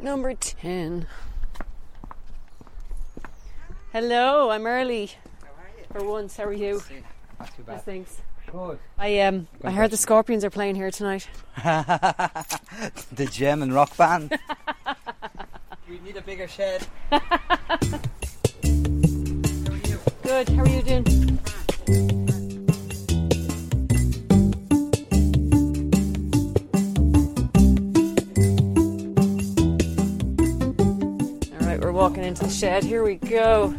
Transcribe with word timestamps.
Number 0.00 0.34
10. 0.34 1.06
Hello, 3.92 4.50
I'm 4.50 4.66
early. 4.66 5.06
How 5.42 5.48
are 5.48 5.70
you? 5.78 5.84
For 5.92 6.04
once, 6.04 6.36
how 6.36 6.44
are 6.44 6.52
you? 6.52 6.82
Not 7.38 7.48
too 7.48 7.54
Yes, 7.58 7.66
bad. 7.66 7.84
thanks. 7.84 8.22
Good. 8.50 8.78
I 8.98 9.20
um 9.20 9.46
I 9.62 9.70
heard 9.70 9.90
the 9.90 9.96
Scorpions 9.96 10.44
are 10.44 10.50
playing 10.50 10.74
here 10.74 10.90
tonight. 10.90 11.28
the 11.62 13.28
German 13.30 13.72
rock 13.72 13.96
band. 13.96 14.36
we 15.88 15.98
need 16.00 16.16
a 16.16 16.22
bigger 16.22 16.48
shed. 16.48 16.86
Good. 20.22 20.48
How 20.48 20.62
are 20.62 20.68
you 20.68 20.82
doing? 20.82 22.26
Into 32.30 32.44
the 32.44 32.50
shed. 32.50 32.84
Here 32.84 33.02
we 33.02 33.16
go. 33.16 33.74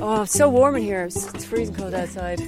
Oh, 0.00 0.22
it's 0.22 0.32
so 0.32 0.50
warm 0.50 0.76
in 0.76 0.82
here. 0.82 1.04
It's, 1.04 1.32
it's 1.32 1.46
freezing 1.46 1.74
cold 1.74 1.94
outside. 1.94 2.38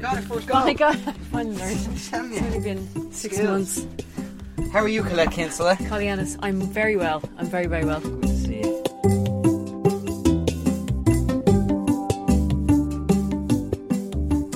Got 0.00 0.18
it 0.18 0.22
first 0.22 0.48
Oh 0.50 0.64
my 0.64 0.72
god, 0.72 0.98
learning. 1.32 1.58
It's 1.92 2.12
only 2.14 2.60
been 2.60 3.12
six 3.12 3.36
Skills. 3.36 3.84
months. 3.84 4.72
How 4.72 4.80
are 4.80 4.88
you, 4.88 5.02
Colette 5.02 5.32
Kinsella? 5.32 5.76
Pollyannas, 5.76 6.38
I'm 6.40 6.62
very 6.62 6.96
well. 6.96 7.22
I'm 7.36 7.46
very, 7.46 7.66
very 7.66 7.84
well. 7.84 8.00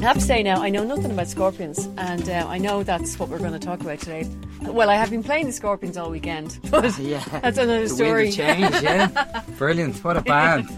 Have 0.07 0.19
to 0.19 0.23
say 0.23 0.43
now, 0.43 0.63
I 0.63 0.71
know 0.71 0.85
nothing 0.85 1.11
about 1.11 1.29
scorpions, 1.29 1.89
and 1.99 2.29
uh, 2.29 2.47
I 2.49 2.59
know 2.59 2.83
that's 2.83 3.19
what 3.19 3.29
we're 3.29 3.39
going 3.39 3.53
to 3.53 3.59
talk 3.59 3.81
about 3.81 3.99
today. 4.01 4.29
Well, 4.63 4.89
I 4.91 4.95
have 4.97 5.11
been 5.11 5.23
playing 5.23 5.47
the 5.47 5.53
scorpions 5.53 5.97
all 5.97 6.11
weekend, 6.11 6.59
but 6.71 6.97
Yeah. 7.01 7.25
that's 7.41 7.59
another 7.59 7.83
the 7.83 7.89
story. 7.89 8.31
Change, 8.31 8.75
yeah. 8.83 9.43
Brilliant. 9.59 10.03
What 10.05 10.17
a 10.17 10.21
band. 10.23 10.69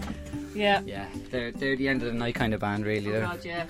Yeah. 0.55 0.81
Yeah, 0.85 1.07
they're 1.31 1.51
they're 1.51 1.75
the 1.77 1.87
end 1.87 2.01
of 2.01 2.07
the 2.11 2.17
night 2.17 2.35
kind 2.35 2.53
of 2.53 2.59
band, 2.59 2.85
really. 2.85 3.11
They're- 3.11 3.21
God, 3.21 3.45
yeah. 3.45 3.65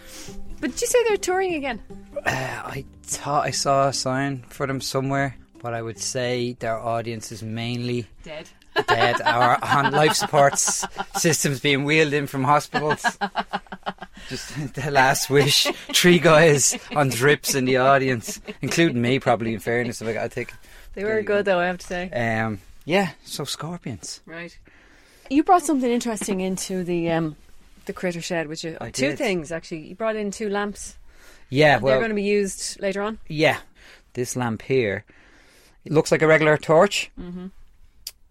But 0.62 0.72
did 0.72 0.82
you 0.82 0.88
say 0.88 1.04
they're 1.08 1.18
touring 1.18 1.54
again? 1.56 1.82
Uh, 2.18 2.30
I 2.66 2.86
thought 3.04 3.46
I 3.46 3.52
saw 3.52 3.88
a 3.88 3.94
sign 3.94 4.44
for 4.50 4.66
them 4.68 4.82
somewhere, 4.82 5.36
but 5.62 5.74
I 5.74 5.82
would 5.82 6.00
say 6.00 6.54
their 6.60 6.78
audience 6.78 7.32
is 7.32 7.44
mainly 7.44 8.08
Dead. 8.24 8.50
Dead 8.88 9.22
or 9.22 9.64
on 9.64 9.92
life 9.92 10.14
supports 10.14 10.86
systems 11.16 11.60
being 11.60 11.84
wheeled 11.84 12.14
in 12.14 12.28
from 12.28 12.44
hospitals. 12.44 13.04
Just 14.28 14.74
the 14.76 14.92
last 14.92 15.30
wish. 15.30 15.68
Three 15.94 16.20
guys 16.20 16.78
on 16.96 17.10
drips 17.10 17.56
in 17.56 17.66
the 17.66 17.78
audience, 17.78 18.40
including 18.62 19.02
me, 19.02 19.20
probably. 19.20 19.54
In 19.54 19.60
fairness, 19.60 20.02
if 20.02 20.08
I 20.08 20.14
got 20.14 20.24
to 20.24 20.30
take. 20.30 20.54
They 20.94 21.04
were 21.04 21.22
good, 21.22 21.46
though, 21.46 21.60
I 21.60 21.66
have 21.68 21.80
to 21.80 21.88
say. 21.88 22.10
Um, 22.10 22.60
yeah. 22.86 23.12
So 23.24 23.44
scorpions. 23.44 24.22
Right. 24.26 24.58
You 25.30 25.44
brought 25.44 25.64
something 25.64 25.90
interesting 25.90 26.42
into 26.42 26.84
the 26.84 27.12
um, 27.12 27.36
the 27.86 27.94
critter 27.94 28.22
shed, 28.22 28.48
which 28.48 28.64
you 28.64 28.78
I 28.82 28.92
two 28.92 29.10
did. 29.10 29.18
things 29.18 29.52
actually. 29.52 29.88
You 29.88 29.96
brought 29.96 30.16
in 30.16 30.32
two 30.32 30.50
lamps. 30.50 30.98
Yeah. 31.50 31.80
They're 31.80 31.98
going 31.98 32.10
to 32.10 32.16
be 32.16 32.24
used 32.24 32.80
later 32.82 33.02
on. 33.02 33.20
Yeah. 33.28 33.58
This 34.14 34.36
lamp 34.36 34.64
here, 34.64 35.06
it 35.86 35.92
looks 35.92 36.12
like 36.12 36.24
a 36.24 36.28
regular 36.28 36.58
torch, 36.58 37.12
mm-hmm. 37.18 37.48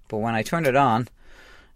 But 0.08 0.18
when 0.18 0.34
I 0.34 0.42
turn 0.42 0.66
it 0.66 0.76
on, 0.76 1.08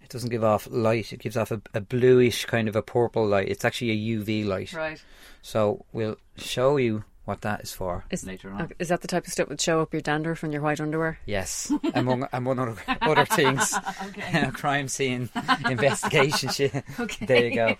it 0.02 0.08
doesn't 0.08 0.30
give 0.30 0.44
off 0.44 0.66
light. 0.70 1.12
It 1.12 1.20
gives 1.20 1.36
off 1.36 1.50
a, 1.50 1.60
a 1.74 1.80
bluish 1.80 2.44
kind 2.46 2.68
of 2.68 2.76
a 2.76 2.82
purple 2.82 3.26
light. 3.26 3.48
It's 3.48 3.64
actually 3.64 3.90
a 3.90 4.18
UV 4.18 4.46
light. 4.46 4.72
Right. 4.72 5.02
So 5.42 5.84
we'll 5.92 6.16
show 6.36 6.76
you 6.76 7.04
what 7.24 7.42
that 7.42 7.60
is 7.62 7.72
for 7.72 8.04
Is, 8.10 8.24
later 8.24 8.50
on. 8.50 8.62
okay, 8.62 8.74
is 8.80 8.88
that 8.88 9.00
the 9.00 9.06
type 9.08 9.26
of 9.26 9.32
stuff 9.32 9.46
that 9.46 9.50
would 9.50 9.60
show 9.60 9.80
up 9.80 9.92
your 9.92 10.02
dandruff 10.02 10.42
and 10.42 10.52
your 10.52 10.60
white 10.62 10.80
underwear? 10.80 11.18
Yes, 11.24 11.72
among 11.94 12.26
among 12.32 12.58
other, 12.58 12.76
other 13.00 13.24
things, 13.26 13.74
crime 14.54 14.88
scene 14.88 15.30
investigation 15.70 16.48
shit. 16.50 16.84
Okay. 16.98 17.26
There 17.26 17.46
you 17.46 17.54
go. 17.54 17.76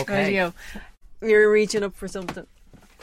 Okay. 0.00 0.24
Radio. 0.24 0.52
You're 1.22 1.50
reaching 1.50 1.82
up 1.82 1.94
for 1.94 2.08
something. 2.08 2.46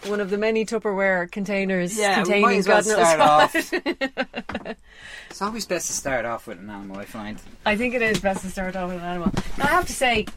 One 0.07 0.19
of 0.19 0.29
the 0.29 0.37
many 0.37 0.65
Tupperware 0.65 1.31
containers 1.31 1.97
Yeah, 1.97 2.09
we 2.19 2.23
containing 2.23 2.41
might 2.41 2.57
as 2.57 2.67
well 2.67 2.77
knows 2.77 2.85
start 2.91 3.19
what. 3.19 4.65
off. 4.69 4.75
It's 5.29 5.41
always 5.41 5.65
best 5.65 5.87
to 5.87 5.93
start 5.93 6.25
off 6.25 6.45
with 6.45 6.59
an 6.59 6.69
animal. 6.69 6.97
I 6.99 7.05
find. 7.05 7.41
I 7.65 7.75
think 7.75 7.95
it 7.95 8.03
is 8.03 8.19
best 8.19 8.41
to 8.43 8.51
start 8.51 8.75
off 8.75 8.89
with 8.89 8.99
an 8.99 9.03
animal. 9.03 9.31
Now, 9.57 9.65
I 9.65 9.69
have 9.69 9.87
to 9.87 9.93
say, 9.93 10.27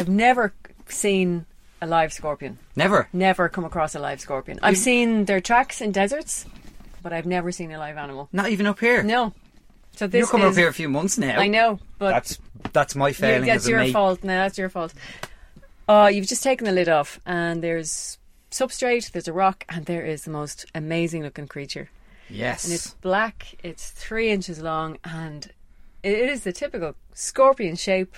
I've 0.00 0.08
never 0.08 0.52
seen 0.88 1.46
a 1.80 1.86
live 1.86 2.12
scorpion. 2.12 2.58
Never. 2.74 3.08
Never 3.12 3.48
come 3.48 3.64
across 3.64 3.94
a 3.94 4.00
live 4.00 4.20
scorpion. 4.20 4.58
I've 4.62 4.78
seen 4.78 5.26
their 5.26 5.40
tracks 5.40 5.80
in 5.80 5.92
deserts, 5.92 6.44
but 7.04 7.12
I've 7.12 7.26
never 7.26 7.52
seen 7.52 7.70
a 7.70 7.78
live 7.78 7.96
animal. 7.96 8.28
Not 8.32 8.48
even 8.48 8.66
up 8.66 8.80
here. 8.80 9.04
No. 9.04 9.32
So 9.94 10.08
this 10.08 10.18
You're 10.18 10.26
coming 10.28 10.48
is, 10.48 10.54
up 10.56 10.58
here 10.58 10.68
a 10.68 10.74
few 10.74 10.88
months 10.88 11.16
now. 11.18 11.38
I 11.38 11.46
know, 11.46 11.78
but 11.98 12.10
That's 12.10 12.38
that's 12.72 12.96
my 12.96 13.08
you- 13.08 13.14
failing 13.14 13.46
that's 13.46 13.62
as 13.64 13.68
a 13.68 13.70
your 13.70 13.86
fault. 13.92 14.24
No, 14.24 14.34
that's 14.38 14.58
your 14.58 14.70
fault. 14.70 14.92
Oh, 15.88 16.08
you've 16.08 16.26
just 16.26 16.42
taken 16.42 16.64
the 16.64 16.72
lid 16.72 16.88
off, 16.88 17.20
and 17.24 17.62
there's 17.62 18.18
substrate, 18.50 19.10
there's 19.12 19.28
a 19.28 19.32
rock, 19.32 19.64
and 19.68 19.86
there 19.86 20.04
is 20.04 20.24
the 20.24 20.30
most 20.30 20.66
amazing 20.74 21.22
looking 21.22 21.48
creature. 21.48 21.90
Yes. 22.28 22.64
and 22.64 22.72
it's 22.74 22.94
black. 22.94 23.54
It's 23.62 23.90
three 23.90 24.30
inches 24.30 24.60
long, 24.60 24.98
and 25.04 25.50
it 26.02 26.18
is 26.18 26.42
the 26.42 26.52
typical 26.52 26.94
scorpion 27.14 27.76
shape: 27.76 28.16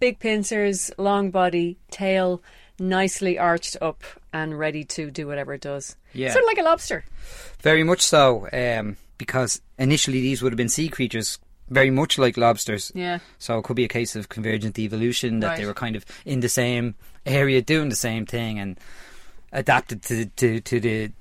big 0.00 0.18
pincers, 0.18 0.90
long 0.98 1.30
body, 1.30 1.76
tail, 1.90 2.42
nicely 2.78 3.38
arched 3.38 3.76
up, 3.80 4.02
and 4.32 4.58
ready 4.58 4.84
to 4.84 5.10
do 5.10 5.26
whatever 5.26 5.54
it 5.54 5.60
does. 5.60 5.96
Yeah. 6.12 6.32
sort 6.32 6.44
of 6.44 6.48
like 6.48 6.58
a 6.58 6.62
lobster. 6.62 7.04
Very 7.60 7.84
much 7.84 8.00
so, 8.02 8.48
um, 8.52 8.96
because 9.18 9.60
initially 9.78 10.20
these 10.20 10.42
would 10.42 10.52
have 10.52 10.56
been 10.56 10.68
sea 10.68 10.88
creatures, 10.88 11.38
very 11.70 11.90
much 11.90 12.18
like 12.18 12.36
lobsters. 12.36 12.90
Yeah. 12.94 13.20
So 13.38 13.58
it 13.58 13.64
could 13.64 13.76
be 13.76 13.84
a 13.84 13.88
case 13.88 14.16
of 14.16 14.28
convergent 14.28 14.78
evolution 14.78 15.40
that 15.40 15.56
they 15.56 15.66
were 15.66 15.74
kind 15.74 15.96
of 15.96 16.04
in 16.24 16.40
the 16.40 16.48
same 16.48 16.94
area 17.24 17.62
doing 17.62 17.88
the 17.88 17.96
same 17.96 18.26
thing 18.26 18.58
and 18.58 18.78
adapted 19.54 20.02
to 20.02 20.26
to 20.26 20.60
to 20.60 20.80
the 20.80 21.12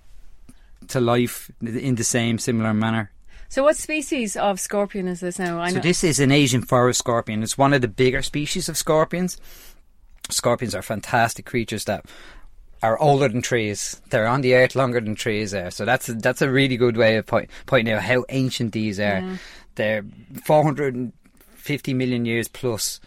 to 0.90 1.00
life 1.00 1.50
in 1.62 1.96
the 1.96 2.04
same 2.04 2.38
similar 2.38 2.74
manner. 2.74 3.12
So, 3.48 3.64
what 3.64 3.78
species 3.78 4.36
of 4.36 4.60
scorpion 4.60 5.08
is 5.08 5.20
this 5.20 5.38
now? 5.40 5.62
I 5.62 5.70
So 5.70 5.76
know. 5.76 5.82
this 5.82 6.04
is 6.04 6.20
an 6.20 6.32
Asian 6.32 6.64
forest 6.64 7.00
scorpion. 7.00 7.44
It's 7.44 7.58
one 7.58 7.74
of 7.74 7.82
the 7.82 7.88
bigger 7.88 8.22
species 8.22 8.68
of 8.68 8.78
scorpions. 8.78 9.38
Scorpions 10.30 10.74
are 10.74 10.82
fantastic 10.82 11.46
creatures 11.46 11.86
that 11.86 12.06
are 12.82 13.00
older 13.00 13.30
than 13.30 13.42
trees. 13.42 14.02
They're 14.10 14.28
on 14.28 14.42
the 14.42 14.56
earth 14.56 14.76
longer 14.76 15.00
than 15.00 15.16
trees 15.16 15.54
are. 15.54 15.70
So 15.72 15.86
that's 15.86 16.10
a, 16.10 16.14
that's 16.16 16.42
a 16.42 16.50
really 16.50 16.78
good 16.78 16.98
way 16.98 17.16
of 17.18 17.26
point, 17.26 17.50
pointing 17.66 17.94
out 17.94 18.02
how 18.02 18.26
ancient 18.30 18.74
these 18.74 19.00
are. 19.00 19.24
They're 19.76 20.04
450 20.44 21.94
million 21.94 22.26
years 22.26 22.48
plus 22.48 23.00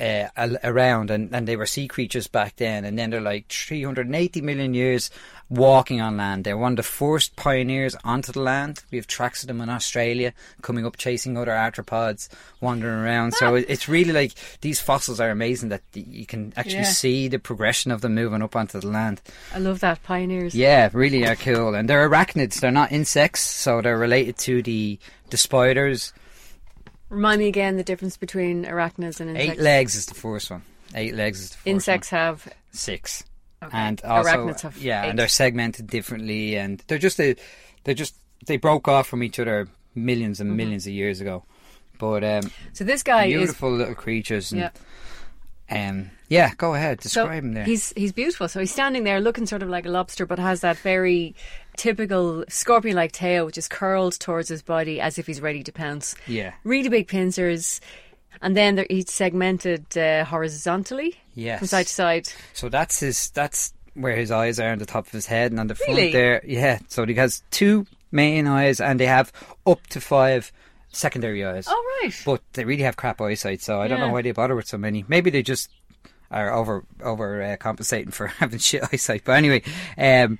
uh, 0.00 0.28
around, 0.64 1.10
and, 1.10 1.34
and 1.34 1.46
they 1.46 1.56
were 1.56 1.66
sea 1.66 1.86
creatures 1.88 2.26
back 2.26 2.56
then. 2.56 2.84
And 2.84 2.98
then 2.98 3.10
they're 3.10 3.20
like 3.20 3.48
380 3.48 4.40
million 4.40 4.74
years 4.74 5.10
walking 5.48 6.00
on 6.00 6.16
land. 6.16 6.44
They're 6.44 6.56
one 6.56 6.72
of 6.72 6.76
the 6.76 6.82
first 6.84 7.34
pioneers 7.36 7.96
onto 8.04 8.32
the 8.32 8.40
land. 8.40 8.82
We 8.90 8.98
have 8.98 9.06
tracks 9.06 9.42
of 9.42 9.48
them 9.48 9.60
in 9.60 9.68
Australia 9.68 10.32
coming 10.62 10.86
up, 10.86 10.96
chasing 10.96 11.36
other 11.36 11.50
arthropods, 11.50 12.28
wandering 12.60 12.94
around. 13.00 13.34
So 13.34 13.56
it's 13.56 13.88
really 13.88 14.12
like 14.12 14.32
these 14.60 14.80
fossils 14.80 15.20
are 15.20 15.30
amazing 15.30 15.70
that 15.70 15.82
you 15.94 16.24
can 16.24 16.52
actually 16.56 16.74
Yeah. 16.76 16.84
see 16.84 17.28
the 17.28 17.38
progression 17.38 17.90
of 17.90 18.00
them 18.00 18.14
moving 18.14 18.42
up 18.42 18.54
onto 18.56 18.80
the 18.80 18.86
land. 18.86 19.20
I 19.54 19.58
love 19.58 19.80
that 19.80 20.02
pioneers. 20.04 20.54
Yeah, 20.54 20.88
really 20.92 21.26
are 21.26 21.36
cool. 21.36 21.74
And 21.74 21.88
they're 21.88 22.08
arachnids. 22.08 22.60
They're 22.60 22.70
not 22.70 22.92
insects, 22.92 23.40
so 23.40 23.80
they're 23.82 23.98
related 23.98 24.38
to 24.38 24.62
the 24.62 24.98
the 25.30 25.36
spiders. 25.36 26.12
Remind 27.10 27.40
me 27.40 27.48
again 27.48 27.76
the 27.76 27.84
difference 27.84 28.16
between 28.16 28.64
arachnids 28.64 29.20
and 29.20 29.30
insects. 29.30 29.52
Eight 29.52 29.58
legs 29.60 29.94
is 29.96 30.06
the 30.06 30.14
first 30.14 30.50
one. 30.50 30.62
Eight 30.94 31.14
legs 31.14 31.40
is 31.40 31.50
the 31.50 31.56
first 31.56 31.66
Insects 31.66 32.12
one. 32.12 32.20
have 32.20 32.48
six. 32.72 33.24
Okay. 33.62 33.76
And 33.76 34.00
also, 34.04 34.30
Arachnids 34.30 34.60
have 34.62 34.78
yeah, 34.78 35.04
eight. 35.04 35.10
and 35.10 35.18
they're 35.18 35.28
segmented 35.28 35.86
differently, 35.86 36.56
and 36.56 36.82
they're 36.86 36.98
just 36.98 37.20
a, 37.20 37.36
they're 37.84 37.94
just 37.94 38.14
they 38.46 38.56
broke 38.56 38.88
off 38.88 39.06
from 39.06 39.22
each 39.22 39.38
other 39.38 39.68
millions 39.94 40.38
Mm-hmm. 40.38 40.48
and 40.48 40.56
millions 40.56 40.86
of 40.86 40.92
years 40.94 41.20
ago. 41.20 41.44
But 41.98 42.24
um, 42.24 42.50
so 42.72 42.84
this 42.84 43.02
guy 43.02 43.26
is 43.26 43.34
beautiful 43.36 43.70
little 43.70 43.94
creatures. 43.94 44.52
And, 44.52 44.62
yeah. 44.62 44.70
Um, 45.70 46.10
yeah, 46.28 46.52
go 46.56 46.74
ahead. 46.74 47.00
So 47.02 47.22
Describe 47.24 47.44
him 47.44 47.52
there. 47.54 47.64
he's 47.64 47.92
he's 47.96 48.12
beautiful. 48.12 48.48
So 48.48 48.60
he's 48.60 48.72
standing 48.72 49.04
there 49.04 49.20
looking 49.20 49.46
sort 49.46 49.62
of 49.62 49.68
like 49.68 49.86
a 49.86 49.88
lobster, 49.90 50.26
but 50.26 50.38
has 50.38 50.60
that 50.62 50.76
very 50.78 51.34
typical 51.76 52.44
scorpion-like 52.48 53.12
tail, 53.12 53.46
which 53.46 53.56
is 53.58 53.68
curled 53.68 54.14
towards 54.18 54.48
his 54.48 54.62
body 54.62 55.00
as 55.00 55.18
if 55.18 55.26
he's 55.26 55.40
ready 55.40 55.62
to 55.62 55.72
pounce. 55.72 56.14
Yeah. 56.26 56.52
really 56.64 56.88
big 56.88 57.08
pincers, 57.08 57.80
and 58.42 58.56
then 58.56 58.74
there, 58.76 58.86
he's 58.90 59.10
segmented 59.12 59.96
uh, 59.96 60.24
horizontally 60.24 61.16
Yes. 61.34 61.58
from 61.60 61.68
side 61.68 61.86
to 61.86 61.92
side. 61.92 62.28
So 62.52 62.68
that's 62.68 63.00
his. 63.00 63.30
That's 63.30 63.72
where 63.94 64.14
his 64.16 64.30
eyes 64.30 64.60
are 64.60 64.70
on 64.70 64.78
the 64.78 64.86
top 64.86 65.06
of 65.06 65.12
his 65.12 65.26
head, 65.26 65.50
and 65.52 65.60
on 65.60 65.66
the 65.68 65.74
front 65.74 65.96
Really? 65.98 66.12
there, 66.12 66.42
yeah. 66.44 66.78
So 66.88 67.04
he 67.06 67.14
has 67.14 67.42
two 67.50 67.86
main 68.12 68.46
eyes, 68.46 68.80
and 68.80 68.98
they 69.00 69.06
have 69.06 69.32
up 69.66 69.86
to 69.88 70.00
five 70.00 70.52
secondary 70.90 71.44
eyes. 71.44 71.66
Oh 71.68 71.84
right. 72.02 72.12
But 72.24 72.42
they 72.52 72.64
really 72.64 72.82
have 72.82 72.96
crap 72.96 73.20
eyesight, 73.20 73.62
so 73.62 73.80
I 73.80 73.88
don't 73.88 74.00
know 74.00 74.10
why 74.10 74.22
they 74.22 74.32
bother 74.32 74.54
with 74.56 74.66
so 74.68 74.78
many. 74.78 75.04
Maybe 75.08 75.30
they 75.30 75.42
just 75.42 75.70
are 76.30 76.52
over 76.52 76.84
over 77.02 77.42
uh, 77.42 77.56
compensating 77.56 78.10
for 78.12 78.26
having 78.40 78.58
shit 78.58 78.82
eyesight. 78.92 79.22
But 79.24 79.32
anyway, 79.32 79.62
um, 79.98 80.38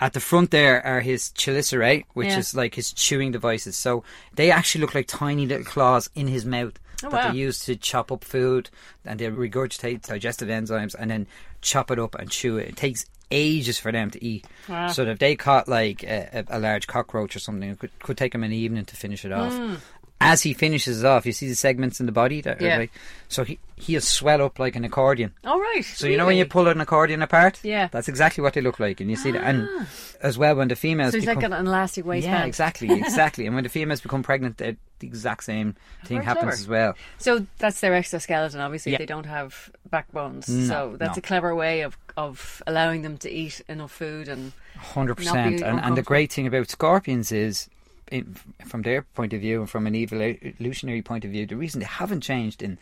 at 0.00 0.12
the 0.14 0.20
front 0.20 0.50
there 0.50 0.84
are 0.84 1.00
his 1.00 1.30
chelicerae, 1.36 2.04
which 2.14 2.28
Yeah. 2.28 2.38
is 2.38 2.54
like 2.54 2.74
his 2.74 2.92
chewing 2.92 3.30
devices. 3.32 3.76
So 3.76 4.02
they 4.34 4.50
actually 4.50 4.80
look 4.82 4.94
like 4.94 5.06
tiny 5.06 5.46
little 5.46 5.64
claws 5.64 6.10
in 6.14 6.26
his 6.28 6.44
mouth 6.44 6.78
Oh, 7.04 7.10
that 7.10 7.24
wow. 7.26 7.32
they 7.32 7.38
use 7.38 7.64
to 7.64 7.74
chop 7.74 8.12
up 8.12 8.22
food, 8.22 8.70
and 9.04 9.18
they 9.18 9.26
regurgitate 9.26 10.02
digestive 10.02 10.48
enzymes, 10.48 10.94
and 10.96 11.10
then 11.10 11.26
chop 11.60 11.90
it 11.90 11.98
up 11.98 12.14
and 12.14 12.30
chew 12.30 12.58
it. 12.58 12.68
It 12.70 12.76
takes 12.76 13.06
ages 13.32 13.78
for 13.78 13.90
them 13.90 14.10
to 14.10 14.24
eat. 14.24 14.46
Wow. 14.68 14.88
So 14.88 15.04
if 15.04 15.18
they 15.18 15.34
caught 15.34 15.68
like 15.68 16.02
a, 16.02 16.44
a, 16.48 16.58
large 16.58 16.86
cockroach 16.86 17.34
or 17.34 17.38
something, 17.38 17.70
it 17.70 17.78
could, 17.78 17.98
could 17.98 18.16
take 18.16 18.32
them 18.32 18.44
an 18.44 18.52
evening 18.52 18.84
to 18.84 18.96
finish 18.96 19.24
it 19.24 19.32
off. 19.32 19.52
Hmm. 19.52 19.74
As 20.22 20.42
he 20.42 20.54
finishes 20.54 21.02
it 21.02 21.06
off, 21.06 21.26
you 21.26 21.32
see 21.32 21.48
the 21.48 21.54
segments 21.54 22.00
in 22.00 22.06
the 22.06 22.12
body. 22.12 22.40
That. 22.40 22.60
Yeah. 22.60 22.78
like, 22.78 22.92
so 23.28 23.44
he 23.44 23.58
he'll 23.76 24.00
swell 24.00 24.42
up 24.42 24.58
like 24.58 24.76
an 24.76 24.84
accordion. 24.84 25.32
All 25.44 25.58
right. 25.58 25.84
So 25.84 26.06
you 26.06 26.16
know 26.16 26.26
when 26.26 26.36
you 26.36 26.46
pull 26.46 26.68
an 26.68 26.80
accordion 26.80 27.22
apart? 27.22 27.58
Yeah. 27.62 27.88
That's 27.90 28.08
exactly 28.08 28.42
what 28.42 28.54
they 28.54 28.60
look 28.60 28.78
like, 28.78 29.00
and 29.00 29.10
you 29.10 29.16
see 29.16 29.32
that. 29.32 29.42
And 29.42 29.68
ah. 29.70 29.86
as 30.22 30.38
well, 30.38 30.54
when 30.56 30.68
the 30.68 30.76
females 30.76 31.12
So 31.12 31.18
he's 31.18 31.26
become, 31.26 31.50
like 31.50 31.60
an 31.60 31.66
elastic 31.66 32.04
waistband. 32.04 32.40
yeah, 32.40 32.44
exactly, 32.46 32.92
exactly. 33.00 33.46
and 33.46 33.54
when 33.54 33.64
the 33.64 33.70
females 33.70 34.00
become 34.00 34.22
pregnant, 34.22 34.58
the 34.58 34.76
exact 35.00 35.44
same 35.44 35.74
thing 36.04 36.18
Very 36.18 36.24
happens 36.24 36.44
clever. 36.44 36.62
as 36.62 36.68
well. 36.68 36.94
So 37.18 37.46
that's 37.58 37.80
their 37.80 37.94
exoskeleton. 37.94 38.60
Obviously, 38.60 38.92
Yeah. 38.92 38.98
they 38.98 39.06
don't 39.06 39.26
have 39.26 39.70
backbones. 39.90 40.48
No, 40.48 40.66
so 40.68 40.96
that's 40.96 41.16
no. 41.16 41.20
a 41.20 41.22
clever 41.22 41.54
way 41.54 41.80
of, 41.80 41.98
of 42.16 42.62
allowing 42.66 43.02
them 43.02 43.18
to 43.18 43.30
eat 43.30 43.60
enough 43.68 43.90
food 43.92 44.28
and 44.28 44.52
Hundred 44.76 45.16
percent, 45.16 45.62
And 45.62 45.80
and 45.80 45.96
the 45.96 46.02
great 46.02 46.32
thing 46.32 46.46
about 46.46 46.70
scorpions 46.70 47.30
is, 47.30 47.68
in, 48.12 48.36
from 48.66 48.82
their 48.82 49.02
point 49.02 49.32
of 49.32 49.40
view 49.40 49.60
and 49.60 49.70
from 49.70 49.86
an 49.86 49.94
evolutionary 49.94 51.02
point 51.02 51.24
of 51.24 51.30
view, 51.30 51.46
the 51.46 51.56
reason 51.56 51.80
they 51.80 51.86
haven't 51.86 52.20
changed 52.20 52.62
in 52.62 52.78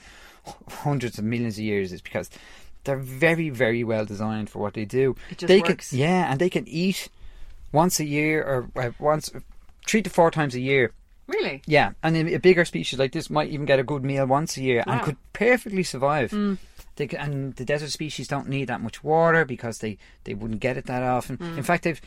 hundreds 0.69 1.19
of 1.19 1.25
millions 1.25 1.57
of 1.57 1.65
years 1.65 1.93
is 1.93 2.03
because 2.03 2.29
they're 2.85 2.97
very, 2.97 3.51
very 3.51 3.85
well 3.85 4.05
designed 4.05 4.51
for 4.51 4.59
what 4.59 4.75
they 4.75 4.85
do. 4.85 5.15
They 5.39 5.61
works. 5.61 5.91
Can, 5.91 5.99
yeah, 5.99 6.31
and 6.31 6.41
they 6.41 6.51
can 6.51 6.67
eat 6.67 7.09
once 7.73 8.01
a 8.01 8.05
year 8.05 8.43
or 8.43 8.71
uh, 8.77 8.91
once, 8.99 9.31
three 9.87 10.03
to 10.03 10.11
four 10.11 10.31
times 10.31 10.55
a 10.55 10.61
year. 10.61 10.93
really. 11.27 11.63
Yeah, 11.67 11.93
and 12.03 12.17
a 12.17 12.35
a 12.35 12.39
bigger 12.39 12.65
species 12.65 12.99
like 12.99 13.13
this 13.13 13.31
might 13.31 13.51
even 13.51 13.67
get 13.67 13.79
a 13.79 13.85
good 13.85 14.05
meal 14.05 14.27
once 14.27 14.57
a 14.57 14.63
year 14.63 14.83
and 14.87 15.03
could 15.03 15.17
perfectly 15.33 15.85
survive. 15.85 16.33
Mm. 16.33 16.59
They 16.97 17.09
and 17.17 17.55
the 17.55 17.65
desert 17.65 17.91
species 17.91 18.29
don't 18.29 18.49
need 18.49 18.67
that 18.67 18.81
much 18.81 19.05
water 19.05 19.45
because 19.45 19.79
they, 19.79 19.97
they 20.25 20.35
wouldn't 20.35 20.61
get 20.61 20.77
it 20.77 20.87
that 20.87 21.03
often. 21.03 21.39
Mm. 21.39 21.59
In 21.59 21.63
fact, 21.63 21.85
they've, 21.85 22.01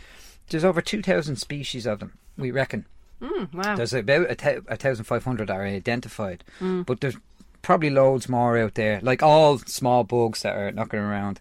there's 0.49 0.65
over 0.65 0.81
2,000 0.81 1.37
species 1.37 1.87
of 1.87 1.99
them, 1.99 2.17
we 2.37 2.51
reckon. 2.51 2.85
Mm, 3.21 3.53
wow. 3.53 3.75
There's 3.75 3.93
about 3.93 4.27
a 4.29 4.75
thousand 4.75 5.05
five 5.05 5.23
hundred 5.23 5.49
are 5.49 5.63
identified, 5.63 6.43
Mm. 6.59 6.85
but 6.85 6.99
there's 7.01 7.17
probably 7.61 7.89
loads 7.89 8.27
more 8.27 8.57
out 8.57 8.73
there, 8.75 8.99
like 9.01 9.23
all 9.23 9.57
small 9.59 10.03
bugs 10.03 10.41
that 10.41 10.55
are 10.57 10.71
knocking 10.71 10.99
around. 10.99 11.39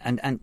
And 0.00 0.20
and 0.22 0.40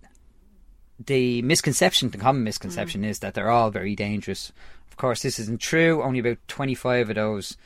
the 1.06 1.42
misconception, 1.42 2.10
the 2.10 2.18
common 2.18 2.44
misconception, 2.44 3.01
Mm. 3.01 3.07
is 3.10 3.19
that 3.19 3.33
they're 3.33 3.50
all 3.50 3.71
very 3.71 3.95
dangerous. 3.95 4.51
Of 4.89 4.98
course, 4.98 5.21
this 5.24 5.39
isn't 5.39 5.60
true. 5.60 6.01
Only 6.04 6.19
about 6.19 6.38
25 6.48 7.09
of 7.09 7.16
those 7.16 7.57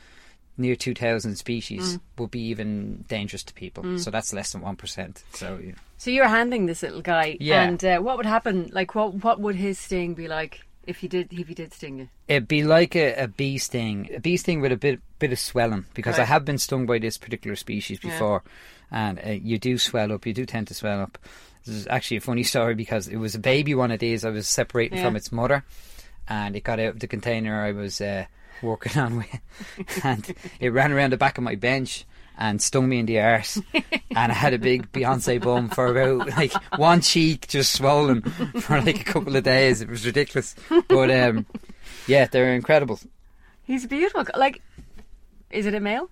near 0.56 0.74
2,000 0.74 1.36
species 1.36 1.96
Mm. 1.96 2.00
would 2.18 2.30
be 2.32 2.40
even 2.40 3.04
dangerous 3.06 3.44
to 3.44 3.54
people. 3.54 3.98
So 3.98 4.10
that's 4.10 4.32
less 4.32 4.50
than 4.52 4.62
1%. 4.62 5.22
So, 5.32 5.60
yeah. 5.62 5.74
So 5.98 6.10
you're 6.10 6.26
handling 6.26 6.66
this 6.66 6.82
little 6.82 7.02
guy, 7.02 7.36
Yeah. 7.38 7.62
and 7.62 7.84
uh, 7.84 7.98
what 8.00 8.16
would 8.16 8.26
happen? 8.26 8.68
Like, 8.72 8.94
what 8.96 9.14
what 9.22 9.38
would 9.40 9.54
his 9.56 9.78
sting 9.78 10.14
be 10.14 10.26
like 10.26 10.62
if 10.88 10.98
he 10.98 11.08
did 11.08 11.32
if 11.32 11.48
he 11.48 11.54
did 11.54 11.72
sting 11.72 11.98
you? 11.98 12.08
It'd 12.26 12.48
be 12.48 12.64
like 12.64 12.96
a, 12.96 13.14
a 13.14 13.28
bee 13.28 13.58
sting, 13.58 14.08
a 14.14 14.20
bee 14.20 14.36
sting 14.36 14.60
with 14.60 14.72
a 14.72 14.76
bit 14.76 15.00
bit 15.18 15.32
of 15.32 15.38
swelling 15.38 15.84
because 15.94 16.18
I 16.18 16.24
have 16.24 16.44
been 16.44 16.58
stung 16.58 16.86
by 16.86 16.98
this 16.98 17.18
particular 17.18 17.56
species 17.56 18.00
Yeah. 18.02 18.10
before, 18.10 18.42
and 18.90 19.18
uh, 19.24 19.30
you 19.30 19.58
do 19.58 19.78
swell 19.78 20.12
up. 20.12 20.26
You 20.26 20.32
do 20.34 20.46
tend 20.46 20.68
to 20.68 20.74
swell 20.74 21.00
up. 21.00 21.18
This 21.64 21.74
is 21.74 21.86
actually 21.88 22.16
a 22.18 22.20
funny 22.22 22.42
story 22.52 22.74
because 22.74 23.08
it 23.08 23.16
was 23.16 23.34
a 23.34 23.38
baby 23.38 23.74
one 23.74 23.90
of 23.90 24.00
these. 24.00 24.24
I 24.24 24.30
was 24.30 24.48
separating 24.48 24.98
Yeah. 24.98 25.04
from 25.04 25.16
its 25.16 25.30
mother, 25.30 25.64
and 26.28 26.56
it 26.56 26.64
got 26.64 26.80
out 26.80 26.88
of 26.94 27.00
the 27.00 27.06
container 27.06 27.62
I 27.62 27.72
was 27.72 28.00
uh, 28.00 28.24
working 28.62 28.98
on 29.00 29.16
with, 29.18 30.04
and 30.04 30.34
it 30.60 30.70
ran 30.70 30.92
around 30.92 31.12
the 31.12 31.16
back 31.18 31.38
of 31.38 31.44
my 31.44 31.54
bench. 31.54 32.04
And 32.40 32.62
stung 32.62 32.88
me 32.88 33.00
in 33.00 33.06
the 33.06 33.18
arse, 33.20 33.60
and 33.74 34.30
I 34.30 34.32
had 34.32 34.54
a 34.54 34.58
big 34.60 34.92
Beyonce 34.92 35.42
bum 35.42 35.68
for 35.70 35.86
about 35.88 36.28
like 36.36 36.52
one 36.78 37.00
cheek 37.00 37.48
just 37.48 37.72
swollen 37.72 38.22
for 38.60 38.80
like 38.80 39.00
a 39.00 39.04
couple 39.04 39.34
of 39.34 39.42
days. 39.42 39.80
It 39.80 39.88
was 39.88 40.06
ridiculous, 40.06 40.54
but 40.86 41.10
um, 41.10 41.46
yeah, 42.06 42.26
they're 42.26 42.54
incredible. 42.54 43.00
He's 43.64 43.86
beautiful. 43.86 44.24
Like, 44.36 44.62
is 45.50 45.66
it 45.66 45.74
a 45.74 45.80
male? 45.80 46.10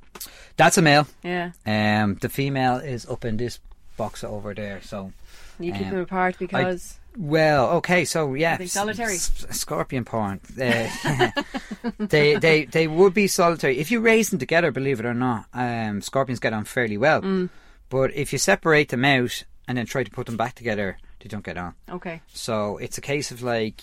That's 0.56 0.76
a 0.78 0.82
male. 0.82 1.06
Yeah. 1.22 1.52
Um, 1.64 2.16
the 2.16 2.28
female 2.28 2.78
is 2.78 3.06
up 3.08 3.24
in 3.24 3.36
this 3.36 3.60
box 3.96 4.24
over 4.24 4.52
there. 4.52 4.80
So, 4.82 5.12
You 5.60 5.70
keep 5.72 5.86
Um, 5.86 5.90
them 5.90 6.00
apart 6.00 6.38
because 6.40 6.98
well, 7.16 7.70
okay, 7.78 8.04
so 8.04 8.34
yeah, 8.34 8.62
solitary? 8.66 9.14
s- 9.14 9.46
scorpion 9.50 10.04
porn. 10.04 10.40
Uh, 10.60 10.88
they 11.98 12.36
they 12.36 12.64
they 12.64 12.86
would 12.86 13.14
be 13.14 13.26
solitary 13.26 13.78
if 13.78 13.90
you 13.90 14.00
raise 14.00 14.30
them 14.30 14.38
together. 14.38 14.70
Believe 14.70 15.00
it 15.00 15.06
or 15.06 15.14
not, 15.14 15.46
um, 15.54 16.00
scorpions 16.02 16.40
get 16.40 16.52
on 16.52 16.64
fairly 16.64 16.96
well. 16.98 17.22
Mm. 17.22 17.48
But 17.88 18.14
if 18.14 18.32
you 18.32 18.38
separate 18.38 18.88
them 18.88 19.04
out 19.04 19.44
and 19.68 19.78
then 19.78 19.86
try 19.86 20.02
to 20.04 20.10
put 20.10 20.26
them 20.26 20.36
back 20.36 20.54
together, 20.54 20.98
they 21.20 21.28
don't 21.28 21.44
get 21.44 21.56
on. 21.56 21.74
okay. 21.90 22.20
So 22.32 22.76
it's 22.78 22.98
a 22.98 23.00
case 23.00 23.30
of 23.30 23.42
like, 23.42 23.82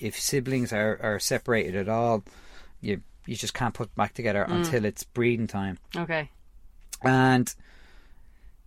if 0.00 0.18
siblings 0.18 0.72
are, 0.72 0.98
are 1.02 1.18
separated 1.18 1.74
at 1.76 1.88
all, 1.88 2.24
you 2.80 3.00
you 3.26 3.34
just 3.36 3.54
can't 3.54 3.74
put 3.74 3.88
them 3.88 3.94
back 4.04 4.14
together 4.14 4.46
Mm. 4.48 4.56
until 4.64 4.84
it's 4.84 5.02
breeding 5.04 5.46
time. 5.46 5.78
Okay. 5.96 6.30
and 7.02 7.54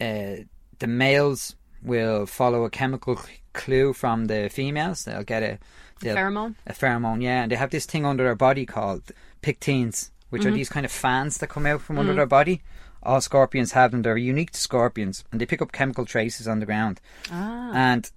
uh, 0.02 0.44
the 0.80 0.88
males 0.88 1.56
will 1.84 2.26
follow 2.26 2.64
a 2.66 2.70
chemical 2.70 3.20
clue 3.54 3.94
from 3.94 4.26
the 4.26 4.50
females. 4.50 5.04
They'll 5.06 5.24
get 5.24 5.44
a 5.44 5.60
they'll, 6.02 6.16
Pheromone? 6.16 6.56
a 6.66 6.74
pheromone, 6.74 7.22
yeah, 7.24 7.44
and 7.44 7.52
they 7.52 7.56
have 7.56 7.72
this 7.72 7.86
thing 7.86 8.06
under 8.06 8.24
their 8.24 8.36
body 8.36 8.66
called 8.66 9.04
pectines, 9.42 10.10
which 10.30 10.42
Mm-hmm. 10.44 10.52
are 10.52 10.56
these 10.56 10.70
kind 10.70 10.86
of 10.86 10.92
fans 10.92 11.38
that 11.40 11.48
come 11.50 11.66
out 11.66 11.82
from 11.82 11.98
under 12.00 12.14
their 12.14 12.26
body. 12.26 12.62
All 13.04 13.22
scorpions 13.22 13.72
have 13.72 13.92
them. 13.92 14.02
They're 14.02 14.18
unique 14.18 14.52
to 14.52 14.60
scorpions, 14.60 15.24
and 15.32 15.40
they 15.40 15.46
pick 15.46 15.62
up 15.62 15.72
chemical 15.72 16.06
traces 16.06 16.48
on 16.48 16.60
the 16.60 16.66
ground. 16.66 17.00
Ah. 17.32 17.72
And 17.74 18.10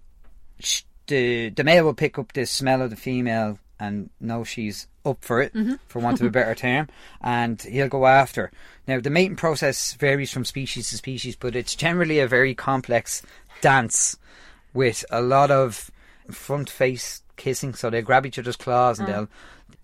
sh- 0.58 0.82
the 1.06 1.50
the 1.50 1.64
male 1.64 1.84
will 1.84 1.94
pick 1.94 2.18
up 2.18 2.32
the 2.32 2.46
smell 2.46 2.82
of 2.82 2.90
the 2.90 2.96
female 2.96 3.58
and 3.78 4.10
know 4.20 4.44
she's 4.44 4.86
up 5.06 5.24
for 5.24 5.40
it, 5.40 5.54
Mm-hmm. 5.54 5.74
for 5.88 6.00
want 6.00 6.20
of 6.20 6.26
a 6.26 6.30
better 6.30 6.54
term, 6.54 6.88
and 7.22 7.62
he'll 7.62 7.88
go 7.88 8.06
after. 8.06 8.50
Now, 8.86 9.00
the 9.00 9.08
mating 9.10 9.36
process 9.36 9.94
varies 9.94 10.30
from 10.32 10.44
species 10.44 10.90
to 10.90 10.96
species, 10.96 11.36
but 11.36 11.56
it's 11.56 11.74
generally 11.74 12.18
a 12.18 12.26
very 12.28 12.54
complex 12.54 13.22
dance 13.60 14.16
with 14.72 15.04
a 15.10 15.20
lot 15.20 15.50
of 15.50 15.90
front 16.30 16.70
face 16.70 17.22
kissing, 17.36 17.74
so 17.74 17.90
they 17.90 18.02
grab 18.02 18.26
each 18.26 18.38
other's 18.38 18.56
claws 18.56 18.98
and 18.98 19.08
they'll 19.08 19.28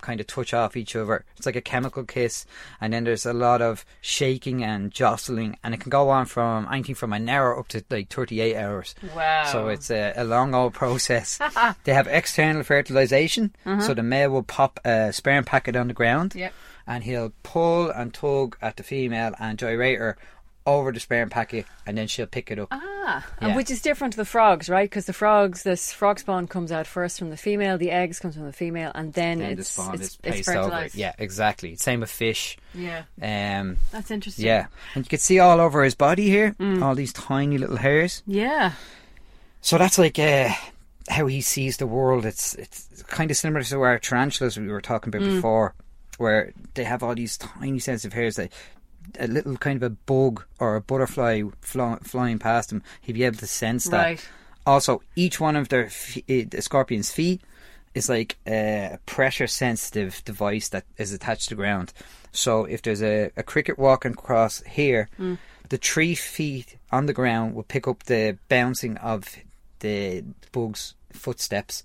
kind 0.02 0.20
of 0.20 0.26
touch 0.26 0.52
off 0.52 0.76
each 0.76 0.94
other. 0.94 1.24
It's 1.36 1.46
like 1.46 1.56
a 1.56 1.60
chemical 1.62 2.04
kiss, 2.04 2.44
and 2.80 2.92
then 2.92 3.04
there's 3.04 3.24
a 3.26 3.32
lot 3.32 3.62
of 3.62 3.84
shaking 4.00 4.62
and 4.62 4.92
jostling, 4.92 5.56
and 5.64 5.72
it 5.74 5.80
can 5.80 5.90
go 5.90 6.10
on 6.10 6.26
from 6.26 6.68
anything 6.70 6.94
from 6.94 7.12
an 7.12 7.28
hour 7.28 7.58
up 7.58 7.68
to 7.68 7.82
like 7.90 8.08
38 8.10 8.56
hours. 8.56 8.94
Wow. 9.16 9.44
So 9.50 9.68
it's 9.68 9.90
a, 9.90 10.12
a 10.16 10.24
long 10.24 10.54
old 10.54 10.74
process. 10.74 11.38
they 11.84 11.94
have 11.94 12.06
external 12.08 12.62
fertilization, 12.62 13.54
so 13.80 13.94
the 13.94 14.02
male 14.02 14.30
will 14.30 14.42
pop 14.42 14.78
a 14.84 15.12
sperm 15.12 15.44
packet 15.44 15.76
on 15.76 15.88
the 15.88 15.94
ground, 15.94 16.32
Uh-huh. 16.34 16.40
Yep. 16.40 16.52
and 16.86 17.04
he'll 17.04 17.32
pull 17.42 17.90
and 17.90 18.12
tug 18.12 18.56
at 18.60 18.76
the 18.76 18.82
female 18.82 19.34
and 19.40 19.58
gyrate 19.58 19.98
her 19.98 20.18
over 20.66 20.90
the 20.92 20.98
sperm 21.00 21.30
packet, 21.30 21.64
and 21.86 21.96
then 21.96 22.06
she'll 22.08 22.26
pick 22.26 22.50
it 22.50 22.58
up. 22.58 22.68
Ah, 22.72 23.24
Yeah. 23.40 23.54
which 23.54 23.70
is 23.70 23.80
different 23.80 24.12
to 24.14 24.16
the 24.16 24.24
frogs, 24.24 24.68
right? 24.68 24.88
Because 24.90 25.06
the 25.06 25.12
frogs, 25.12 25.62
this 25.62 25.92
frog 25.92 26.18
spawn 26.18 26.48
comes 26.48 26.72
out 26.72 26.86
first 26.86 27.18
from 27.18 27.30
the 27.30 27.36
female, 27.36 27.78
the 27.78 27.90
eggs 27.92 28.18
comes 28.18 28.34
from 28.34 28.44
the 28.46 28.52
female, 28.52 28.90
and 28.94 29.12
then 29.12 29.40
and 29.40 29.56
the 29.56 29.60
it's 29.60 29.70
spawn 29.70 29.94
it's, 29.94 30.02
is 30.02 30.18
it's 30.24 30.44
placed 30.46 30.48
over. 30.58 30.88
Yeah, 30.92 31.12
exactly. 31.18 31.76
Same 31.76 32.00
with 32.00 32.10
fish. 32.10 32.58
yeah, 32.74 33.04
Um, 33.22 33.76
that's 33.92 34.10
interesting. 34.10 34.44
yeah, 34.44 34.66
and 34.94 35.04
you 35.04 35.08
can 35.08 35.20
see 35.20 35.38
all 35.38 35.60
over 35.60 35.84
his 35.84 35.94
body 35.94 36.28
here, 36.28 36.56
Mm. 36.58 36.82
all 36.82 36.94
these 36.94 37.12
tiny 37.12 37.58
little 37.58 37.76
hairs. 37.76 38.22
yeah. 38.26 38.72
So 39.60 39.78
that's 39.78 39.98
like 39.98 40.18
uh, 40.18 40.50
how 41.08 41.26
he 41.26 41.40
sees 41.40 41.76
the 41.78 41.86
world. 41.86 42.24
It's 42.24 42.54
it's 42.54 43.02
kind 43.08 43.30
of 43.30 43.36
similar 43.36 43.62
to 43.64 43.82
our 43.82 43.98
tarantulas 43.98 44.56
we 44.58 44.68
were 44.68 44.80
talking 44.80 45.08
about 45.14 45.22
Mm. 45.26 45.34
before, 45.36 45.74
where 46.18 46.52
they 46.74 46.84
have 46.84 47.02
all 47.02 47.14
these 47.14 47.36
tiny 47.36 47.78
sense 47.80 48.04
of 48.04 48.12
hairs 48.12 48.36
that 48.36 48.52
a 49.18 49.26
little 49.26 49.56
kind 49.56 49.76
of 49.82 49.82
a 49.82 49.90
bug 49.90 50.44
or 50.58 50.76
a 50.76 50.80
butterfly 50.80 51.42
fly, 51.60 51.98
flying 52.02 52.38
past 52.38 52.72
him, 52.72 52.82
he'd 53.00 53.14
be 53.14 53.24
able 53.24 53.38
to 53.38 53.46
sense 53.46 53.84
that. 53.86 54.02
Right. 54.02 54.28
Also, 54.66 55.02
each 55.14 55.38
one 55.40 55.54
of 55.56 55.68
their 55.68 55.86
uh, 55.86 55.90
the 56.26 56.58
scorpion's 56.60 57.10
feet 57.12 57.40
is 57.94 58.08
like 58.08 58.36
a 58.46 58.98
pressure 59.06 59.46
sensitive 59.46 60.22
device 60.24 60.68
that 60.70 60.84
is 60.98 61.12
attached 61.12 61.44
to 61.44 61.50
the 61.50 61.54
ground. 61.54 61.92
So 62.32 62.64
if 62.64 62.82
there's 62.82 63.02
a, 63.02 63.30
a 63.36 63.42
cricket 63.42 63.78
walking 63.78 64.12
across 64.12 64.62
here, 64.64 65.08
Mm. 65.18 65.38
the 65.68 65.78
three 65.78 66.14
feet 66.14 66.76
on 66.92 67.06
the 67.06 67.12
ground 67.14 67.54
will 67.54 67.62
pick 67.62 67.88
up 67.88 68.02
the 68.04 68.36
bouncing 68.48 68.96
of 68.98 69.36
the 69.80 70.24
bug's 70.52 70.94
footsteps 71.12 71.82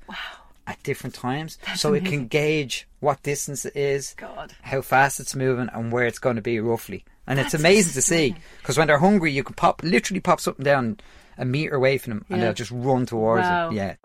at 0.68 0.82
different 0.84 1.16
times. 1.16 1.58
so 1.76 1.94
it 1.94 2.06
can 2.06 2.28
gauge 2.28 2.88
what 3.00 3.22
distance 3.24 3.66
it 3.66 3.76
is, 3.76 4.14
God. 4.18 4.54
how 4.62 4.82
fast 4.82 5.20
it's 5.20 5.36
moving, 5.36 5.70
and 5.74 5.92
where 5.92 6.06
it's 6.06 6.20
going 6.20 6.36
to 6.36 6.42
be 6.42 6.60
roughly. 6.60 7.04
And 7.28 7.40
it's 7.40 7.54
amazing 7.54 7.94
to 7.94 8.02
see 8.02 8.36
because 8.62 8.78
when 8.78 8.88
they're 8.88 8.98
hungry, 9.00 9.32
you 9.32 9.44
can 9.44 9.56
pop 9.56 9.82
literally 9.84 10.20
pop 10.20 10.40
something 10.40 10.64
down 10.66 11.00
a 11.38 11.46
meter 11.46 11.76
away 11.76 11.98
from 11.98 12.12
them, 12.12 12.26
and 12.30 12.42
they'll 12.42 12.54
just 12.54 12.72
run 12.72 13.06
towards 13.06 13.44
Wow. 13.44 13.70
it. 13.70 13.76
Yeah. 13.76 13.96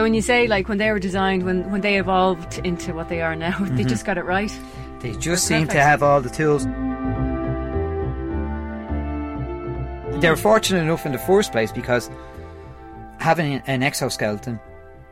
So 0.00 0.04
when 0.04 0.14
you 0.14 0.22
say 0.22 0.46
like 0.46 0.66
when 0.66 0.78
they 0.78 0.90
were 0.92 0.98
designed, 0.98 1.42
when 1.42 1.70
when 1.70 1.82
they 1.82 1.98
evolved 1.98 2.58
into 2.64 2.94
what 2.94 3.10
they 3.10 3.20
are 3.20 3.36
now, 3.36 3.50
Mm-hmm. 3.58 3.76
they 3.76 3.84
just 3.84 4.06
got 4.06 4.16
it 4.16 4.24
right. 4.24 4.50
They 5.00 5.12
just 5.12 5.46
seem 5.46 5.68
to 5.68 5.78
have 5.78 6.02
all 6.02 6.22
the 6.22 6.30
tools. 6.30 6.64
They 10.22 10.30
were 10.30 10.36
fortunate 10.38 10.80
enough 10.80 11.04
in 11.04 11.12
the 11.12 11.18
first 11.18 11.52
place 11.52 11.70
because 11.70 12.10
having 13.18 13.60
an 13.66 13.82
exoskeleton, 13.82 14.58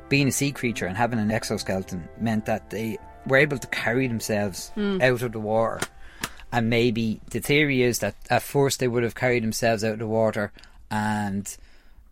being 0.08 0.28
a 0.28 0.32
sea 0.32 0.52
creature 0.52 0.86
and 0.86 0.96
having 0.96 1.18
an 1.18 1.30
exoskeleton 1.30 2.08
meant 2.18 2.46
that 2.46 2.70
they 2.70 2.96
were 3.26 3.36
able 3.36 3.58
to 3.58 3.66
carry 3.66 4.08
themselves 4.08 4.72
out 4.78 5.20
of 5.20 5.32
the 5.32 5.38
water. 5.40 5.80
And 6.50 6.70
maybe 6.70 7.20
the 7.28 7.40
theory 7.40 7.82
is 7.82 7.98
that 7.98 8.14
at 8.30 8.40
first 8.42 8.80
they 8.80 8.88
would 8.88 9.02
have 9.02 9.14
carried 9.14 9.42
themselves 9.42 9.84
out 9.84 9.92
of 9.92 9.98
the 9.98 10.06
water 10.06 10.50
and 10.90 11.54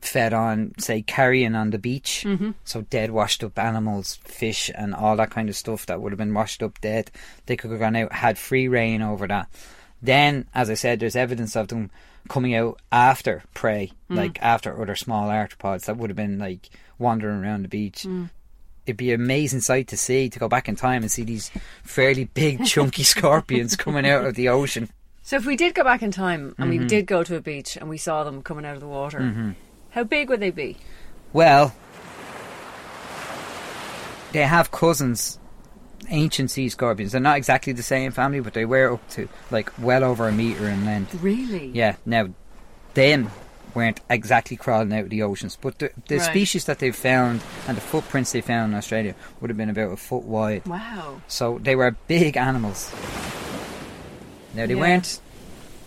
fed 0.01 0.33
on, 0.33 0.73
say, 0.79 1.03
carrion 1.03 1.55
on 1.55 1.71
the 1.71 1.79
beach. 1.79 2.25
Mm-hmm. 2.27 2.51
So 2.65 2.83
dead, 2.83 3.11
washed 3.11 3.43
up 3.43 3.59
animals, 3.59 4.17
fish, 4.25 4.71
and 4.75 4.95
all 4.95 5.17
that 5.17 5.31
kind 5.31 5.49
of 5.49 5.57
stuff 5.57 5.87
that 5.87 6.01
would 6.01 6.13
have 6.13 6.19
been 6.19 6.35
washed 6.35 6.63
up 6.63 6.81
dead. 6.81 7.11
They 7.47 7.57
could 7.57 7.71
have 7.71 7.81
gone 7.81 7.97
out, 7.97 8.13
had 8.13 8.39
free 8.39 8.69
reign 8.69 9.03
over 9.03 9.27
that. 9.27 9.49
Then, 10.03 10.47
as 10.55 10.71
I 10.71 10.75
said, 10.75 11.01
there's 11.01 11.17
evidence 11.17 11.57
of 11.57 11.69
them 11.69 11.91
coming 12.29 12.55
out 12.55 12.81
after 12.93 13.43
prey, 13.55 13.93
like 14.09 14.41
after 14.43 14.81
other 14.81 14.97
small 14.97 15.29
arthropods 15.29 15.87
that 15.87 15.97
would 15.97 16.11
have 16.11 16.17
been 16.17 16.39
like 16.39 16.69
wandering 16.99 17.43
around 17.43 17.63
the 17.63 17.69
beach. 17.69 18.05
It'd 18.85 18.97
be 18.97 19.13
an 19.13 19.21
amazing 19.21 19.61
sight 19.63 19.89
to 19.89 19.97
see, 19.97 20.29
to 20.29 20.39
go 20.39 20.49
back 20.49 20.69
in 20.69 20.77
time 20.77 21.03
and 21.03 21.11
see 21.11 21.25
these 21.25 21.51
fairly 21.83 22.25
big, 22.25 22.65
chunky 22.67 23.03
scorpions 23.03 23.75
coming 23.75 24.07
out 24.07 24.25
of 24.25 24.35
the 24.35 24.49
ocean. 24.49 24.89
So 25.23 25.37
if 25.37 25.45
we 25.47 25.57
did 25.57 25.75
go 25.75 25.83
back 25.83 26.03
in 26.03 26.13
time 26.13 26.55
and 26.59 26.71
Mm-hmm. 26.71 26.83
we 26.83 26.87
did 26.87 27.07
go 27.07 27.25
to 27.25 27.35
a 27.37 27.41
beach 27.41 27.77
and 27.77 27.89
we 27.89 27.99
saw 27.99 28.23
them 28.23 28.43
coming 28.43 28.65
out 28.65 28.75
of 28.75 28.81
the 28.81 28.87
water, 28.87 29.55
how 29.97 30.05
big 30.05 30.29
would 30.29 30.41
they 30.41 30.51
be? 30.51 30.77
Well, 31.33 31.75
they 34.33 34.43
have 34.43 34.71
cousins, 34.71 35.39
ancient 36.11 36.51
sea 36.51 36.69
scorpions. 36.69 37.13
They're 37.13 37.21
not 37.21 37.39
exactly 37.39 37.73
the 37.73 37.83
same 37.83 38.13
family, 38.13 38.41
but 38.41 38.53
they 38.55 38.65
were 38.67 38.93
up 38.93 39.09
to 39.11 39.29
like 39.51 39.73
well 39.81 40.05
over 40.05 40.29
a 40.29 40.33
meter 40.33 40.69
in 40.69 40.85
length. 40.85 41.15
Really? 41.23 41.69
Yeah. 41.69 41.97
Now, 42.05 42.29
them 42.95 43.31
weren't 43.75 44.01
exactly 44.09 44.57
crawling 44.57 44.93
out 44.93 45.05
of 45.05 45.11
the 45.11 45.23
oceans, 45.23 45.57
but 45.61 45.79
the, 45.79 45.91
the 46.09 46.17
Right. 46.19 46.25
species 46.25 46.65
that 46.67 46.79
they 46.79 46.91
found 46.93 47.43
and 47.67 47.77
the 47.77 47.81
footprints 47.83 48.33
they 48.33 48.41
found 48.43 48.73
in 48.73 48.79
Australia 48.79 49.15
would 49.41 49.51
have 49.51 49.57
been 49.57 49.71
about 49.71 49.93
a 49.93 49.97
foot 49.97 50.25
wide. 50.25 50.67
Wow. 50.67 51.21
So 51.27 51.59
they 51.63 51.75
were 51.77 51.97
big 52.07 52.37
animals. 52.37 52.91
Now 54.55 54.67
they 54.67 54.75
Yeah. 54.75 54.81
weren't 54.81 55.21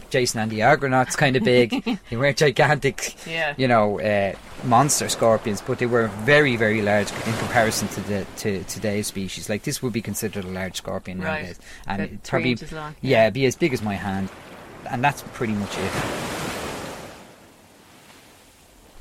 Jason 0.10 0.40
and 0.42 0.52
the 0.52 0.64
Argonauts 0.64 1.16
kind 1.16 1.36
of 1.36 1.44
big. 1.44 1.84
they 2.10 2.18
weren't 2.18 2.38
gigantic, 2.38 3.16
Yeah. 3.28 3.54
you 3.58 3.68
know, 3.68 4.00
uh, 4.00 4.34
monster 4.64 5.08
scorpions, 5.10 5.62
but 5.62 5.80
they 5.80 5.86
were 5.86 6.08
very, 6.26 6.56
very 6.56 6.82
large 6.82 7.12
in 7.12 7.34
comparison 7.34 7.88
to 7.90 8.02
the 8.02 8.26
to 8.38 8.64
today's 8.66 9.08
species. 9.08 9.50
Like 9.50 9.64
this 9.64 9.82
would 9.82 9.94
be 9.94 10.02
considered 10.02 10.44
a 10.46 10.50
large 10.50 10.78
scorpion 10.78 11.20
Right. 11.22 11.42
nowadays, 11.42 11.60
and 11.88 12.02
About 12.02 12.24
probably 12.24 12.56
long, 12.72 12.96
yeah, 13.02 13.24
it'd 13.24 13.34
be 13.34 13.46
as 13.46 13.56
big 13.56 13.74
as 13.74 13.82
my 13.82 13.96
hand, 13.96 14.30
and 14.90 15.04
that's 15.04 15.22
pretty 15.34 15.54
much 15.54 15.78
it. 15.78 15.92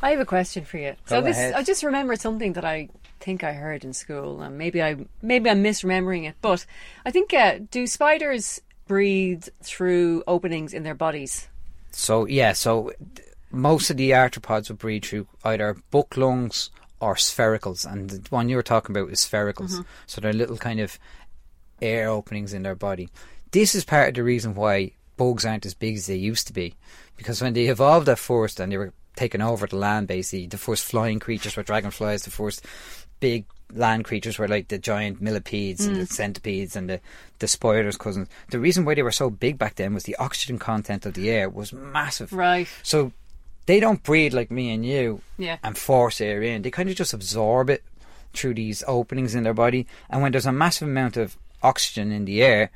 I 0.00 0.10
have 0.10 0.20
a 0.20 0.24
question 0.26 0.64
for 0.64 0.78
you. 0.78 0.94
so 1.06 1.20
this, 1.20 1.36
ahead. 1.36 1.54
I 1.54 1.62
just 1.64 1.82
remembered 1.82 2.20
something 2.20 2.52
that 2.52 2.64
I 2.64 2.88
think 3.18 3.42
I 3.42 3.52
heard 3.54 3.84
in 3.84 3.92
school, 3.92 4.40
and 4.40 4.56
maybe 4.56 4.80
I 4.80 4.96
maybe 5.22 5.50
I'm 5.50 5.62
misremembering 5.64 6.28
it. 6.28 6.36
But 6.40 6.66
I 7.04 7.10
think 7.10 7.34
uh, 7.34 7.58
do 7.70 7.86
spiders 7.88 8.60
breathe 8.88 9.46
through 9.62 10.24
openings 10.26 10.74
in 10.74 10.82
their 10.82 10.94
bodies? 10.94 11.46
So 11.92 12.26
yeah, 12.26 12.52
so 12.54 12.92
th- 13.14 13.28
most 13.52 13.90
of 13.90 13.96
the 13.96 14.10
arthropods 14.10 14.68
would 14.68 14.78
breathe 14.78 15.04
through 15.04 15.28
either 15.44 15.76
book 15.90 16.16
lungs 16.16 16.70
or 17.00 17.14
spiracles, 17.14 17.90
and 17.90 18.10
the 18.10 18.28
one 18.30 18.48
you 18.48 18.56
were 18.56 18.62
talking 18.62 18.96
about 18.96 19.12
is 19.12 19.20
spiracles. 19.20 19.72
Mm-hmm. 19.72 19.82
So 20.06 20.20
they're 20.20 20.32
little 20.32 20.56
kind 20.56 20.80
of 20.80 20.98
air 21.80 22.08
openings 22.08 22.52
in 22.52 22.64
their 22.64 22.74
body. 22.74 23.08
This 23.52 23.74
is 23.74 23.84
part 23.84 24.08
of 24.08 24.14
the 24.14 24.24
reason 24.24 24.54
why 24.54 24.92
bugs 25.16 25.46
aren't 25.46 25.66
as 25.66 25.74
big 25.74 25.96
as 25.96 26.06
they 26.06 26.16
used 26.16 26.48
to 26.48 26.52
be, 26.52 26.74
because 27.16 27.40
when 27.40 27.54
they 27.54 27.66
evolved 27.66 28.08
at 28.08 28.18
first 28.18 28.58
and 28.58 28.72
they 28.72 28.76
were 28.76 28.92
taking 29.14 29.42
over 29.42 29.66
the 29.66 29.76
land, 29.76 30.08
basically 30.08 30.46
the 30.46 30.58
first 30.58 30.84
flying 30.84 31.18
creatures 31.18 31.56
were 31.56 31.62
dragonflies. 31.62 32.22
The 32.22 32.30
first 32.30 32.64
big 33.20 33.46
land 33.72 34.04
creatures 34.04 34.38
were 34.38 34.48
like 34.48 34.68
the 34.68 34.78
giant 34.78 35.20
millipedes 35.20 35.84
and 35.84 35.96
the 35.96 36.02
mm. 36.02 36.08
centipedes 36.08 36.76
and 36.76 36.88
the, 36.88 37.00
the 37.38 37.48
spiders' 37.48 37.96
cousins. 37.96 38.28
The 38.50 38.60
reason 38.60 38.84
why 38.84 38.94
they 38.94 39.02
were 39.02 39.12
so 39.12 39.30
big 39.30 39.58
back 39.58 39.76
then 39.76 39.94
was 39.94 40.04
the 40.04 40.16
oxygen 40.16 40.58
content 40.58 41.06
of 41.06 41.14
the 41.14 41.30
air 41.30 41.48
was 41.48 41.72
massive. 41.72 42.32
Right. 42.32 42.68
So 42.82 43.12
they 43.66 43.80
don't 43.80 44.02
breathe 44.02 44.34
like 44.34 44.50
me 44.50 44.70
and 44.70 44.84
you 44.84 45.20
Yeah. 45.36 45.58
and 45.62 45.76
force 45.76 46.20
air 46.20 46.42
in. 46.42 46.62
They 46.62 46.70
kind 46.70 46.88
of 46.88 46.96
just 46.96 47.12
absorb 47.12 47.68
it 47.70 47.84
through 48.32 48.54
these 48.54 48.82
openings 48.86 49.34
in 49.34 49.42
their 49.42 49.54
body. 49.54 49.86
And 50.08 50.22
when 50.22 50.32
there's 50.32 50.46
a 50.46 50.52
massive 50.52 50.88
amount 50.88 51.16
of 51.16 51.36
oxygen 51.62 52.12
in 52.12 52.24
the 52.24 52.42
air, 52.42 52.70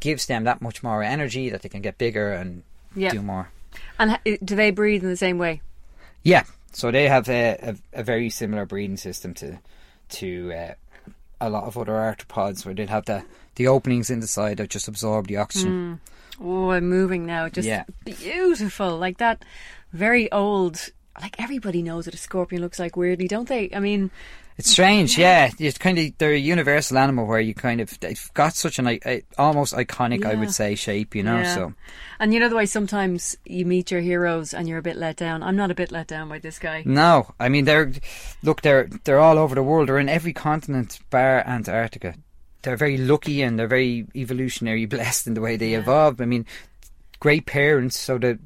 gives 0.00 0.26
them 0.26 0.44
that 0.44 0.62
much 0.62 0.82
more 0.82 1.02
energy 1.02 1.50
that 1.50 1.62
they 1.62 1.68
can 1.68 1.82
get 1.82 1.98
bigger 1.98 2.32
and 2.32 2.62
do 2.94 3.22
more. 3.22 3.50
And 3.98 4.18
do 4.24 4.54
they 4.54 4.70
breathe 4.70 5.02
in 5.02 5.10
the 5.10 5.16
same 5.16 5.38
way? 5.38 5.60
Yeah, 6.22 6.44
so 6.72 6.90
they 6.90 7.08
have 7.08 7.28
a, 7.28 7.76
a, 7.94 8.00
a 8.00 8.02
very 8.02 8.30
similar 8.30 8.66
breathing 8.66 8.96
system 8.96 9.34
to 9.34 9.58
to 10.10 10.52
uh, 10.52 10.74
a 11.40 11.50
lot 11.50 11.64
of 11.64 11.76
other 11.78 11.92
arthropods, 11.92 12.64
where 12.64 12.74
they'd 12.74 12.90
have 12.90 13.04
the 13.06 13.24
the 13.56 13.66
openings 13.66 14.10
in 14.10 14.20
the 14.20 14.26
side 14.26 14.58
that 14.58 14.70
just 14.70 14.88
absorb 14.88 15.26
the 15.26 15.36
oxygen. 15.36 16.00
Oh, 16.40 16.70
I'm 16.70 16.88
moving 16.88 17.26
now. 17.26 17.48
Just 17.48 17.66
Yeah. 17.66 17.84
beautiful, 18.04 18.96
like 18.98 19.18
that 19.18 19.44
very 19.92 20.30
old 20.30 20.90
like 21.20 21.40
everybody 21.40 21.82
knows 21.82 22.06
what 22.06 22.14
a 22.14 22.18
scorpion 22.18 22.62
looks 22.62 22.78
like 22.78 22.96
weirdly, 22.96 23.26
don't 23.26 23.48
they? 23.48 23.70
I 23.74 23.80
mean, 23.80 24.10
It's 24.58 24.70
strange, 24.72 25.16
yeah. 25.16 25.50
It's 25.58 25.78
kind 25.78 25.98
of 25.98 26.18
they're 26.18 26.32
a 26.32 26.36
universal 26.36 26.98
animal 26.98 27.26
where 27.26 27.38
you 27.40 27.54
kind 27.54 27.80
of 27.80 27.98
they've 28.00 28.30
got 28.34 28.54
such 28.54 28.80
an 28.80 28.88
i- 28.88 28.92
i- 28.94 28.98
eh, 29.04 29.20
almost 29.38 29.72
iconic, 29.72 30.24
I 30.26 30.34
would 30.34 30.52
say, 30.52 30.74
shape. 30.74 31.14
You 31.14 31.22
know, 31.22 31.38
yeah. 31.38 31.54
so 31.54 31.72
And 32.18 32.34
you 32.34 32.40
know 32.40 32.48
the 32.48 32.56
way 32.56 32.66
sometimes 32.66 33.36
you 33.44 33.64
meet 33.64 33.92
your 33.92 34.00
heroes 34.00 34.52
and 34.52 34.68
you're 34.68 34.78
a 34.78 34.82
bit 34.82 34.96
let 34.96 35.16
down. 35.16 35.44
I'm 35.44 35.54
not 35.54 35.70
a 35.70 35.76
bit 35.76 35.92
let 35.92 36.08
down 36.08 36.28
by 36.28 36.40
this 36.40 36.58
guy. 36.58 36.82
no, 36.84 37.32
I 37.38 37.48
mean 37.48 37.66
they're 37.66 37.92
look 38.42 38.62
they're 38.62 38.88
they're 39.04 39.20
all 39.20 39.38
over 39.38 39.54
the 39.54 39.62
world. 39.62 39.88
They're 39.88 39.98
in 40.00 40.08
every 40.08 40.32
continent 40.32 40.98
bar 41.08 41.40
Antarctica. 41.46 42.14
They're 42.62 42.76
very 42.76 42.98
lucky 42.98 43.42
and 43.42 43.56
they're 43.56 43.68
very 43.68 44.06
evolutionary 44.16 44.86
blessed 44.94 45.28
in 45.28 45.34
the 45.34 45.40
way 45.40 45.56
they 45.56 45.74
evolved. 45.74 46.20
I 46.20 46.24
mean, 46.24 46.44
great 47.20 47.46
parents. 47.46 47.96
So 47.96 48.18
that 48.18 48.40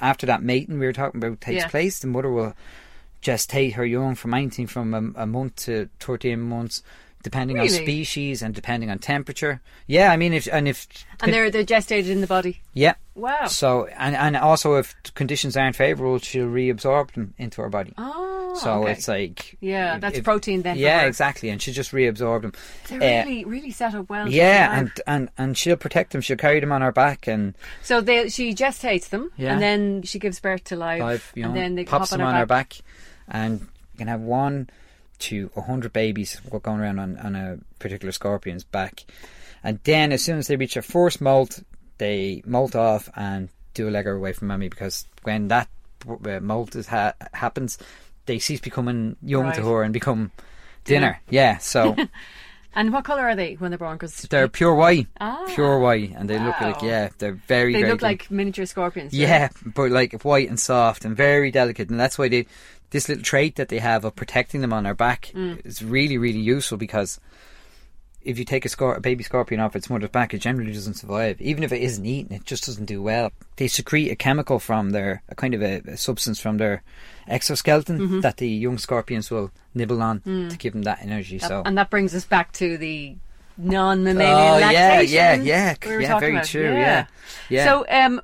after 0.00 0.24
that 0.24 0.42
mating 0.42 0.78
we 0.78 0.86
were 0.86 0.94
talking 0.94 1.22
about 1.22 1.42
takes 1.42 1.64
Yeah. 1.64 1.68
place, 1.68 1.98
the 1.98 2.06
mother 2.06 2.30
will 2.30 2.54
gestate 3.22 3.74
her 3.74 3.84
young 3.84 4.14
from 4.14 4.34
anything 4.34 4.66
from 4.66 4.94
a, 5.16 5.22
a 5.22 5.26
month 5.26 5.56
to 5.66 5.88
thirteen 5.98 6.40
months. 6.40 6.82
Depending 7.22 7.58
on 7.60 7.68
species 7.68 8.40
and 8.40 8.54
depending 8.54 8.88
on 8.90 8.98
temperature, 8.98 9.60
yeah. 9.86 10.10
I 10.10 10.16
mean, 10.16 10.32
if 10.32 10.48
and 10.50 10.66
if 10.66 10.86
And 11.20 11.30
they're 11.34 11.50
they're 11.50 11.64
gestated 11.64 12.08
in 12.08 12.22
the 12.22 12.26
body. 12.26 12.62
yeah, 12.72 12.94
Wow. 13.14 13.44
So 13.44 13.84
and 13.98 14.16
and 14.16 14.38
also 14.38 14.76
if 14.76 14.94
conditions 15.14 15.54
aren't 15.54 15.76
favourable, 15.76 16.18
she'll 16.18 16.46
reabsorb 16.46 17.12
them 17.12 17.34
into 17.36 17.60
her 17.60 17.68
body. 17.68 17.92
Oh, 17.98 18.56
so 18.58 18.84
okay. 18.84 18.92
it's 18.92 19.06
like 19.06 19.58
Yeah, 19.60 19.98
that's 19.98 20.18
protein 20.20 20.62
then 20.62 20.78
Yeah, 20.78 21.02
exactly, 21.02 21.50
and 21.50 21.60
she 21.60 21.72
just 21.72 21.92
reabsorb 21.92 22.40
them. 22.40 22.52
They're 22.88 23.20
Uh, 23.20 23.24
really 23.26 23.44
really 23.44 23.70
set 23.70 23.94
up 23.94 24.08
well. 24.08 24.26
yeah, 24.26 24.78
and, 24.78 24.90
and 25.06 25.28
and 25.36 25.58
she'll 25.58 25.76
protect 25.76 26.12
them. 26.12 26.22
She'll 26.22 26.38
carry 26.38 26.58
them 26.60 26.72
on 26.72 26.80
her 26.80 26.90
back 26.92 27.26
and 27.28 27.54
so 27.82 28.00
they, 28.00 28.30
she 28.30 28.54
gestates 28.54 29.10
them, 29.10 29.30
Yeah. 29.36 29.52
and 29.52 29.60
then 29.60 30.02
she 30.04 30.18
gives 30.18 30.40
birth 30.40 30.64
to 30.64 30.76
live, 30.76 31.00
live, 31.00 31.32
you 31.34 31.42
know, 31.42 31.48
and 31.50 31.56
then 31.58 31.74
they 31.74 31.84
pops 31.84 32.08
hop 32.08 32.16
them 32.18 32.22
on, 32.22 32.28
on 32.28 32.34
her 32.36 32.40
her 32.40 32.46
back, 32.46 32.76
and 33.30 33.60
you 33.60 33.98
can 33.98 34.08
have 34.08 34.20
one 34.20 34.68
to 35.20 35.50
a 35.56 35.60
hundred 35.62 35.92
babies 35.92 36.40
going 36.62 36.80
around 36.80 36.98
on, 36.98 37.16
on 37.18 37.36
a 37.36 37.58
particular 37.78 38.12
scorpion's 38.12 38.64
back, 38.64 39.04
and 39.62 39.78
then 39.84 40.12
as 40.12 40.22
soon 40.24 40.38
as 40.38 40.46
they 40.46 40.56
reach 40.56 40.74
their 40.74 40.82
first 40.82 41.20
molt, 41.20 41.62
they 41.98 42.42
molt 42.46 42.74
off 42.74 43.08
and 43.14 43.48
do 43.74 43.88
a 43.88 43.90
leg 43.90 44.06
away 44.06 44.32
from 44.32 44.48
mommy 44.48 44.68
because 44.68 45.06
when 45.22 45.48
that 45.48 45.68
uh, 46.08 46.40
molt 46.40 46.74
is 46.74 46.88
ha- 46.88 47.14
happens, 47.34 47.78
they 48.26 48.38
cease 48.38 48.60
becoming 48.60 49.16
young 49.22 49.52
to 49.52 49.62
her 49.62 49.82
and 49.82 49.92
become 49.92 50.32
dinner. 50.84 51.20
Yeah, 51.28 51.58
so 51.58 51.94
And 52.72 52.92
what 52.92 53.04
color 53.04 53.22
are 53.22 53.34
they 53.34 53.54
when 53.54 53.72
they're 53.72 53.78
born? 53.78 53.96
Because 53.96 54.14
they're 54.22 54.46
pure 54.48 54.74
white, 54.74 55.08
Ah, 55.20 55.44
pure 55.48 55.80
white, 55.80 56.12
and 56.14 56.30
they 56.30 56.38
look 56.38 56.60
like 56.60 56.82
yeah, 56.82 57.08
they're 57.18 57.32
very 57.32 57.72
they 57.72 57.80
very 57.80 57.92
look 57.92 58.02
like 58.02 58.30
miniature 58.30 58.64
scorpions. 58.64 59.12
right? 59.12 59.20
Yeah, 59.20 59.48
but 59.66 59.90
like 59.90 60.22
white 60.22 60.48
and 60.48 60.58
soft 60.58 61.04
and 61.04 61.16
very 61.16 61.50
delicate, 61.50 61.90
and 61.90 61.98
that's 61.98 62.16
why 62.16 62.28
they 62.28 62.46
this 62.90 63.08
little 63.08 63.24
trait 63.24 63.56
that 63.56 63.68
they 63.68 63.78
have 63.78 64.04
of 64.04 64.14
protecting 64.16 64.60
them 64.60 64.72
on 64.72 64.84
their 64.84 64.94
back 64.94 65.30
Mm. 65.34 65.64
is 65.66 65.82
really 65.82 66.18
really 66.18 66.40
useful 66.40 66.78
because 66.78 67.20
if 68.22 68.38
you 68.38 68.44
take 68.44 68.66
a, 68.66 68.68
scor- 68.68 68.98
a 68.98 69.00
baby 69.00 69.24
scorpion 69.24 69.62
off 69.62 69.74
its 69.74 69.88
mother's 69.88 70.10
back, 70.10 70.34
it 70.34 70.40
generally 70.42 70.72
doesn't 70.72 70.92
survive. 70.92 71.40
Even 71.40 71.62
if 71.64 71.72
it 71.72 71.80
isn't 71.80 72.04
eaten, 72.04 72.36
it 72.36 72.44
just 72.44 72.66
doesn't 72.66 72.84
do 72.84 73.00
well. 73.02 73.32
They 73.56 73.66
secrete 73.66 74.10
a 74.10 74.14
chemical 74.14 74.58
from 74.58 74.90
their 74.90 75.22
a 75.30 75.34
kind 75.34 75.54
of 75.54 75.62
a, 75.62 75.80
a 75.86 75.96
substance 75.96 76.38
from 76.38 76.58
their 76.58 76.82
exoskeleton 77.26 77.98
Mm-hmm. 77.98 78.20
that 78.20 78.36
the 78.36 78.46
young 78.48 78.76
scorpions 78.76 79.30
will 79.30 79.50
nibble 79.74 80.02
on 80.02 80.20
to 80.50 80.56
give 80.58 80.74
them 80.74 80.82
that 80.82 80.98
energy. 81.00 81.38
So 81.38 81.62
and 81.64 81.78
that 81.78 81.88
brings 81.88 82.14
us 82.14 82.26
back 82.26 82.52
to 82.52 82.76
the 82.76 83.16
non-mammalian 83.56 84.36
Oh, 84.36 84.58
yeah, 84.58 84.66
lactation. 84.88 85.14
yeah, 85.14 85.34
yeah, 85.36 85.74
we 85.86 85.94
were 85.94 86.00
yeah, 86.02 86.08
talking 86.08 86.20
very 86.20 86.32
about. 86.34 86.46
true, 86.46 86.72
yeah, 86.72 87.06
yeah. 87.48 87.64
So, 87.64 87.84
um, 87.88 88.20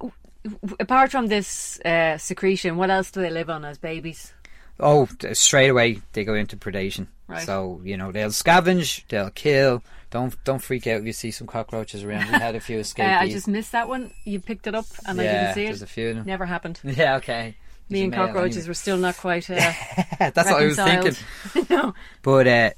apart 0.80 1.10
from 1.10 1.26
this 1.28 1.78
uh, 1.84 2.18
secretion, 2.18 2.76
what 2.76 2.90
else 2.90 3.10
do 3.10 3.20
they 3.20 3.30
live 3.30 3.50
on 3.50 3.64
as 3.64 3.78
babies? 3.78 4.32
Oh, 4.78 5.08
straight 5.32 5.68
away 5.68 6.00
they 6.12 6.24
go 6.24 6.34
into 6.34 6.56
predation. 6.56 7.06
Right. 7.28 7.44
So 7.44 7.80
you 7.84 7.96
know 7.96 8.12
they'll 8.12 8.28
scavenge, 8.30 9.04
they'll 9.08 9.30
kill. 9.30 9.82
Don't 10.10 10.36
don't 10.44 10.62
freak 10.62 10.86
out 10.86 11.00
if 11.00 11.06
you 11.06 11.12
see 11.12 11.30
some 11.30 11.46
cockroaches 11.46 12.04
around. 12.04 12.26
We 12.26 12.38
had 12.38 12.54
a 12.54 12.60
few 12.60 12.76
Uh, 12.78 12.80
escape. 12.80 13.06
I 13.06 13.28
just 13.28 13.48
missed 13.48 13.72
that 13.72 13.88
one. 13.88 14.12
You 14.24 14.38
picked 14.40 14.66
it 14.66 14.74
up, 14.74 14.86
and 15.06 15.20
I 15.20 15.24
didn't 15.24 15.54
see 15.54 15.62
it. 15.64 15.66
there's 15.66 15.82
a 15.82 15.86
few 15.86 16.10
of 16.10 16.16
them. 16.16 16.26
Never 16.26 16.46
happened. 16.46 16.80
Yeah, 16.84 17.16
okay. 17.16 17.56
Me 17.88 18.02
and 18.02 18.12
cockroaches 18.12 18.66
were 18.66 18.74
still 18.74 18.96
not 18.96 19.16
quite. 19.16 19.48
Uh, 19.48 19.54
That's 20.18 20.36
what 20.50 20.62
I 20.62 20.64
was 20.66 20.76
thinking. 20.76 21.14
no. 21.70 21.94
But 22.22 22.46
uh, 22.48 22.70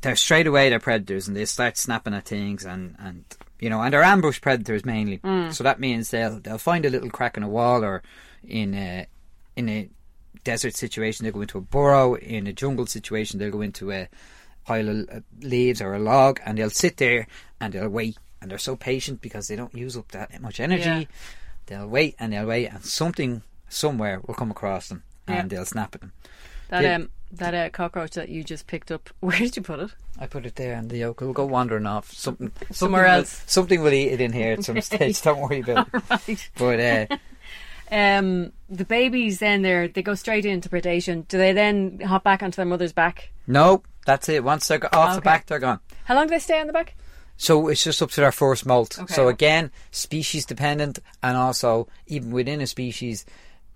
they're 0.00 0.16
straight 0.16 0.46
away 0.46 0.70
they're 0.70 0.80
predators, 0.80 1.28
and 1.28 1.36
they 1.36 1.44
start 1.44 1.76
snapping 1.76 2.14
at 2.14 2.24
things, 2.26 2.64
and 2.64 2.96
and 2.98 3.24
you 3.60 3.70
know, 3.70 3.80
and 3.82 3.92
they're 3.92 4.02
ambush 4.02 4.40
predators 4.40 4.84
mainly. 4.84 5.18
Mm. 5.18 5.52
So 5.52 5.64
that 5.64 5.80
means 5.80 6.10
they'll 6.10 6.40
they'll 6.40 6.58
find 6.58 6.84
a 6.84 6.90
little 6.90 7.10
crack 7.10 7.36
in 7.36 7.42
a 7.42 7.48
wall 7.48 7.84
or 7.84 8.02
in 8.46 8.74
a 8.74 9.06
in 9.56 9.68
a 9.68 9.88
desert 10.44 10.74
situation 10.76 11.24
they'll 11.24 11.32
go 11.32 11.40
into 11.40 11.58
a 11.58 11.62
burrow. 11.62 12.14
In 12.14 12.46
a 12.46 12.52
jungle 12.52 12.86
situation 12.86 13.38
they'll 13.38 13.50
go 13.50 13.60
into 13.62 13.90
a 13.90 14.08
pile 14.64 14.88
of 14.88 15.08
uh, 15.10 15.20
leaves 15.40 15.82
or 15.82 15.94
a 15.94 15.98
log, 15.98 16.40
and 16.44 16.58
they'll 16.58 16.70
sit 16.70 16.96
there 16.98 17.26
and 17.60 17.72
they'll 17.72 17.88
wait. 17.88 18.16
And 18.40 18.50
they're 18.50 18.58
so 18.58 18.76
patient 18.76 19.20
because 19.22 19.48
they 19.48 19.56
don't 19.56 19.74
use 19.74 19.96
up 19.96 20.08
that 20.12 20.40
much 20.42 20.60
energy. 20.60 20.84
Yeah. 20.84 21.04
They'll 21.66 21.88
wait 21.88 22.14
and 22.18 22.32
they'll 22.32 22.46
wait, 22.46 22.66
and 22.66 22.84
something 22.84 23.42
somewhere 23.68 24.20
will 24.26 24.34
come 24.34 24.50
across 24.50 24.88
them, 24.88 25.02
and 25.26 25.50
Yeah. 25.50 25.56
they'll 25.58 25.64
snap 25.66 25.94
at 25.94 26.00
them. 26.02 26.12
That 26.68 26.82
Yeah. 26.82 26.94
um 26.96 27.10
that 27.32 27.52
uh, 27.54 27.68
cockroach 27.70 28.12
that 28.12 28.28
you 28.28 28.44
just 28.44 28.66
picked 28.68 28.92
up. 28.92 29.10
Where 29.20 29.36
did 29.38 29.56
you 29.56 29.62
put 29.62 29.80
it? 29.80 29.90
I 30.20 30.26
put 30.28 30.46
it 30.46 30.54
there, 30.56 30.74
and 30.74 30.88
the 30.90 30.98
yolk 30.98 31.20
will 31.20 31.32
go 31.32 31.44
wandering 31.46 31.86
off. 31.86 32.12
Something 32.12 32.52
Somewhere 32.70 32.72
something 32.72 32.92
will- 33.12 33.18
else. 33.18 33.42
something 33.46 33.82
will 33.82 33.92
eat 33.92 34.12
it 34.12 34.20
in 34.20 34.32
here 34.32 34.52
at 34.52 34.64
some 34.64 34.80
stage. 34.90 35.20
Don't 35.22 35.40
worry 35.40 35.60
about 35.60 35.88
it. 35.92 36.02
Right. 36.10 36.50
But 36.56 36.80
uh, 36.80 37.16
Um, 37.94 38.52
the 38.68 38.84
babies 38.84 39.38
then 39.38 39.62
they 39.62 39.86
they 39.88 40.02
go 40.02 40.14
straight 40.16 40.44
into 40.44 40.68
predation. 40.68 41.26
Do 41.28 41.38
they 41.38 41.52
then 41.52 42.00
hop 42.00 42.24
back 42.24 42.42
onto 42.42 42.56
their 42.56 42.64
mother's 42.66 42.92
back? 42.92 43.30
no, 43.46 43.82
that's 44.04 44.28
it. 44.28 44.42
Once 44.44 44.66
they're 44.68 44.94
off 44.94 45.14
the 45.14 45.20
back, 45.22 45.46
they're 45.46 45.58
gone. 45.60 45.80
How 46.04 46.14
long 46.16 46.26
do 46.26 46.30
they 46.30 46.38
stay 46.40 46.60
on 46.60 46.66
the 46.66 46.72
back? 46.72 46.94
So 47.36 47.68
it's 47.68 47.82
just 47.84 48.02
up 48.02 48.10
to 48.12 48.20
their 48.20 48.32
first 48.32 48.66
molt. 48.66 48.98
Okay. 48.98 49.14
So 49.14 49.28
again, 49.28 49.70
species 49.92 50.44
dependent, 50.44 50.98
and 51.22 51.36
also 51.36 51.88
even 52.06 52.30
within 52.32 52.60
a 52.60 52.66
species, 52.66 53.24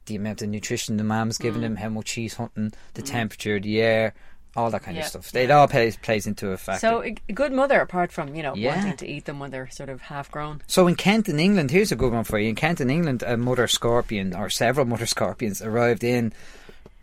the 0.07 0.17
amount 0.17 0.43
of 0.43 0.49
nutrition 0.49 0.97
the 0.97 1.05
mom's 1.05 1.39
Mm. 1.39 1.43
giving 1.43 1.63
them, 1.63 1.77
how 1.77 1.89
much 1.89 2.09
she's 2.09 2.35
hunting, 2.35 2.73
the 2.95 3.03
temperature, 3.03 3.59
the 3.61 3.81
air, 3.81 4.15
all 4.57 4.71
that 4.71 4.83
kind 4.83 4.97
Yeah. 4.97 5.05
of 5.05 5.09
stuff. 5.09 5.35
It 5.35 5.51
all 5.51 5.69
plays 5.69 5.97
plays 5.97 6.27
into 6.27 6.51
a 6.51 6.57
factor. 6.57 6.81
So 6.87 7.03
a 7.03 7.11
good 7.33 7.53
mother, 7.53 7.81
apart 7.81 8.11
from 8.13 8.35
you 8.35 8.43
know 8.43 8.55
Yeah. 8.55 8.77
wanting 8.77 8.97
to 8.97 9.07
eat 9.07 9.25
them 9.27 9.39
when 9.39 9.51
they're 9.51 9.71
sort 9.71 9.89
of 9.89 10.01
half 10.03 10.31
grown. 10.31 10.63
So 10.67 10.87
in 10.87 10.95
Kent 10.97 11.29
in 11.29 11.39
England, 11.39 11.71
here's 11.71 11.93
a 11.93 11.97
good 11.97 12.13
one 12.13 12.25
for 12.25 12.39
you. 12.39 12.49
In 12.49 12.55
Kent 12.55 12.81
in 12.81 12.91
England, 12.91 13.23
a 13.27 13.37
mother 13.37 13.69
scorpion 13.69 14.35
or 14.35 14.51
several 14.51 14.87
mother 14.87 15.07
scorpions 15.07 15.61
arrived 15.63 16.03
in. 16.03 16.33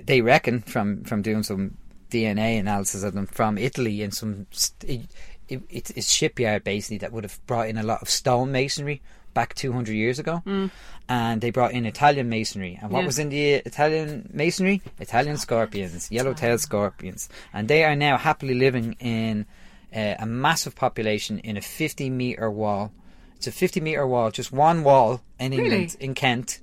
They 0.04 0.22
reckon 0.22 0.62
from 0.62 1.04
from 1.04 1.22
doing 1.22 1.44
some 1.44 1.78
DNA 2.12 2.58
analysis 2.60 3.04
of 3.04 3.14
them 3.14 3.26
from 3.28 3.58
Italy 3.58 4.02
in 4.04 4.12
some 4.12 4.48
st- 4.52 5.10
it, 5.50 5.62
it, 5.70 5.92
it's 5.96 6.12
shipyard 6.12 6.64
basically 6.64 6.98
that 7.00 7.12
would 7.12 7.24
have 7.24 7.40
brought 7.48 7.68
in 7.70 7.78
a 7.78 7.84
lot 7.84 8.02
of 8.02 8.10
stone 8.10 8.52
masonry 8.52 9.02
back 9.36 9.54
200 9.54 9.94
years 9.94 10.18
ago, 10.18 10.42
and 11.08 11.42
they 11.42 11.52
brought 11.52 11.74
in 11.74 11.86
Italian 11.86 12.28
masonry. 12.30 12.80
And 12.82 12.90
what 12.90 13.02
Yeah. 13.02 13.06
was 13.06 13.20
in 13.20 13.30
the 13.30 13.44
Italian 13.72 14.28
masonry? 14.34 14.82
Italian 15.00 15.38
scorpions, 15.38 16.10
yellow-tailed 16.10 16.62
scorpions, 16.62 17.30
and 17.54 17.68
they 17.68 17.84
are 17.84 17.96
now 17.96 18.18
happily 18.18 18.56
living 18.56 18.96
in 19.00 19.46
uh, 19.96 20.16
a 20.20 20.26
massive 20.26 20.76
population 20.76 21.40
in 21.40 21.56
a 21.56 21.62
50 21.62 22.10
meter 22.10 22.50
wall. 22.52 22.92
It's 23.38 23.48
a 23.48 23.52
50 23.52 23.80
meter 23.82 24.06
wall, 24.08 24.32
just 24.32 24.52
one 24.52 24.84
wall 24.84 25.22
in 25.40 25.54
England, 25.54 25.72
Really? 25.94 26.06
in 26.06 26.16
Kent, 26.16 26.60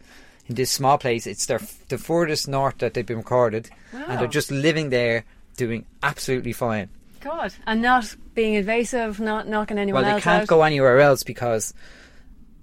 in 0.49 0.55
this 0.57 0.71
small 0.71 0.99
place. 0.99 1.27
It's 1.27 1.47
their 1.47 1.61
the 1.89 1.97
furthest 1.99 2.47
north 2.49 2.79
that 2.79 2.93
they've 2.95 3.07
been 3.07 3.19
recorded, 3.19 3.71
and 3.93 4.19
they're 4.21 4.27
just 4.27 4.51
living 4.51 4.91
there, 4.91 5.25
doing 5.57 5.87
absolutely 6.03 6.53
fine. 6.53 6.89
God, 7.21 7.55
and 7.67 7.81
not 7.81 8.17
being 8.35 8.55
invasive, 8.55 9.21
not 9.21 9.47
knocking 9.49 9.79
anyone 9.79 10.03
Well, 10.03 10.11
they 10.11 10.15
else 10.17 10.25
can't 10.25 10.43
out. 10.43 10.49
go 10.49 10.63
anywhere 10.63 10.99
else 11.01 11.23
because 11.23 11.73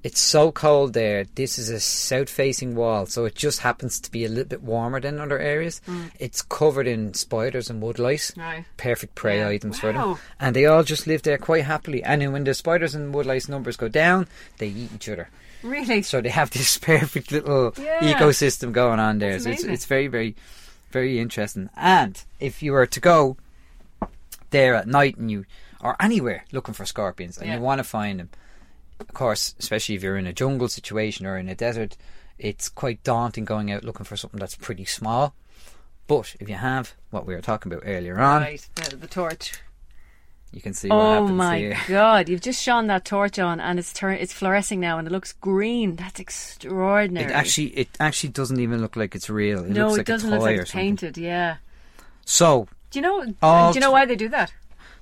it's 0.04 0.20
so 0.22 0.52
cold 0.52 0.94
there. 0.94 1.26
This 1.36 1.58
is 1.60 1.70
a 1.70 1.80
south-facing 1.80 2.76
wall, 2.76 3.06
so 3.06 3.26
it 3.26 3.36
just 3.36 3.60
happens 3.60 4.00
to 4.02 4.12
be 4.12 4.24
a 4.26 4.30
little 4.30 4.46
bit 4.46 4.64
warmer 4.64 5.00
than 5.00 5.20
other 5.20 5.40
areas. 5.40 5.82
It's 6.20 6.42
covered 6.42 6.88
in 6.88 7.14
spiders 7.14 7.70
and 7.70 7.82
woodlice, 7.84 8.32
Mm. 8.34 8.38
Right. 8.42 8.66
perfect 8.78 9.16
prey 9.16 9.40
Yeah. 9.40 9.50
items 9.50 9.80
for 9.80 9.92
them, 9.92 10.18
and 10.40 10.56
they 10.56 10.66
all 10.66 10.84
just 10.84 11.06
live 11.08 11.24
there 11.24 11.38
quite 11.38 11.66
happily. 11.66 12.02
And 12.04 12.32
when 12.32 12.44
the 12.46 12.54
spiders 12.54 12.96
and 12.96 13.14
woodlice 13.14 13.50
numbers 13.50 13.76
go 13.78 13.88
down, 13.90 14.28
they 14.58 14.68
eat 14.68 14.92
each 14.96 15.10
other. 15.10 15.30
really. 15.62 16.02
So 16.02 16.22
they 16.22 16.30
have 16.30 16.52
this 16.52 16.78
perfect 16.94 17.32
little 17.34 17.74
Yeah. 17.78 18.14
ecosystem 18.14 18.72
going 18.72 19.00
on 19.00 19.20
there. 19.20 19.34
That's 19.34 19.44
so 19.44 19.50
it's, 19.52 19.64
it's 19.64 19.86
very, 19.86 20.08
very, 20.08 20.34
very 20.92 21.20
interesting. 21.20 21.70
And 21.76 22.24
if 22.40 22.64
you 22.64 22.72
were 22.72 22.86
to 22.88 23.00
go 23.02 23.36
there 24.52 24.76
at 24.76 24.88
night 24.88 25.18
and 25.18 25.30
you, 25.30 25.46
or 25.82 25.96
anywhere 26.00 26.46
looking 26.54 26.74
for 26.74 26.86
scorpions 26.86 27.38
and 27.38 27.48
Yeah. 27.48 27.56
you 27.58 27.62
want 27.62 27.80
to 27.80 27.84
find 27.84 28.20
them, 28.20 28.30
of 29.00 29.14
course, 29.14 29.56
especially 29.60 29.96
if 29.96 30.04
you're 30.04 30.18
in 30.18 30.28
a 30.28 30.34
jungle 30.34 30.68
situation 30.68 31.26
or 31.26 31.38
in 31.38 31.50
a 31.50 31.56
desert, 31.56 31.98
it's 32.38 32.70
quite 32.70 33.04
daunting 33.04 33.46
going 33.46 33.72
out 33.72 33.84
looking 33.84 34.06
for 34.06 34.18
something 34.18 34.40
that's 34.40 34.56
pretty 34.56 34.86
small. 34.86 35.34
But 36.08 36.36
if 36.40 36.50
you 36.50 36.56
have 36.56 36.94
what 37.12 37.26
we 37.26 37.36
were 37.36 37.42
talking 37.42 37.72
about 37.72 37.84
earlier 37.86 38.20
on, 38.20 38.42
right, 38.42 38.68
the, 38.76 38.96
the 38.96 39.08
torch. 39.08 39.54
You 40.52 40.62
can 40.62 40.74
see 40.74 40.90
what 40.90 40.96
Oh 40.98 41.28
my 41.28 41.78
god! 41.88 42.28
You've 42.28 42.42
just 42.42 42.62
shone 42.62 42.88
that 42.88 43.06
torch 43.06 43.38
on, 43.38 43.60
and 43.60 43.78
it's 43.78 43.94
turn 43.94 44.16
it's 44.16 44.34
fluorescing 44.34 44.80
now, 44.80 44.98
and 44.98 45.08
it 45.08 45.12
looks 45.12 45.34
green. 45.34 45.96
That's 45.96 46.20
extraordinary. 46.20 47.32
It 47.32 47.36
actually, 47.36 47.68
it 47.68 47.90
actually 48.00 48.30
doesn't 48.30 48.60
even 48.60 48.82
look 48.82 48.96
like 48.96 49.14
it's 49.14 49.30
real. 49.30 49.64
It 49.64 49.70
no, 49.70 49.90
looks 49.90 49.94
it 49.94 49.98
like 50.00 50.06
doesn't 50.08 50.34
a 50.34 50.38
toy 50.38 50.44
look 50.44 50.52
like 50.52 50.62
it's 50.62 50.72
painted. 50.72 51.18
Yeah. 51.20 51.58
So 52.26 52.68
Do 52.90 53.00
you 53.00 53.04
know? 53.04 53.24
Do 53.26 53.76
you 53.76 53.80
know 53.80 53.92
why 53.92 54.06
they 54.06 54.16
do 54.16 54.30
that? 54.30 54.52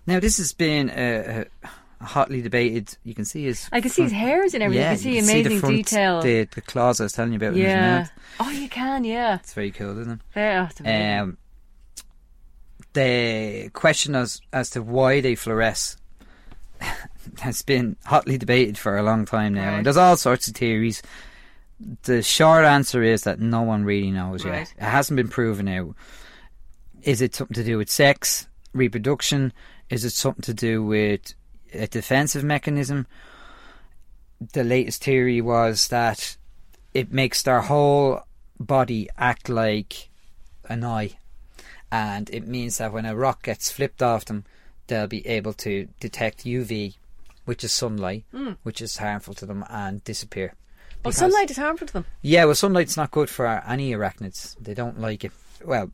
now 0.05 0.19
this 0.19 0.37
has 0.37 0.51
been 0.51 0.89
uh, 0.89 1.45
uh, 1.63 1.67
hotly 2.01 2.41
debated. 2.41 2.97
You 3.03 3.13
can 3.15 3.25
see 3.25 3.43
his. 3.45 3.67
I 3.71 3.81
can 3.81 3.89
see 3.89 4.03
his 4.03 4.11
front- 4.11 4.23
hairs 4.25 4.53
and 4.53 4.63
everything. 4.63 4.83
Yeah, 4.83 4.91
you 4.91 4.95
can 4.97 5.03
see 5.03 5.15
you 5.17 5.23
amazing 5.23 5.53
the 5.55 5.59
front, 5.59 5.75
detail. 5.75 6.21
The, 6.21 6.43
the 6.45 6.61
claws 6.61 6.99
I 7.01 7.03
was 7.05 7.13
telling 7.13 7.31
you 7.33 7.37
about. 7.37 7.55
yeah. 7.55 8.07
Oh, 8.39 8.49
you 8.49 8.69
can. 8.69 9.03
Yeah. 9.03 9.35
It's 9.35 9.53
very 9.53 9.71
cool, 9.71 9.97
isn't 9.99 10.13
it? 10.13 10.19
There. 10.33 10.69
Oh. 10.85 11.21
Um, 11.23 11.37
the 12.93 13.69
question 13.73 14.15
as 14.15 14.41
as 14.53 14.69
to 14.71 14.81
why 14.81 15.21
they 15.21 15.35
fluoresce 15.35 15.97
has 17.39 17.61
been 17.61 17.95
hotly 18.05 18.37
debated 18.37 18.77
for 18.77 18.97
a 18.97 19.03
long 19.03 19.25
time 19.25 19.53
now, 19.53 19.67
Right. 19.69 19.77
and 19.77 19.85
there's 19.85 19.97
all 19.97 20.17
sorts 20.17 20.47
of 20.47 20.55
theories. 20.55 21.01
The 22.03 22.23
short 22.23 22.65
answer 22.65 23.03
is 23.03 23.23
that 23.23 23.39
no 23.39 23.61
one 23.61 23.83
really 23.83 24.09
knows 24.11 24.43
Right. 24.45 24.59
yet. 24.59 24.73
It 24.77 24.83
hasn't 24.83 25.15
been 25.17 25.27
proven 25.27 25.67
out. 25.67 25.95
Is 27.03 27.21
it 27.21 27.35
something 27.35 27.53
to 27.55 27.63
do 27.63 27.77
with 27.77 27.89
sex, 27.89 28.47
reproduction? 28.73 29.53
Is 29.89 30.03
it 30.03 30.11
something 30.11 30.41
to 30.43 30.53
do 30.53 30.83
with 30.83 31.33
a 31.73 31.87
defensive 31.87 32.43
mechanism? 32.43 33.07
The 34.53 34.63
latest 34.63 35.03
theory 35.03 35.41
was 35.41 35.87
that 35.87 36.37
it 36.93 37.11
makes 37.11 37.41
their 37.41 37.61
whole 37.61 38.21
body 38.59 39.09
act 39.17 39.49
like 39.49 40.09
an 40.69 40.83
eye 40.83 41.17
and 41.91 42.29
it 42.31 42.47
means 42.47 42.77
that 42.77 42.91
when 42.91 43.05
a 43.05 43.15
rock 43.15 43.43
gets 43.43 43.71
flipped 43.71 44.03
off 44.03 44.25
them, 44.25 44.43
they'll 44.87 45.07
be 45.07 45.25
able 45.27 45.53
to 45.53 45.87
detect 45.99 46.45
UV, 46.45 46.95
which 47.45 47.63
is 47.63 47.71
sunlight, 47.71 48.25
hmm. 48.31 48.53
which 48.63 48.81
is 48.81 48.97
harmful 48.97 49.33
to 49.35 49.45
them, 49.45 49.63
and 49.69 50.03
disappear. 50.03 50.53
well, 51.03 51.11
sunlight 51.11 51.51
is 51.51 51.57
harmful 51.57 51.87
to 51.87 51.93
them. 51.93 52.05
Yeah, 52.21 52.45
well, 52.45 52.55
sunlight's 52.55 52.97
not 52.97 53.11
good 53.11 53.29
for 53.29 53.47
any 53.47 53.91
arachnids. 53.91 54.55
They 54.59 54.73
don't 54.73 54.99
like 54.99 55.23
it. 55.23 55.31
Well, 55.63 55.91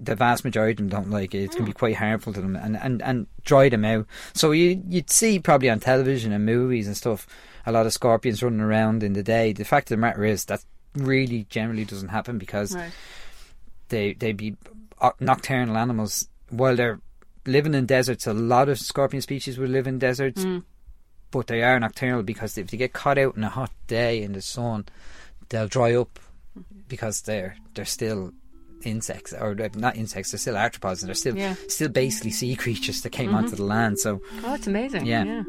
the 0.00 0.16
vast 0.16 0.44
majority 0.44 0.72
of 0.72 0.76
them 0.78 0.88
don't 0.88 1.10
like 1.10 1.34
it. 1.34 1.44
It 1.44 1.50
can 1.52 1.64
be 1.64 1.72
hmm. 1.72 1.78
quite 1.78 1.96
harmful 1.96 2.32
to 2.32 2.40
them 2.40 2.56
and, 2.56 2.76
and, 2.76 3.02
and 3.02 3.26
dry 3.44 3.68
them 3.68 3.84
out. 3.84 4.06
So 4.32 4.52
you, 4.52 4.82
you'd 4.88 5.10
see 5.10 5.38
probably 5.38 5.68
on 5.68 5.80
television 5.80 6.32
and 6.32 6.46
movies 6.46 6.86
and 6.86 6.96
stuff 6.96 7.26
a 7.66 7.72
lot 7.72 7.86
of 7.86 7.92
scorpions 7.92 8.42
running 8.42 8.60
around 8.60 9.02
in 9.02 9.12
the 9.12 9.22
day. 9.22 9.52
The 9.52 9.64
fact 9.64 9.90
of 9.90 9.96
the 9.96 10.00
matter 10.00 10.24
is 10.24 10.46
that 10.46 10.64
really 10.94 11.46
generally 11.50 11.84
doesn't 11.84 12.08
happen 12.08 12.38
because 12.38 12.74
Right. 12.74 12.92
they 13.88 14.14
they 14.14 14.32
be 14.32 14.56
uh, 15.00 15.10
nocturnal 15.20 15.76
animals 15.76 16.28
while 16.48 16.74
they're 16.76 17.00
living 17.46 17.74
in 17.74 17.86
deserts. 17.86 18.26
A 18.26 18.32
lot 18.32 18.68
of 18.68 18.78
scorpion 18.78 19.20
species 19.20 19.58
will 19.58 19.68
live 19.68 19.86
in 19.86 19.98
deserts, 19.98 20.42
hmm. 20.42 20.58
but 21.30 21.46
they 21.46 21.62
are 21.62 21.78
nocturnal 21.78 22.22
because 22.22 22.56
if 22.56 22.68
they 22.68 22.76
get 22.76 22.92
caught 22.92 23.18
out 23.18 23.36
in 23.36 23.44
a 23.44 23.50
hot 23.50 23.72
day 23.86 24.22
in 24.22 24.32
the 24.32 24.42
sun, 24.42 24.86
they'll 25.50 25.68
dry 25.68 25.94
up 25.94 26.18
mm-hmm. 26.58 26.80
because 26.88 27.22
they're 27.22 27.56
they're 27.74 27.84
still 27.84 28.32
insects 28.84 29.32
or 29.32 29.54
not 29.76 29.96
insects. 29.96 30.30
They're 30.32 30.38
still 30.38 30.54
arthropods. 30.54 31.00
And 31.00 31.08
they're 31.08 31.14
still 31.14 31.36
Yeah. 31.36 31.54
still 31.68 31.88
basically 31.88 32.30
sea 32.30 32.56
creatures 32.56 33.02
that 33.02 33.10
came 33.10 33.34
onto 33.34 33.56
the 33.56 33.64
land. 33.64 33.98
So 33.98 34.20
Oh, 34.38 34.50
that's 34.50 34.66
amazing. 34.66 35.06
Yeah. 35.06 35.24
yeah. 35.24 35.42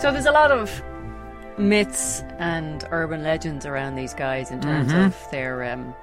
So 0.00 0.10
there's 0.10 0.24
a 0.26 0.32
lot 0.32 0.50
of 0.50 0.82
myths 1.58 2.22
and 2.38 2.82
urban 2.90 3.22
legends 3.22 3.66
around 3.66 3.96
these 3.96 4.14
guys 4.14 4.50
in 4.50 4.60
terms 4.60 4.90
Mm-hmm. 4.90 5.06
of 5.08 5.30
their 5.30 5.62
um, 5.70 5.94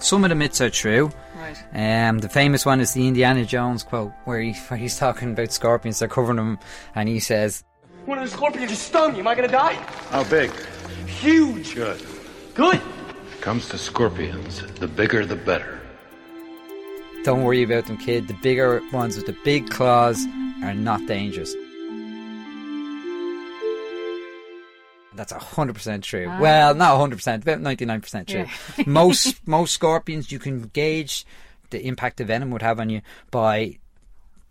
some 0.00 0.24
of 0.24 0.30
the 0.30 0.34
myths 0.34 0.60
are 0.60 0.70
true. 0.70 1.10
right. 1.36 2.08
Um, 2.08 2.18
the 2.18 2.28
famous 2.28 2.64
one 2.66 2.80
is 2.80 2.92
the 2.92 3.06
Indiana 3.06 3.44
Jones 3.44 3.82
quote, 3.82 4.12
where, 4.24 4.40
he, 4.40 4.52
where 4.52 4.78
he's 4.78 4.98
talking 4.98 5.32
about 5.32 5.52
scorpions. 5.52 5.98
They're 5.98 6.08
covering 6.08 6.38
him, 6.38 6.58
and 6.94 7.08
he 7.08 7.20
says, 7.20 7.64
One 8.06 8.18
of 8.18 8.24
the 8.24 8.30
scorpions 8.30 8.70
just 8.70 8.88
stung 8.88 9.12
me. 9.14 9.20
Am 9.20 9.28
I 9.28 9.34
gonna 9.34 9.48
die? 9.48 9.74
How 10.10 10.24
big? 10.24 10.50
Huge. 11.06 11.74
Good. 11.74 12.04
Good. 12.54 12.80
Comes 13.40 13.68
to 13.68 13.78
scorpions, 13.78 14.62
the 14.74 14.88
bigger 14.88 15.24
the 15.24 15.36
better. 15.36 15.80
Don't 17.24 17.44
worry 17.44 17.62
about 17.62 17.86
them, 17.86 17.96
kid. 17.96 18.28
The 18.28 18.34
bigger 18.34 18.80
ones 18.92 19.16
with 19.16 19.26
the 19.26 19.36
big 19.44 19.70
claws 19.70 20.26
are 20.62 20.74
not 20.74 21.06
dangerous. 21.06 21.54
That's 25.18 25.32
hundred 25.32 25.74
percent 25.74 26.04
true. 26.04 26.32
Well, 26.40 26.74
not 26.74 26.96
hundred 26.96 27.16
percent, 27.16 27.42
about 27.42 27.60
ninety 27.60 27.84
nine 27.84 28.00
percent 28.00 28.28
true. 28.28 28.46
most 28.86 29.46
most 29.46 29.74
scorpions 29.74 30.32
you 30.32 30.38
can 30.38 30.62
gauge 30.72 31.26
the 31.70 31.84
impact 31.86 32.16
the 32.16 32.24
venom 32.24 32.50
would 32.52 32.62
have 32.62 32.80
on 32.80 32.88
you 32.88 33.02
by 33.30 33.78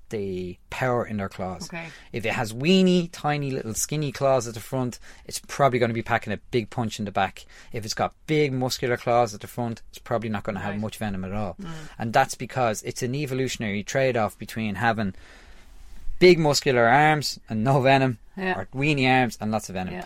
the 0.09 0.57
power 0.69 1.05
in 1.05 1.17
their 1.17 1.27
claws. 1.27 1.67
Okay. 1.67 1.87
If 2.13 2.25
it 2.25 2.31
has 2.33 2.53
weeny, 2.53 3.07
tiny 3.09 3.51
little 3.51 3.73
skinny 3.73 4.11
claws 4.13 4.47
at 4.47 4.53
the 4.53 4.59
front, 4.61 4.99
it's 5.25 5.41
probably 5.47 5.79
going 5.79 5.89
to 5.89 5.93
be 5.93 6.01
packing 6.01 6.31
a 6.31 6.37
big 6.51 6.69
punch 6.69 6.97
in 6.99 7.03
the 7.05 7.11
back. 7.11 7.45
If 7.73 7.83
it's 7.83 7.93
got 7.93 8.13
big 8.25 8.53
muscular 8.53 8.95
claws 8.95 9.33
at 9.33 9.41
the 9.41 9.47
front, 9.47 9.81
it's 9.89 9.99
probably 9.99 10.29
not 10.29 10.43
going 10.43 10.55
to 10.55 10.61
have 10.61 10.71
Right. 10.71 10.79
much 10.79 10.97
venom 10.97 11.25
at 11.25 11.33
all. 11.33 11.55
Mm. 11.61 11.69
And 11.99 12.13
that's 12.13 12.35
because 12.35 12.83
it's 12.83 13.01
an 13.03 13.15
evolutionary 13.15 13.83
trade 13.83 14.15
off 14.15 14.37
between 14.37 14.75
having 14.75 15.13
big 16.19 16.39
muscular 16.39 16.87
arms 16.87 17.37
and 17.49 17.63
no 17.65 17.81
venom, 17.81 18.17
Yeah. 18.37 18.57
or 18.59 18.67
weeny 18.73 19.09
arms 19.09 19.37
and 19.41 19.51
lots 19.51 19.67
of 19.69 19.73
venom. 19.75 19.93
Yeah. 19.95 20.05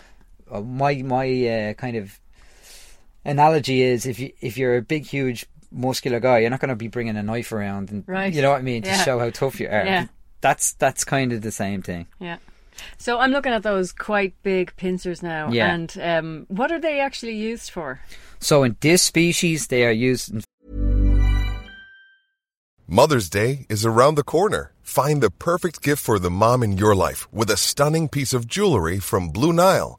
Uh, 0.52 0.60
my 0.60 0.96
my 1.02 1.26
uh, 1.48 1.74
kind 1.74 1.96
of 1.96 2.20
analogy 3.24 3.82
is 3.82 4.06
if 4.06 4.18
you 4.18 4.32
if 4.40 4.56
you're 4.58 4.76
a 4.76 4.82
big 4.82 5.06
huge 5.06 5.46
muscular 5.70 6.20
guy, 6.20 6.38
you're 6.40 6.50
not 6.50 6.60
going 6.60 6.68
to 6.68 6.76
be 6.76 6.88
bringing 6.88 7.16
a 7.16 7.22
knife 7.22 7.50
around, 7.52 7.90
and 7.90 8.04
Right. 8.06 8.32
you 8.32 8.42
know 8.42 8.50
what 8.50 8.58
I 8.58 8.62
mean 8.62 8.82
to 8.82 8.90
Yeah. 8.90 9.02
show 9.04 9.18
how 9.18 9.30
tough 9.30 9.58
you 9.60 9.66
are. 9.68 9.84
Yeah. 9.86 10.06
That's 10.42 10.74
that's 10.74 11.04
kind 11.04 11.32
of 11.32 11.40
the 11.42 11.50
same 11.52 11.80
thing. 11.82 12.06
Yeah. 12.20 12.36
So 12.98 13.18
I'm 13.20 13.30
looking 13.30 13.52
at 13.52 13.62
those 13.62 13.92
quite 13.92 14.34
big 14.42 14.74
pincers 14.76 15.22
now. 15.22 15.50
Yeah. 15.52 15.72
And 15.72 15.98
um, 16.02 16.46
what 16.48 16.72
are 16.72 16.80
they 16.80 17.00
actually 17.00 17.36
used 17.36 17.70
for? 17.70 18.00
So 18.40 18.62
in 18.64 18.76
this 18.80 19.02
species, 19.02 19.68
they 19.68 19.84
are 19.86 19.92
used 19.92 20.32
in 20.34 20.42
Mother's 22.88 23.30
Day 23.30 23.66
is 23.70 23.86
around 23.86 24.16
the 24.16 24.24
corner. 24.24 24.72
Find 24.82 25.22
the 25.22 25.30
perfect 25.30 25.80
gift 25.82 26.02
for 26.02 26.18
the 26.18 26.30
mom 26.30 26.62
in 26.62 26.76
your 26.76 26.94
life 26.94 27.26
with 27.32 27.50
a 27.50 27.56
stunning 27.56 28.08
piece 28.08 28.34
of 28.34 28.46
jewelry 28.46 28.98
from 28.98 29.30
Blue 29.30 29.52
Nile. 29.52 29.98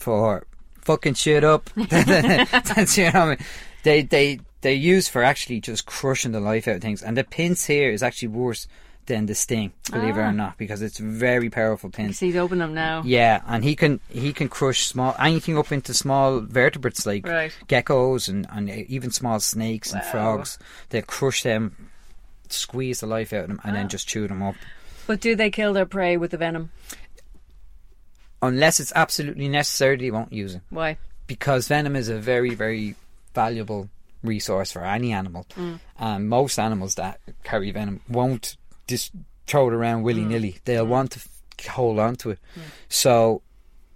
For 0.00 0.44
fucking 0.82 1.14
shit 1.14 1.44
up. 1.44 1.68
That's 1.76 2.96
you 2.98 3.10
know, 3.12 3.20
I 3.20 3.28
mean. 3.30 3.38
they 3.82 4.02
they 4.02 4.40
they 4.62 4.74
use 4.74 5.08
for 5.08 5.22
actually 5.22 5.60
just 5.60 5.86
crushing 5.86 6.32
the 6.32 6.40
life 6.40 6.66
out 6.68 6.76
of 6.76 6.82
things. 6.82 7.02
And 7.02 7.16
the 7.16 7.24
pinch 7.24 7.64
here 7.66 7.90
is 7.90 8.02
actually 8.02 8.28
worse 8.28 8.66
than 9.06 9.26
the 9.26 9.34
sting, 9.34 9.72
believe 9.90 10.16
it 10.16 10.20
Ah. 10.20 10.28
or 10.28 10.32
not, 10.32 10.56
because 10.58 10.82
it's 10.82 10.98
very 10.98 11.50
powerful 11.50 11.90
pinch. 11.90 12.16
So 12.16 12.26
he's 12.26 12.36
open 12.36 12.58
them 12.58 12.74
now. 12.74 13.02
Yeah, 13.04 13.40
and 13.46 13.64
he 13.64 13.74
can 13.74 13.98
he 14.10 14.32
can 14.32 14.48
crush 14.48 14.86
small 14.86 15.16
anything 15.18 15.58
up 15.58 15.72
into 15.72 15.92
small 15.94 16.40
vertebrates 16.40 17.06
like 17.06 17.26
Right. 17.26 17.52
geckos 17.68 18.28
and, 18.28 18.46
and 18.52 18.68
even 18.70 19.10
small 19.10 19.40
snakes 19.40 19.92
and 19.92 20.02
Wow. 20.02 20.10
frogs. 20.12 20.58
They 20.90 21.02
crush 21.02 21.42
them, 21.42 21.90
squeeze 22.48 23.00
the 23.00 23.06
life 23.06 23.32
out 23.32 23.42
of 23.44 23.48
them, 23.48 23.60
and 23.64 23.72
Ah. 23.72 23.80
then 23.80 23.88
just 23.88 24.06
chew 24.08 24.28
them 24.28 24.42
up. 24.42 24.54
But 25.06 25.20
do 25.20 25.34
they 25.34 25.50
kill 25.50 25.72
their 25.72 25.86
prey 25.86 26.16
with 26.16 26.30
the 26.30 26.36
venom? 26.36 26.70
Unless 28.42 28.80
it's 28.80 28.92
absolutely 28.96 29.48
necessary, 29.48 29.96
they 29.96 30.10
won't 30.10 30.32
use 30.32 30.54
it 30.54 30.62
Why? 30.70 30.96
because 31.26 31.68
venom 31.68 31.94
is 31.94 32.08
a 32.08 32.18
very 32.18 32.54
very 32.54 32.96
valuable 33.34 33.88
resource 34.22 34.72
for 34.72 34.84
any 34.84 35.12
animal. 35.12 35.46
Mm. 35.56 35.80
And 35.98 36.28
most 36.28 36.58
animals 36.58 36.94
that 36.96 37.20
carry 37.44 37.70
venom 37.70 38.00
won't 38.08 38.56
just 38.86 39.12
throw 39.46 39.68
it 39.68 39.74
around 39.74 40.02
willy 40.02 40.22
mm. 40.22 40.28
nilly. 40.28 40.58
They'll 40.64 40.86
mm. 40.86 40.90
want 40.90 41.12
to 41.12 41.20
f- 41.20 41.66
hold 41.68 41.98
on 41.98 42.16
to 42.16 42.30
it. 42.30 42.38
Mm. 42.56 42.62
So, 42.88 43.42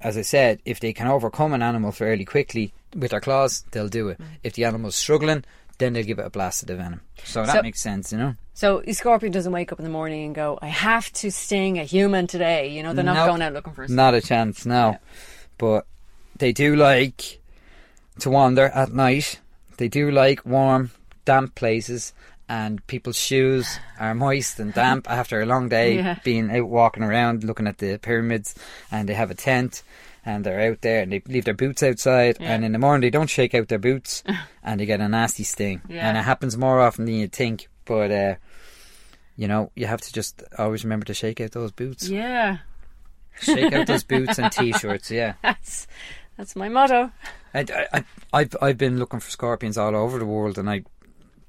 as 0.00 0.16
I 0.16 0.22
said, 0.22 0.60
if 0.64 0.80
they 0.80 0.92
can 0.92 1.06
overcome 1.06 1.52
an 1.52 1.62
animal 1.62 1.92
fairly 1.92 2.24
quickly 2.24 2.72
with 2.94 3.10
their 3.10 3.20
claws, 3.20 3.64
they'll 3.70 3.88
do 3.88 4.08
it. 4.08 4.20
If 4.42 4.54
the 4.54 4.64
animal's 4.64 4.96
struggling, 4.96 5.44
then 5.78 5.92
they'll 5.92 6.04
give 6.04 6.18
it 6.18 6.26
a 6.26 6.30
blast 6.30 6.62
of 6.62 6.68
the 6.68 6.76
venom. 6.76 7.00
So 7.24 7.44
that 7.44 7.56
So- 7.56 7.62
makes 7.62 7.80
sense, 7.80 8.12
you 8.12 8.18
know. 8.18 8.34
So 8.54 8.82
a 8.86 8.92
scorpion 8.92 9.32
doesn't 9.32 9.50
wake 9.52 9.72
up 9.72 9.78
in 9.80 9.84
the 9.84 9.90
morning 9.90 10.26
and 10.26 10.34
go, 10.34 10.58
"I 10.62 10.68
have 10.68 11.12
to 11.14 11.30
sting 11.32 11.78
a 11.78 11.84
human 11.84 12.26
today." 12.28 12.68
You 12.68 12.82
know, 12.84 12.92
they're 12.94 13.02
not 13.04 13.14
Nope. 13.14 13.28
going 13.30 13.42
out 13.42 13.52
looking 13.52 13.72
for. 13.74 13.88
Not 13.88 14.14
a 14.14 14.20
chance, 14.20 14.64
no. 14.64 14.98
But 15.58 15.86
they 16.38 16.52
do 16.52 16.76
like 16.76 17.40
to 18.20 18.30
wander 18.30 18.66
at 18.66 18.92
night. 18.92 19.40
They 19.78 19.88
do 19.88 20.10
like 20.10 20.46
warm, 20.46 20.92
damp 21.24 21.56
places, 21.56 22.12
and 22.48 22.86
people's 22.86 23.16
shoes 23.18 23.80
are 23.98 24.14
moist 24.14 24.60
and 24.60 24.72
damp 24.72 25.10
after 25.10 25.40
a 25.40 25.46
long 25.46 25.68
day 25.68 25.96
Yeah. 25.96 26.18
being 26.22 26.50
out 26.54 26.68
walking 26.68 27.02
around 27.02 27.42
looking 27.42 27.66
at 27.66 27.78
the 27.78 27.98
pyramids. 27.98 28.54
And 28.92 29.08
they 29.08 29.14
have 29.14 29.32
a 29.32 29.34
tent, 29.34 29.82
and 30.24 30.44
they're 30.44 30.70
out 30.70 30.80
there, 30.80 31.02
and 31.02 31.12
they 31.12 31.22
leave 31.26 31.44
their 31.44 31.54
boots 31.54 31.82
outside. 31.82 32.38
Yeah. 32.40 32.54
And 32.54 32.64
in 32.64 32.72
the 32.72 32.78
morning, 32.78 33.02
they 33.02 33.10
don't 33.10 33.30
shake 33.30 33.54
out 33.54 33.68
their 33.68 33.78
boots, 33.78 34.22
and 34.62 34.80
they 34.80 34.86
get 34.86 35.00
a 35.00 35.08
nasty 35.08 35.44
sting. 35.44 35.82
Yeah. 35.88 36.08
And 36.08 36.16
it 36.16 36.22
happens 36.22 36.56
more 36.56 36.80
often 36.80 37.04
than 37.04 37.14
you 37.14 37.28
think. 37.28 37.68
But 37.84 38.10
uh, 38.10 38.34
you 39.36 39.48
know, 39.48 39.70
you 39.74 39.86
have 39.86 40.00
to 40.00 40.12
just 40.12 40.42
always 40.58 40.84
remember 40.84 41.06
to 41.06 41.14
shake 41.14 41.40
out 41.40 41.52
those 41.52 41.72
boots. 41.72 42.08
Yeah, 42.08 42.58
Shake 43.40 43.72
out 43.72 43.86
those 43.86 44.04
boots 44.04 44.38
and 44.38 44.50
t-shirts. 44.52 45.10
Yeah, 45.10 45.34
that's 45.42 45.86
that's 46.36 46.56
my 46.56 46.68
motto. 46.68 47.10
I, 47.52 47.64
I, 47.92 48.04
I've 48.32 48.56
I've 48.60 48.78
been 48.78 48.98
looking 48.98 49.20
for 49.20 49.30
scorpions 49.30 49.78
all 49.78 49.94
over 49.94 50.18
the 50.18 50.26
world, 50.26 50.58
and 50.58 50.68
I 50.70 50.84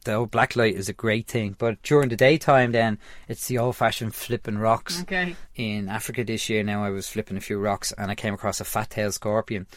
the 0.05 0.13
old 0.13 0.31
black 0.31 0.55
light 0.55 0.75
is 0.75 0.87
a 0.89 0.93
great 0.93 1.27
thing. 1.27 1.55
But 1.57 1.81
during 1.83 2.09
the 2.09 2.15
daytime, 2.15 2.71
then 2.71 2.97
it's 3.27 3.47
the 3.47 3.57
old-fashioned 3.57 4.15
flipping 4.15 4.57
rocks. 4.57 5.01
Okay. 5.01 5.35
In 5.55 5.89
Africa 5.89 6.23
this 6.23 6.49
year, 6.49 6.63
now 6.63 6.83
I 6.83 6.89
was 6.89 7.09
flipping 7.09 7.37
a 7.37 7.41
few 7.41 7.59
rocks, 7.59 7.91
and 7.97 8.09
I 8.09 8.15
came 8.15 8.33
across 8.33 8.61
a 8.61 8.65
fat-tailed 8.65 9.13
scorpion, 9.13 9.67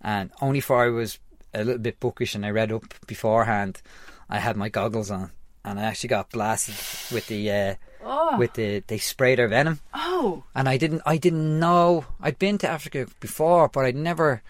and 0.00 0.30
only 0.42 0.60
for 0.60 0.84
I 0.84 0.88
was 0.88 1.18
a 1.54 1.62
little 1.62 1.80
bit 1.80 2.00
bookish 2.00 2.34
and 2.34 2.44
I 2.44 2.50
read 2.50 2.72
up 2.72 2.82
beforehand, 3.06 3.80
I 4.28 4.38
had 4.40 4.56
my 4.56 4.68
goggles 4.68 5.10
on, 5.10 5.30
and 5.64 5.78
I 5.78 5.84
actually 5.84 6.08
got 6.08 6.30
blasted 6.30 6.74
with 7.14 7.28
the. 7.28 7.50
Uh, 7.50 7.74
Oh. 8.06 8.36
With 8.36 8.52
the 8.52 8.80
they 8.86 8.98
spray 8.98 9.34
their 9.34 9.48
venom 9.48 9.80
Oh, 9.94 10.44
and 10.54 10.68
I 10.68 10.76
didn't 10.76 11.00
I 11.06 11.16
didn't 11.16 11.58
know 11.58 12.04
I'd 12.20 12.38
been 12.38 12.58
to 12.58 12.68
Africa 12.68 13.06
before, 13.18 13.68
but 13.68 13.86
I 13.86 13.92
never 13.92 14.42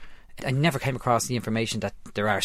I 0.45 0.51
never 0.51 0.81
came 0.81 0.97
across 0.97 1.27
the 1.27 1.37
information 1.37 1.79
that 1.79 1.95
there 2.15 2.29
are 2.29 2.41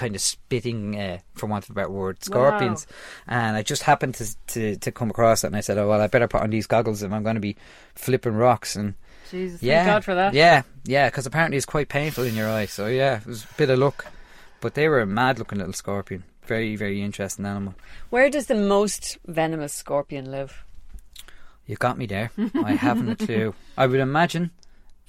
kind 0.00 0.14
of 0.14 0.20
spitting, 0.22 0.98
uh, 0.98 1.18
for 1.34 1.46
want 1.46 1.64
of 1.64 1.70
a 1.70 1.74
better 1.74 1.90
word, 1.90 2.24
scorpions. 2.24 2.86
And 3.28 3.54
I 3.56 3.62
just 3.62 3.82
happened 3.82 4.14
to, 4.14 4.34
to 4.48 4.76
to 4.76 4.90
come 4.90 5.10
across 5.10 5.44
it, 5.44 5.48
and 5.48 5.56
I 5.56 5.60
said, 5.60 5.76
"Oh 5.76 5.88
well, 5.88 6.00
I 6.00 6.06
better 6.06 6.26
put 6.26 6.40
on 6.40 6.50
these 6.50 6.66
goggles 6.66 7.02
if 7.02 7.12
I'm 7.12 7.22
going 7.22 7.34
to 7.34 7.40
be 7.40 7.56
flipping 7.94 8.34
rocks." 8.34 8.76
And 8.76 8.94
Jesus, 9.30 9.62
yeah, 9.62 9.84
thank 9.84 9.94
God 9.94 10.04
for 10.04 10.14
that. 10.14 10.32
Yeah, 10.32 10.62
yeah, 10.84 11.08
because 11.08 11.26
apparently 11.26 11.58
it's 11.58 11.66
quite 11.66 11.88
painful 11.90 12.24
in 12.24 12.34
your 12.34 12.48
eye. 12.48 12.66
So 12.66 12.86
yeah, 12.86 13.20
it 13.20 13.26
was 13.26 13.44
a 13.44 13.54
bit 13.56 13.70
of 13.70 13.78
luck. 13.78 14.06
But 14.60 14.74
they 14.74 14.88
were 14.88 15.00
a 15.00 15.06
mad-looking 15.06 15.58
little 15.58 15.72
scorpion. 15.72 16.24
Very, 16.44 16.76
very 16.76 17.00
interesting 17.00 17.46
animal. 17.46 17.74
Where 18.10 18.28
does 18.28 18.46
the 18.46 18.54
most 18.54 19.18
venomous 19.26 19.72
scorpion 19.72 20.30
live? 20.30 20.64
You 21.66 21.76
got 21.76 21.96
me 21.96 22.06
there. 22.06 22.30
I 22.64 22.72
haven't 22.74 23.08
a 23.08 23.16
clue. 23.26 23.54
I 23.78 23.86
would 23.86 24.00
imagine 24.00 24.50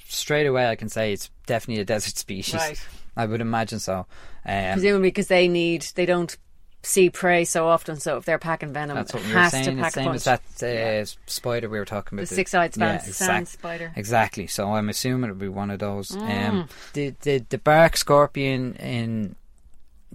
straight 0.07 0.45
away. 0.45 0.67
I 0.69 0.75
can 0.75 0.87
say 0.87 1.11
it's 1.11 1.29
definitely 1.47 1.81
a 1.81 1.85
desert 1.85 2.15
species. 2.15 2.55
Right. 2.55 2.87
I 3.15 3.25
would 3.25 3.41
imagine 3.41 3.79
so. 3.79 4.05
Um, 4.45 4.73
Presumably 4.73 5.09
because 5.09 5.27
they 5.27 5.47
need 5.47 5.85
they 5.95 6.05
don't 6.05 6.35
see 6.83 7.09
prey 7.09 7.45
so 7.45 7.67
often. 7.67 7.99
So 7.99 8.17
if 8.17 8.25
they're 8.25 8.39
packing 8.39 8.73
venom, 8.73 8.95
that's 8.95 9.13
what 9.13 9.23
it 9.23 9.27
we 9.27 9.33
were 9.33 9.39
has 9.39 9.51
saying. 9.51 9.77
to 9.77 9.83
The 9.83 9.89
same 9.91 10.11
as 10.11 10.23
that 10.23 10.41
uh, 10.63 11.05
spider 11.27 11.69
we 11.69 11.77
were 11.77 11.85
talking 11.85 12.17
about. 12.17 12.27
The 12.27 12.35
six-eyed 12.35 12.75
yeah, 12.77 12.95
exact- 12.95 13.15
sand 13.15 13.47
spider. 13.47 13.93
Exactly. 13.95 14.47
So 14.47 14.73
I'm 14.73 14.89
assuming 14.89 15.29
it'll 15.29 15.39
be 15.39 15.47
one 15.47 15.69
of 15.71 15.79
those. 15.79 16.09
Mm. 16.09 16.49
Um, 16.49 16.69
the, 16.93 17.13
the 17.21 17.45
the 17.49 17.57
bark 17.57 17.97
scorpion 17.97 18.75
in 18.75 19.35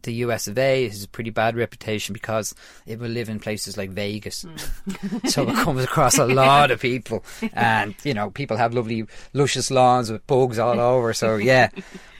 the 0.07 0.15
US 0.15 0.49
of 0.49 0.57
A 0.57 0.89
has 0.89 1.05
a 1.05 1.09
pretty 1.09 1.29
bad 1.31 1.55
reputation 1.57 2.15
because 2.15 2.55
it 2.87 2.99
will 2.99 3.11
live 3.11 3.29
in 3.29 3.39
places 3.39 3.77
like 3.77 3.91
Vegas. 3.91 4.45
Mm. 4.45 5.29
so 5.31 5.47
it 5.49 5.55
comes 5.57 5.85
across 5.85 6.17
a 6.19 6.25
lot 6.27 6.71
of 6.71 6.81
people. 6.81 7.23
And, 7.53 7.95
you 8.03 8.15
know, 8.15 8.31
people 8.31 8.57
have 8.57 8.73
lovely, 8.73 9.05
luscious 9.35 9.71
lawns 9.71 10.11
with 10.11 10.27
bugs 10.27 10.59
all 10.59 10.81
over. 10.81 11.13
So, 11.13 11.37
yeah. 11.37 11.69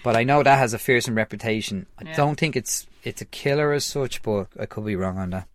But 0.05 0.15
I 0.17 0.25
know 0.25 0.43
that 0.43 0.59
has 0.59 0.75
a 0.75 0.79
fearsome 0.79 1.15
reputation. 1.17 1.87
I 1.99 2.05
Yeah. 2.11 2.17
don't 2.17 2.39
think 2.39 2.55
it's 2.55 2.87
it's 3.03 3.23
a 3.23 3.27
killer 3.27 3.73
as 3.73 3.85
such, 3.85 4.21
but 4.23 4.49
I 4.61 4.67
could 4.67 4.85
be 4.85 4.97
wrong 4.97 5.17
on 5.19 5.31
that. 5.31 5.49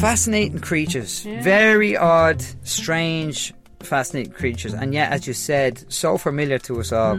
Fascinating 0.00 0.60
creatures. 0.60 1.24
Very 1.24 1.94
odd, 1.94 2.42
strange, 2.62 3.52
fascinating 3.80 4.32
creatures. 4.32 4.72
And 4.72 4.94
yet, 4.94 5.12
as 5.12 5.26
you 5.26 5.34
said, 5.34 5.92
so 5.92 6.16
familiar 6.16 6.58
to 6.60 6.80
us 6.80 6.90
all 6.90 7.18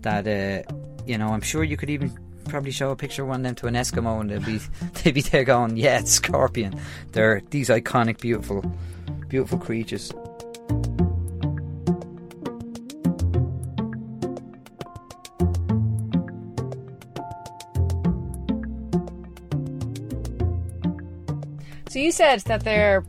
that, 0.00 0.26
uh, 0.26 0.72
you 1.06 1.16
know, 1.16 1.28
I'm 1.28 1.40
sure 1.40 1.62
you 1.62 1.76
could 1.76 1.90
even 1.90 2.18
probably 2.48 2.72
show 2.72 2.90
a 2.90 2.96
picture 2.96 3.22
of 3.22 3.28
one 3.28 3.40
of 3.40 3.44
them 3.44 3.54
to 3.54 3.68
an 3.68 3.74
Eskimo 3.74 4.20
and 4.20 4.30
they'd 4.30 4.44
be, 4.44 4.58
they'd 5.02 5.14
be 5.14 5.20
there 5.20 5.44
going, 5.44 5.76
yeah, 5.76 6.00
it's 6.00 6.10
scorpion. 6.10 6.80
They're 7.12 7.40
these 7.50 7.68
iconic, 7.68 8.20
beautiful, 8.20 8.64
beautiful 9.28 9.58
creatures. 9.58 10.12
So 21.98 22.02
you 22.02 22.12
said 22.12 22.38
that 22.42 22.62
they're 22.62 23.04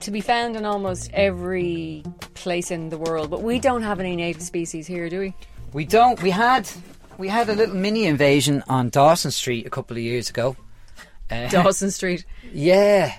to 0.00 0.10
be 0.10 0.20
found 0.20 0.56
in 0.56 0.66
almost 0.66 1.10
every 1.14 2.04
place 2.34 2.70
in 2.70 2.90
the 2.90 2.98
world, 2.98 3.30
but 3.30 3.40
we 3.42 3.58
don't 3.58 3.80
have 3.80 3.98
any 3.98 4.14
native 4.14 4.42
species 4.42 4.86
here, 4.86 5.08
do 5.08 5.20
we? 5.20 5.34
We 5.72 5.86
don't. 5.86 6.20
We 6.22 6.28
had 6.28 6.68
we 7.16 7.28
had 7.28 7.48
a 7.48 7.54
little 7.54 7.74
mini 7.74 8.04
invasion 8.04 8.62
on 8.68 8.90
Dawson 8.90 9.30
Street 9.30 9.66
a 9.66 9.70
couple 9.70 9.96
of 9.96 10.02
years 10.02 10.28
ago. 10.28 10.54
Uh, 11.30 11.48
Dawson 11.48 11.90
Street 11.90 12.26
yeah, 12.52 13.16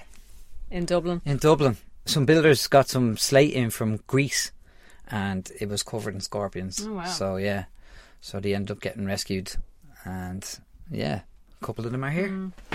in 0.69 0.85
Dublin. 0.85 1.19
in 1.25 1.37
Dublin. 1.37 1.77
Some 2.05 2.27
builders 2.27 2.67
got 2.67 2.87
some 2.87 3.17
slate 3.17 3.53
in 3.53 3.71
from 3.71 4.01
Greece, 4.05 4.51
and 5.09 5.51
it 5.59 5.67
was 5.67 5.81
covered 5.81 6.13
in 6.13 6.21
scorpions. 6.21 6.85
Oh, 6.85 6.93
wow. 6.93 7.05
So 7.05 7.37
yeah, 7.37 7.65
so 8.21 8.39
they 8.39 8.53
ended 8.53 8.69
up 8.69 8.81
getting 8.81 9.07
rescued, 9.07 9.55
and 10.03 10.47
yeah, 10.91 11.21
a 11.59 11.65
couple 11.65 11.87
of 11.87 11.91
them 11.91 12.03
are 12.03 12.11
here. 12.11 12.29
Oh, 12.31 12.74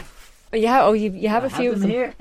yeah. 0.52 0.82
Oh, 0.84 0.92
you 0.92 1.10
you 1.12 1.28
have 1.28 1.44
a 1.44 1.50
few 1.50 1.72
of 1.72 1.80
them 1.80 1.90
here. 1.90 2.14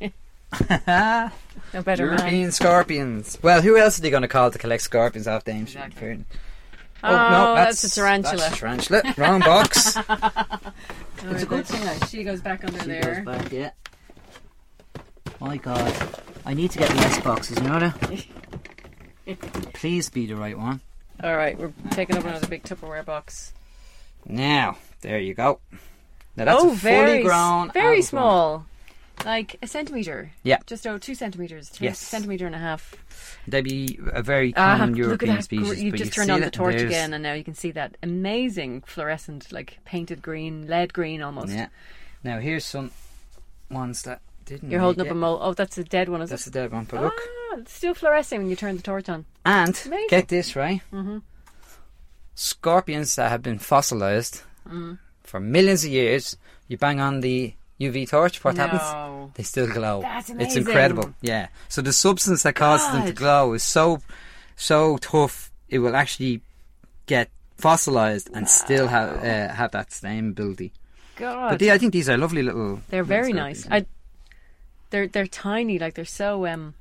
No 1.74 1.82
better 1.82 2.06
European 2.06 2.42
man. 2.42 2.52
scorpions. 2.52 3.36
Well, 3.42 3.60
who 3.60 3.76
else 3.76 3.98
are 3.98 4.02
they 4.02 4.08
going 4.08 4.22
to 4.22 4.28
call 4.28 4.50
to 4.50 4.58
collect 4.58 4.82
scorpions 4.82 5.26
off 5.28 5.44
Dame 5.44 5.66
Street? 5.66 5.84
Exactly. 5.84 6.24
Oh, 7.04 7.08
Oh, 7.14 7.30
no, 7.30 7.54
that's 7.54 7.82
that's, 7.82 7.92
a 7.96 8.00
tarantula. 8.00 8.36
That's 8.38 8.56
a 8.56 8.58
tarantula. 8.58 9.14
Wrong 9.18 9.40
box. 9.40 9.96
It's 11.30 11.42
a 11.42 11.46
good 11.46 11.66
thing. 11.66 11.80
that 11.82 12.08
She 12.08 12.22
goes 12.24 12.40
back 12.40 12.64
under 12.64 12.78
there. 12.78 13.22
back, 13.26 13.50
yeah. 13.52 13.70
My 15.40 15.56
God, 15.58 15.92
I 16.46 16.54
need 16.54 16.70
to 16.70 16.78
get 16.78 16.88
the 16.90 16.96
S 16.98 17.20
boxes, 17.20 17.58
you 17.58 17.64
know 17.68 17.80
that? 17.80 18.26
Please 19.74 20.08
be 20.10 20.26
the 20.26 20.36
right 20.36 20.56
one. 20.56 20.80
All 21.22 21.36
right, 21.36 21.58
we're 21.58 21.72
taking 21.90 22.16
up 22.16 22.24
another 22.24 22.46
big 22.46 22.62
Tupperware 22.62 23.04
box. 23.04 23.52
Now, 24.26 24.78
there 25.00 25.18
you 25.18 25.34
go. 25.34 25.58
Now 26.38 26.44
that's 26.46 26.62
oh, 26.62 26.72
a 26.72 26.76
fully 26.76 26.78
very 26.94 27.22
grown, 27.24 27.70
very 27.72 28.00
small, 28.02 28.64
like 29.24 29.56
a 29.60 29.66
centimeter. 29.66 30.30
Yeah. 30.44 30.58
just 30.66 30.86
over 30.86 30.98
two 30.98 31.14
centimeters. 31.14 31.68
Three 31.68 31.88
Yes. 31.88 31.98
centimeter 31.98 32.46
and 32.46 32.54
a 32.54 32.58
half. 32.58 32.94
They'd 33.48 33.62
be 33.64 33.98
a 34.12 34.22
very 34.22 34.54
Ah, 34.56 34.76
common 34.78 34.90
look 34.90 34.98
at 34.98 34.98
European 34.98 35.34
that! 35.36 35.44
species. 35.44 35.68
gr- 35.68 35.74
You 35.74 35.92
just 35.92 36.12
turned 36.12 36.30
on 36.30 36.40
the 36.40 36.50
torch 36.50 36.80
again, 36.80 37.12
and 37.12 37.22
now 37.22 37.32
you 37.32 37.42
can 37.44 37.54
see 37.54 37.70
that 37.72 37.96
amazing 38.02 38.82
fluorescent, 38.86 39.50
like 39.52 39.78
painted 39.84 40.22
green, 40.22 40.66
lead 40.68 40.92
green 40.92 41.20
almost. 41.22 41.52
Yeah. 41.52 41.68
Now 42.22 42.38
here's 42.38 42.64
some 42.64 42.90
ones 43.70 44.02
that 44.02 44.20
didn't. 44.44 44.70
You're 44.70 44.80
holding 44.80 45.04
up 45.06 45.10
a 45.10 45.14
mole. 45.14 45.38
Oh, 45.42 45.54
that's 45.54 45.76
a 45.78 45.84
dead 45.84 46.08
one, 46.08 46.22
is 46.22 46.30
That's 46.30 46.46
it? 46.46 46.50
a 46.50 46.52
dead 46.60 46.72
one. 46.72 46.84
But 46.84 47.02
look, 47.02 47.14
Ah, 47.52 47.56
it's 47.58 47.72
still 47.72 47.94
fluorescing 47.94 48.38
when 48.40 48.48
you 48.50 48.56
turn 48.56 48.76
the 48.76 48.82
torch 48.82 49.08
on. 49.08 49.24
and 49.44 49.70
amazing. 49.86 50.06
get 50.08 50.28
this 50.28 50.54
right. 50.54 50.80
Mm-hmm. 50.92 51.18
Scorpions 52.34 53.16
that 53.16 53.30
have 53.30 53.42
been 53.42 53.58
fossilized 53.58 54.42
Mm. 54.68 54.98
For 55.28 55.40
millions 55.40 55.84
of 55.84 55.90
years. 55.90 56.36
You 56.68 56.76
bang 56.78 57.00
on 57.00 57.20
the 57.20 57.54
UV 57.80 58.08
torch, 58.08 58.42
what 58.44 58.56
No. 58.56 58.66
happens? 58.66 59.32
They 59.36 59.42
still 59.44 59.68
glow. 59.68 60.00
That's 60.02 60.30
amazing. 60.30 60.46
It's 60.46 60.56
incredible. 60.56 61.14
Yeah. 61.22 61.48
So 61.68 61.82
the 61.82 61.92
substance 61.92 62.42
that 62.42 62.54
causes 62.54 62.90
them 62.92 63.06
to 63.06 63.12
glow 63.12 63.52
is 63.52 63.62
so 63.62 64.00
so 64.56 64.96
tough. 64.98 65.50
It 65.68 65.78
will 65.78 65.94
actually 65.94 66.40
get 67.06 67.30
fossilized 67.56 68.30
and 68.34 68.48
still 68.48 68.88
have 68.88 69.22
uh, 69.22 69.54
have 69.54 69.70
that 69.72 69.92
same 69.92 70.30
ability. 70.30 70.72
God. 71.16 71.50
But 71.50 71.58
they, 71.60 71.70
I 71.70 71.78
think 71.78 71.92
these 71.92 72.08
are 72.08 72.16
lovely 72.16 72.42
little. 72.42 72.80
They're 72.90 73.04
very 73.04 73.32
nice. 73.32 73.66
I, 73.70 73.86
they're 74.90 75.06
they're 75.08 75.26
tiny, 75.26 75.78
like 75.78 75.94
they're 75.94 76.04
so 76.04 76.46
um 76.46 76.74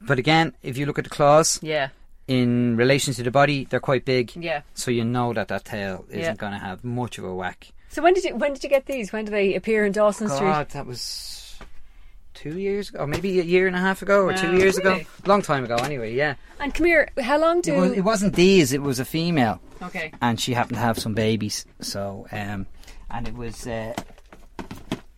But 0.00 0.18
again, 0.18 0.54
if 0.62 0.76
you 0.78 0.86
look 0.86 0.98
at 0.98 1.04
the 1.04 1.10
claws, 1.10 1.58
yeah 1.62 1.88
in 2.28 2.76
relation 2.76 3.14
to 3.14 3.22
the 3.22 3.30
body, 3.30 3.66
they're 3.70 3.80
quite 3.80 4.04
big. 4.04 4.32
yeah. 4.36 4.62
So 4.74 4.90
you 4.90 5.04
know 5.04 5.32
that 5.32 5.48
that 5.48 5.64
tail 5.64 6.04
isn't 6.08 6.20
Yeah. 6.20 6.34
going 6.34 6.52
to 6.52 6.58
have 6.58 6.82
much 6.84 7.18
of 7.18 7.24
a 7.24 7.34
whack. 7.34 7.68
So 7.88 8.02
when 8.02 8.14
did 8.14 8.24
you 8.24 8.34
when 8.36 8.52
did 8.52 8.62
you 8.64 8.68
get 8.68 8.86
these? 8.86 9.12
When 9.12 9.24
did 9.24 9.32
they 9.32 9.54
appear 9.54 9.86
in 9.86 9.92
Dawson 9.92 10.28
Street? 10.28 10.46
God, 10.48 10.68
that 10.70 10.86
was 10.86 11.56
two 12.34 12.58
years 12.58 12.90
ago, 12.90 12.98
or 13.00 13.06
maybe 13.06 13.40
a 13.40 13.42
year 13.44 13.66
and 13.66 13.74
a 13.76 13.78
half 13.78 14.02
ago, 14.02 14.22
or 14.26 14.34
two 14.34 14.52
Wow. 14.52 14.58
years 14.58 14.76
ago. 14.76 14.90
Really? 14.90 15.06
Long 15.24 15.40
time 15.40 15.64
ago, 15.64 15.76
anyway. 15.76 16.12
Yeah. 16.14 16.34
And 16.60 16.74
come 16.74 16.86
here, 16.86 17.08
how 17.22 17.38
long 17.38 17.60
do 17.62 17.72
It, 17.74 17.80
was, 17.80 17.92
it 17.92 18.00
wasn't 18.04 18.34
these. 18.34 18.72
It 18.72 18.82
was 18.82 18.98
a 18.98 19.04
female, 19.04 19.60
okay? 19.82 20.12
and 20.20 20.38
she 20.40 20.52
happened 20.52 20.76
to 20.76 20.82
have 20.82 20.98
some 20.98 21.14
babies. 21.14 21.64
So, 21.80 22.26
um, 22.32 22.66
and 23.10 23.26
it 23.28 23.34
was 23.34 23.66
uh, 23.66 23.94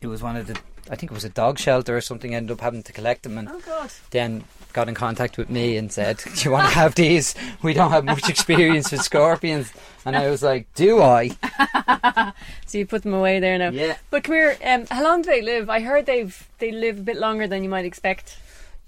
it 0.00 0.06
was 0.06 0.22
one 0.22 0.36
of 0.36 0.46
the. 0.46 0.58
I 0.90 0.96
think 0.96 1.10
it 1.10 1.14
was 1.14 1.24
a 1.24 1.28
dog 1.30 1.58
shelter 1.58 1.96
or 1.96 2.00
something. 2.00 2.34
Ended 2.34 2.52
up 2.52 2.60
having 2.60 2.82
to 2.84 2.92
collect 2.92 3.22
them, 3.24 3.38
and 3.38 3.48
Oh 3.48 3.60
God. 3.66 3.90
then 4.10 4.44
got 4.72 4.88
in 4.88 4.94
contact 4.94 5.38
with 5.38 5.50
me 5.50 5.76
and 5.76 5.90
said, 5.92 6.18
"Do 6.18 6.42
you 6.44 6.50
want 6.50 6.68
to 6.68 6.74
have 6.74 6.94
these? 6.94 7.35
We 7.62 7.72
don't 7.74 7.90
have 7.90 8.04
much 8.04 8.28
experience 8.28 8.90
with 8.92 9.02
scorpions." 9.02 9.72
And 10.04 10.16
I 10.16 10.31
was 10.31 10.42
like, 10.42 10.72
"Do 10.74 11.02
I?" 11.02 11.31
So 12.66 12.76
you 12.78 12.87
put 12.87 13.02
them 13.02 13.14
away 13.14 13.40
there 13.40 13.57
now. 13.59 13.70
Yeah. 13.70 13.96
But 14.11 14.24
come 14.24 14.35
here, 14.35 14.57
um, 14.64 14.87
how 14.90 15.02
long 15.02 15.22
do 15.22 15.31
they 15.31 15.40
live? 15.42 15.70
I 15.70 15.81
heard 15.81 16.04
they've 16.07 16.48
they 16.59 16.70
live 16.70 16.98
a 16.98 17.02
bit 17.02 17.16
longer 17.16 17.46
than 17.46 17.62
you 17.62 17.68
might 17.70 17.87
expect. 17.87 18.37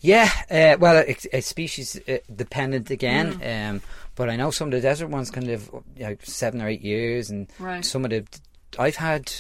Yeah, 0.03 0.31
uh, 0.51 0.77
well, 0.79 1.03
it's 1.07 1.27
species 1.47 1.99
uh, 2.09 2.19
dependent 2.35 2.91
again. 2.91 3.41
Um, 3.45 3.83
but 4.17 4.31
I 4.31 4.37
know 4.37 4.51
some 4.51 4.69
of 4.69 4.73
the 4.73 4.81
desert 4.81 5.09
ones 5.09 5.31
can 5.31 5.47
live 5.47 5.69
you 5.97 6.05
know, 6.05 6.17
seven 6.23 6.61
or 6.63 6.69
eight 6.69 6.83
years, 6.83 7.29
and 7.31 7.49
Right. 7.59 7.85
some 7.85 8.05
of 8.05 8.11
the 8.11 8.25
I've 8.79 8.97
had, 8.97 9.33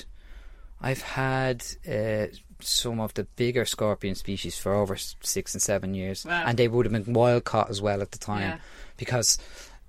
I've 0.81 1.03
had 1.03 1.65
uh, 1.91 2.27
some 2.61 3.01
of 3.01 3.15
the 3.15 3.25
bigger 3.37 3.65
scorpion 3.65 4.15
species 4.15 4.59
for 4.59 4.73
over 4.75 4.97
six 4.97 5.55
and 5.55 5.63
seven 5.63 5.95
years, 5.95 6.25
Wow. 6.25 6.45
and 6.47 6.59
they 6.59 6.69
would 6.69 6.87
have 6.87 6.93
been 7.05 7.13
wild 7.13 7.45
caught 7.45 7.71
as 7.71 7.81
well 7.83 8.01
at 8.03 8.13
the 8.13 8.19
time, 8.19 8.43
Yeah. 8.43 8.59
because 8.97 9.39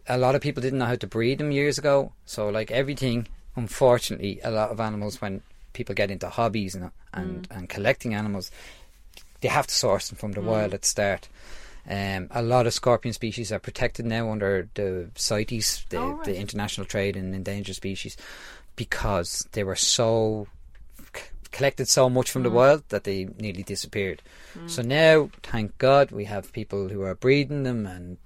a 0.08 0.18
lot 0.18 0.36
of 0.36 0.42
people 0.42 0.62
didn't 0.62 0.80
know 0.80 0.86
how 0.86 0.96
to 0.96 1.08
breed 1.08 1.38
them 1.38 1.52
years 1.52 1.78
ago. 1.78 2.12
So 2.26 2.50
like 2.50 2.72
everything, 2.72 3.28
unfortunately, 3.56 4.40
a 4.44 4.52
lot 4.52 4.70
of 4.72 4.80
animals 4.80 5.22
when 5.22 5.42
people 5.74 5.96
get 5.96 6.12
into 6.12 6.30
hobbies 6.30 6.76
and 6.76 6.92
and, 7.14 7.50
Mm. 7.50 7.58
and 7.58 7.70
collecting 7.70 8.14
animals, 8.14 8.52
they 9.42 9.50
have 9.50 9.68
to 9.68 9.76
source 9.76 10.08
them 10.08 10.18
from 10.18 10.32
the 10.32 10.40
Mm. 10.40 10.46
wild 10.46 10.74
at 10.74 10.82
the 10.84 10.88
start. 10.88 11.28
Um, 11.90 12.28
a 12.32 12.42
lot 12.42 12.68
of 12.68 12.74
scorpion 12.74 13.12
species 13.14 13.52
are 13.52 13.60
protected 13.60 14.06
now 14.06 14.32
under 14.32 14.70
the 14.76 15.10
CITES, 15.16 15.86
the, 15.90 15.98
Oh, 15.98 16.12
right. 16.12 16.24
the 16.26 16.38
International 16.38 16.86
Trade 16.86 17.18
in 17.18 17.34
Endangered 17.34 17.76
Species, 17.76 18.16
because 18.78 19.46
they 19.52 19.64
were 19.66 19.76
so 19.76 20.48
collected 21.52 21.88
so 21.88 22.10
much 22.10 22.32
from 22.32 22.44
the 22.44 22.50
Mm. 22.50 22.54
wild 22.54 22.84
that 22.90 23.04
they 23.04 23.26
nearly 23.38 23.64
disappeared. 23.64 24.22
So 24.68 24.82
now, 24.82 25.30
thank 25.44 25.78
God, 25.78 26.12
we 26.12 26.26
have 26.26 26.52
people 26.54 26.90
who 26.90 27.02
are 27.04 27.16
breeding 27.16 27.64
them 27.64 27.86
and 27.86 28.18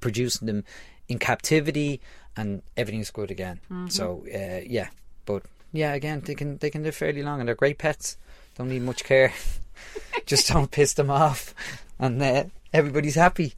producing 0.00 0.46
them 0.46 0.64
in 1.08 1.18
captivity, 1.18 2.00
and 2.36 2.62
everything's 2.76 3.10
good 3.10 3.30
again. 3.30 3.60
Mm-hmm. 3.70 3.88
So 3.88 4.24
uh, 4.34 4.62
yeah, 4.66 4.88
but 5.26 5.42
yeah, 5.72 5.92
again, 5.94 6.20
they 6.24 6.34
can 6.34 6.58
they 6.58 6.70
can 6.70 6.82
live 6.82 6.94
fairly 6.94 7.22
long, 7.22 7.40
and 7.40 7.48
they're 7.48 7.54
great 7.54 7.78
pets. 7.78 8.16
Don't 8.56 8.68
need 8.68 8.82
much 8.82 9.04
care. 9.04 9.32
Just 10.26 10.48
don't 10.48 10.70
piss 10.78 10.94
them 10.94 11.10
off, 11.10 11.54
and 11.98 12.22
uh, 12.22 12.44
everybody's 12.72 13.16
happy. 13.16 13.54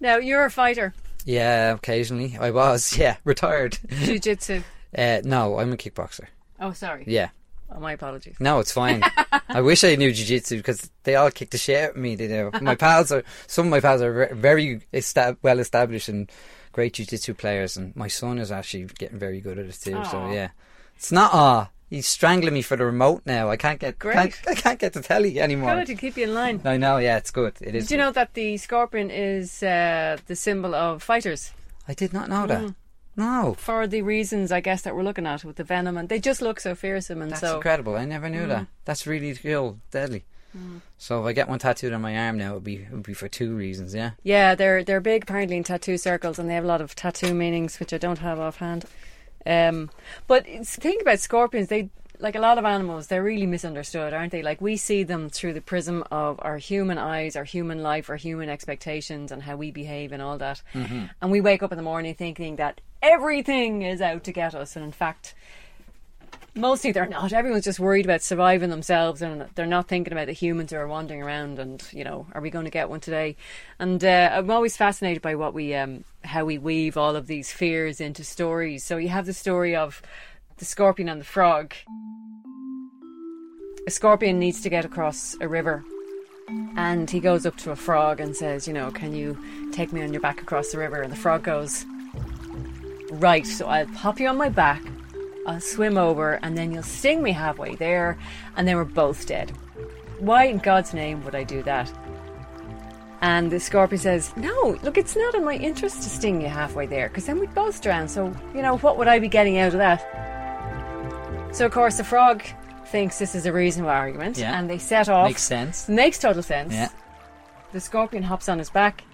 Now 0.00 0.16
you're 0.16 0.44
a 0.46 0.50
fighter, 0.50 0.94
Yeah, 1.24 1.74
occasionally 1.74 2.36
I 2.40 2.50
was. 2.50 2.96
Yeah, 2.98 3.16
retired. 3.24 3.78
jiu-jitsu. 3.90 4.62
uh, 4.96 5.20
no, 5.24 5.58
I'm 5.58 5.72
a 5.72 5.76
kickboxer. 5.76 6.26
Oh, 6.58 6.72
sorry. 6.72 7.04
Yeah. 7.06 7.28
Oh, 7.72 7.80
my 7.80 7.92
apologies. 7.92 8.36
No, 8.40 8.58
it's 8.58 8.72
fine. 8.72 9.02
I 9.48 9.60
wish 9.60 9.84
I 9.84 9.94
knew 9.94 10.12
jiu-jitsu 10.12 10.56
because 10.56 10.90
they 11.04 11.14
all 11.16 11.30
kick 11.30 11.50
the 11.50 11.58
shit 11.58 11.84
out 11.84 11.90
of 11.90 11.96
me. 11.96 12.14
They 12.16 12.28
do. 12.28 12.50
My 12.60 12.74
pals 12.74 13.12
are 13.12 13.22
some 13.46 13.66
of 13.66 13.70
my 13.70 13.80
pals 13.80 14.02
are 14.02 14.34
very 14.34 14.80
esta- 14.92 15.36
well 15.42 15.58
established 15.58 16.08
and 16.08 16.30
great 16.72 16.94
jiu-jitsu 16.94 17.34
players, 17.34 17.76
and 17.76 17.94
my 17.96 18.08
son 18.08 18.38
is 18.38 18.50
actually 18.52 18.84
getting 18.98 19.18
very 19.18 19.40
good 19.40 19.58
at 19.58 19.66
it 19.66 19.78
too. 19.80 20.02
So 20.10 20.30
yeah, 20.30 20.50
it's 20.96 21.12
not 21.12 21.30
ah. 21.32 21.70
He's 21.88 22.06
strangling 22.06 22.54
me 22.54 22.62
for 22.62 22.76
the 22.76 22.84
remote 22.84 23.22
now. 23.26 23.50
I 23.50 23.56
can't 23.56 23.80
get 23.80 23.98
Great. 23.98 24.14
Can't, 24.14 24.38
I 24.46 24.54
can't 24.54 24.78
get 24.78 24.92
the 24.92 25.02
telly 25.02 25.40
anymore. 25.40 25.74
Good 25.74 25.88
to 25.88 25.96
keep 25.96 26.16
you 26.16 26.22
in 26.22 26.34
line. 26.34 26.60
I 26.64 26.76
know. 26.76 26.98
Yeah, 26.98 27.16
it's 27.16 27.32
good. 27.32 27.54
It 27.60 27.74
is. 27.74 27.88
Did 27.88 27.94
you 27.94 27.98
know 27.98 28.12
that 28.12 28.34
the 28.34 28.56
scorpion 28.58 29.10
is 29.10 29.60
uh, 29.60 30.16
the 30.26 30.36
symbol 30.36 30.72
of 30.76 31.02
fighters? 31.02 31.50
I 31.88 31.94
did 31.94 32.12
not 32.12 32.28
know 32.28 32.46
that. 32.46 32.74
Mm. 33.16 33.44
No, 33.44 33.54
For 33.54 33.86
the 33.86 34.02
reasons, 34.02 34.52
I 34.52 34.60
guess, 34.60 34.82
that 34.82 34.94
we're 34.94 35.02
looking 35.02 35.26
at 35.26 35.44
with 35.44 35.56
the 35.56 35.64
venom, 35.64 35.96
and 35.96 36.08
they 36.08 36.20
just 36.20 36.40
look 36.40 36.60
so 36.60 36.74
fearsome 36.74 37.22
and 37.22 37.30
that's 37.32 37.40
so. 37.40 37.56
incredible. 37.56 37.96
I 37.96 38.04
never 38.04 38.28
knew 38.28 38.46
that. 38.46 38.66
That's 38.84 39.06
really 39.06 39.34
cool, 39.34 39.78
deadly. 39.90 40.24
So 40.98 41.20
if 41.20 41.26
I 41.26 41.32
get 41.32 41.48
one 41.48 41.60
tattooed 41.60 41.92
on 41.92 42.00
my 42.00 42.16
arm 42.16 42.36
now, 42.38 42.52
it 42.52 42.54
would 42.54 42.64
be 42.64 42.82
it'll 42.82 42.98
be 42.98 43.14
for 43.14 43.28
two 43.28 43.54
reasons. 43.54 43.94
Yeah. 43.94 44.12
Yeah, 44.24 44.56
they're 44.56 44.82
they're 44.82 45.00
big 45.00 45.22
apparently 45.22 45.56
in 45.56 45.64
tattoo 45.64 45.96
circles, 45.96 46.38
and 46.38 46.50
they 46.50 46.54
have 46.54 46.64
a 46.64 46.68
lot 46.68 46.80
of 46.80 46.94
tattoo 46.96 47.34
meanings 47.34 47.78
which 47.78 47.92
I 47.92 47.98
don't 47.98 48.18
have 48.18 48.40
offhand. 48.40 48.84
Um, 49.46 49.90
but 50.26 50.48
it's, 50.48 50.74
think 50.74 51.02
about 51.02 51.20
scorpions; 51.20 51.68
they 51.68 51.90
like 52.18 52.34
a 52.34 52.40
lot 52.40 52.58
of 52.58 52.64
animals. 52.64 53.06
They're 53.06 53.22
really 53.22 53.46
misunderstood, 53.46 54.12
aren't 54.12 54.32
they? 54.32 54.42
Like 54.42 54.60
we 54.60 54.76
see 54.76 55.04
them 55.04 55.30
through 55.30 55.52
the 55.52 55.60
prism 55.60 56.02
of 56.10 56.40
our 56.42 56.58
human 56.58 56.98
eyes, 56.98 57.36
our 57.36 57.44
human 57.44 57.82
life, 57.82 58.10
our 58.10 58.16
human 58.16 58.48
expectations, 58.48 59.30
and 59.30 59.42
how 59.44 59.56
we 59.56 59.70
behave 59.70 60.10
and 60.12 60.20
all 60.20 60.36
that. 60.38 60.62
And 60.74 61.30
we 61.30 61.40
wake 61.40 61.62
up 61.62 61.70
in 61.72 61.76
the 61.76 61.82
morning 61.84 62.14
thinking 62.14 62.56
that 62.56 62.80
everything 63.02 63.82
is 63.82 64.00
out 64.00 64.24
to 64.24 64.32
get 64.32 64.54
us, 64.54 64.76
and 64.76 64.84
in 64.84 64.92
fact. 64.92 65.34
Mostly 66.56 66.90
they're 66.90 67.06
not. 67.06 67.32
Everyone's 67.32 67.64
just 67.64 67.78
worried 67.78 68.04
about 68.04 68.22
surviving 68.22 68.70
themselves, 68.70 69.22
and 69.22 69.46
they're 69.54 69.66
not 69.66 69.86
thinking 69.86 70.12
about 70.12 70.26
the 70.26 70.32
humans 70.32 70.72
who 70.72 70.78
are 70.78 70.88
wandering 70.88 71.22
around. 71.22 71.60
And 71.60 71.80
you 71.92 72.02
know, 72.02 72.26
are 72.32 72.40
we 72.40 72.50
going 72.50 72.64
to 72.64 72.72
get 72.72 72.90
one 72.90 72.98
today? 72.98 73.36
And 73.78 74.02
uh, 74.04 74.30
I'm 74.32 74.50
always 74.50 74.76
fascinated 74.76 75.22
by 75.22 75.36
what 75.36 75.54
we, 75.54 75.76
um, 75.76 76.02
how 76.24 76.44
we 76.44 76.58
weave 76.58 76.96
all 76.96 77.14
of 77.14 77.28
these 77.28 77.52
fears 77.52 78.00
into 78.00 78.24
stories. 78.24 78.82
So 78.82 78.96
you 78.96 79.10
have 79.10 79.26
the 79.26 79.32
story 79.32 79.76
of 79.76 80.02
the 80.56 80.64
scorpion 80.64 81.08
and 81.08 81.20
the 81.20 81.24
frog. 81.24 81.72
A 83.86 83.90
scorpion 83.90 84.40
needs 84.40 84.60
to 84.62 84.68
get 84.68 84.84
across 84.84 85.36
a 85.40 85.46
river, 85.46 85.84
and 86.76 87.08
he 87.08 87.20
goes 87.20 87.46
up 87.46 87.56
to 87.58 87.70
a 87.70 87.76
frog 87.76 88.18
and 88.18 88.36
says, 88.36 88.66
"You 88.66 88.74
know, 88.74 88.90
can 88.90 89.14
you 89.14 89.38
take 89.72 89.92
me 89.92 90.02
on 90.02 90.12
your 90.12 90.20
back 90.20 90.42
across 90.42 90.72
the 90.72 90.78
river?" 90.78 91.00
And 91.00 91.12
the 91.12 91.16
frog 91.16 91.44
goes, 91.44 91.86
"Right. 93.10 93.46
So 93.46 93.66
I'll 93.66 93.86
pop 93.86 94.20
you 94.20 94.28
on 94.28 94.36
my 94.36 94.48
back." 94.48 94.82
I'll 95.46 95.60
swim 95.60 95.96
over 95.96 96.38
and 96.42 96.56
then 96.56 96.70
you'll 96.70 96.82
sting 96.82 97.22
me 97.22 97.32
halfway 97.32 97.74
there, 97.74 98.18
and 98.56 98.68
then 98.68 98.76
we're 98.76 98.84
both 98.84 99.26
dead. 99.26 99.50
Why 100.18 100.44
in 100.44 100.58
God's 100.58 100.92
name 100.92 101.24
would 101.24 101.34
I 101.34 101.44
do 101.44 101.62
that? 101.62 101.90
And 103.22 103.50
the 103.50 103.58
scorpion 103.58 103.98
says, 104.00 104.34
No, 104.36 104.78
look, 104.82 104.96
it's 104.98 105.16
not 105.16 105.34
in 105.34 105.44
my 105.44 105.54
interest 105.54 106.02
to 106.02 106.08
sting 106.10 106.40
you 106.40 106.48
halfway 106.48 106.86
there, 106.86 107.08
because 107.08 107.26
then 107.26 107.38
we'd 107.40 107.54
both 107.54 107.82
drown. 107.82 108.06
So, 108.06 108.34
you 108.54 108.62
know, 108.62 108.76
what 108.78 108.98
would 108.98 109.08
I 109.08 109.18
be 109.18 109.28
getting 109.28 109.58
out 109.58 109.72
of 109.72 109.78
that? 109.78 110.00
So, 111.52 111.66
of 111.66 111.72
course, 111.72 111.96
the 111.96 112.04
frog 112.04 112.42
thinks 112.86 113.18
this 113.18 113.34
is 113.34 113.46
a 113.46 113.52
reasonable 113.52 113.90
argument, 113.90 114.38
Yeah. 114.38 114.58
and 114.58 114.68
they 114.70 114.78
set 114.78 115.08
off. 115.08 115.26
Makes 115.28 115.42
sense. 115.42 115.88
Makes 115.88 116.18
total 116.18 116.42
sense. 116.42 116.72
Yeah. 116.72 116.88
The 117.72 117.80
scorpion 117.80 118.22
hops 118.24 118.48
on 118.48 118.58
his 118.58 118.70
back. 118.70 119.04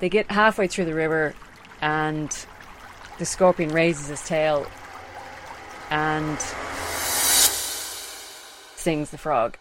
They 0.00 0.08
get 0.08 0.30
halfway 0.30 0.68
through 0.68 0.86
the 0.86 0.94
river, 0.94 1.34
and 1.80 2.34
the 3.18 3.24
scorpion 3.26 3.70
raises 3.70 4.08
his 4.08 4.22
tail 4.24 4.66
and 5.90 6.38
stings 8.76 9.10
the 9.10 9.18
frog. 9.18 9.56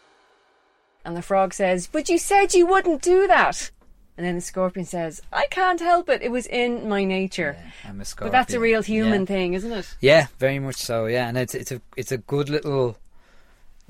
And 1.04 1.16
the 1.18 1.22
frog 1.22 1.54
says, 1.54 1.88
But 1.88 2.10
you 2.10 2.18
said 2.18 2.54
you 2.54 2.66
wouldn't 2.66 3.02
do 3.02 3.28
that. 3.28 3.72
And 4.18 4.26
then 4.26 4.36
the 4.36 4.42
scorpion 4.42 4.86
says, 4.86 5.22
I 5.34 5.48
can't 5.50 5.80
help 5.80 6.10
it. 6.10 6.22
It 6.22 6.32
was 6.32 6.46
in 6.46 6.88
my 6.88 7.04
nature. 7.06 7.58
I'm 7.88 8.02
a 8.02 8.06
but 8.20 8.32
that's 8.32 8.54
a 8.54 8.60
real 8.60 8.84
human 8.84 9.22
Yeah. 9.22 9.26
thing, 9.26 9.54
isn't 9.54 9.72
it? 9.72 9.96
Yeah, 10.00 10.28
very 10.38 10.60
much 10.60 10.76
so. 10.76 11.06
Yeah, 11.08 11.28
and 11.28 11.38
it's 11.38 11.56
it's 11.56 11.72
a 11.72 11.82
it's 11.96 12.12
a 12.12 12.18
good 12.18 12.50
little, 12.50 12.98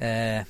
uh, 0.02 0.44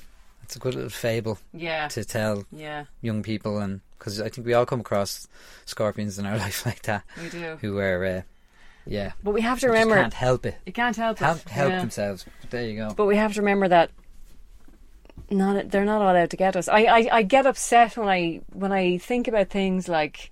it's 0.44 0.54
a 0.56 0.58
good 0.60 0.74
little 0.74 0.90
fable 0.90 1.38
Yeah. 1.52 1.88
to 1.88 2.04
tell 2.04 2.44
Yeah. 2.52 2.84
young 3.00 3.22
people, 3.24 3.58
and 3.58 3.80
because 3.98 4.20
I 4.20 4.28
think 4.28 4.46
we 4.46 4.54
all 4.54 4.66
come 4.66 4.80
across 4.80 5.26
scorpions 5.64 6.18
in 6.18 6.26
our 6.26 6.36
life 6.46 6.64
like 6.66 6.82
that, 6.82 7.02
We 7.20 7.28
do. 7.30 7.56
who 7.60 7.78
are, 7.78 8.04
uh, 8.04 8.22
yeah, 8.86 9.12
But 9.22 9.32
we 9.32 9.40
have 9.42 9.58
to 9.60 9.66
just 9.66 9.72
remember. 9.72 9.94
can't 9.96 10.14
help 10.14 10.46
it, 10.46 10.56
You 10.66 10.72
can't 10.72 10.96
help 10.96 11.20
it. 11.20 11.24
help 11.24 11.48
help 11.48 11.70
yeah. 11.70 11.80
themselves. 11.80 12.24
But 12.40 12.50
there 12.50 12.64
you 12.68 12.76
go. 12.76 12.94
But 12.94 13.06
we 13.06 13.16
have 13.16 13.32
to 13.34 13.40
remember 13.40 13.68
that 13.68 13.90
not 15.30 15.70
they're 15.70 15.84
not 15.84 16.02
allowed 16.02 16.30
to 16.30 16.36
get 16.36 16.56
us. 16.56 16.68
I, 16.68 16.84
I, 16.84 17.08
I 17.12 17.22
get 17.22 17.46
upset 17.46 17.96
when 17.96 18.08
I 18.08 18.40
when 18.52 18.72
I 18.72 18.98
think 18.98 19.28
about 19.28 19.48
things 19.48 19.88
like 19.88 20.30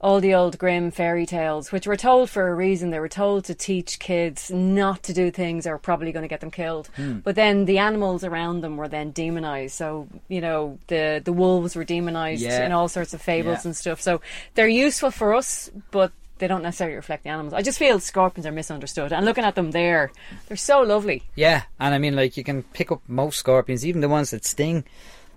all 0.00 0.20
the 0.20 0.34
old 0.34 0.58
Grimm 0.58 0.90
fairy 0.90 1.24
tales, 1.24 1.72
which 1.72 1.86
were 1.86 1.96
told 1.96 2.28
for 2.28 2.48
a 2.48 2.54
reason. 2.54 2.90
They 2.90 2.98
were 3.00 3.08
told 3.08 3.44
to 3.46 3.54
teach 3.54 3.98
kids 3.98 4.50
not 4.50 5.02
to 5.04 5.14
do 5.14 5.30
things 5.30 5.64
that 5.64 5.70
are 5.70 5.78
probably 5.78 6.12
going 6.12 6.24
to 6.24 6.28
get 6.28 6.40
them 6.40 6.50
killed. 6.50 6.88
Hmm. 6.96 7.18
But 7.20 7.36
then 7.36 7.64
the 7.64 7.78
animals 7.78 8.22
around 8.24 8.60
them 8.60 8.76
were 8.76 8.88
then 8.88 9.12
demonized. 9.12 9.74
So 9.74 10.08
you 10.28 10.40
know 10.40 10.78
the 10.88 11.20
the 11.24 11.32
wolves 11.32 11.74
were 11.76 11.84
demonized 11.84 12.42
Yeah. 12.42 12.64
in 12.64 12.72
all 12.72 12.88
sorts 12.88 13.14
of 13.14 13.22
fables 13.22 13.64
Yeah. 13.64 13.68
and 13.68 13.76
stuff. 13.76 14.00
So 14.00 14.20
they're 14.54 14.68
useful 14.68 15.10
for 15.10 15.34
us, 15.34 15.70
but 15.90 16.12
they 16.38 16.46
don't 16.48 16.62
necessarily 16.62 16.96
reflect 16.96 17.24
the 17.24 17.30
animals. 17.30 17.52
I 17.54 17.62
just 17.62 17.78
feel 17.78 18.00
scorpions 18.00 18.46
are 18.46 18.52
misunderstood. 18.52 19.12
And 19.12 19.24
looking 19.24 19.44
at 19.44 19.54
them 19.54 19.70
there, 19.70 20.10
they're 20.48 20.56
so 20.56 20.80
lovely. 20.82 21.22
Yeah, 21.36 21.62
and 21.78 21.94
I 21.94 21.98
mean, 21.98 22.16
like 22.16 22.36
you 22.36 22.44
can 22.44 22.62
pick 22.62 22.90
up 22.90 23.02
most 23.08 23.38
scorpions, 23.38 23.86
even 23.86 24.00
the 24.00 24.08
ones 24.08 24.30
that 24.32 24.44
sting. 24.44 24.84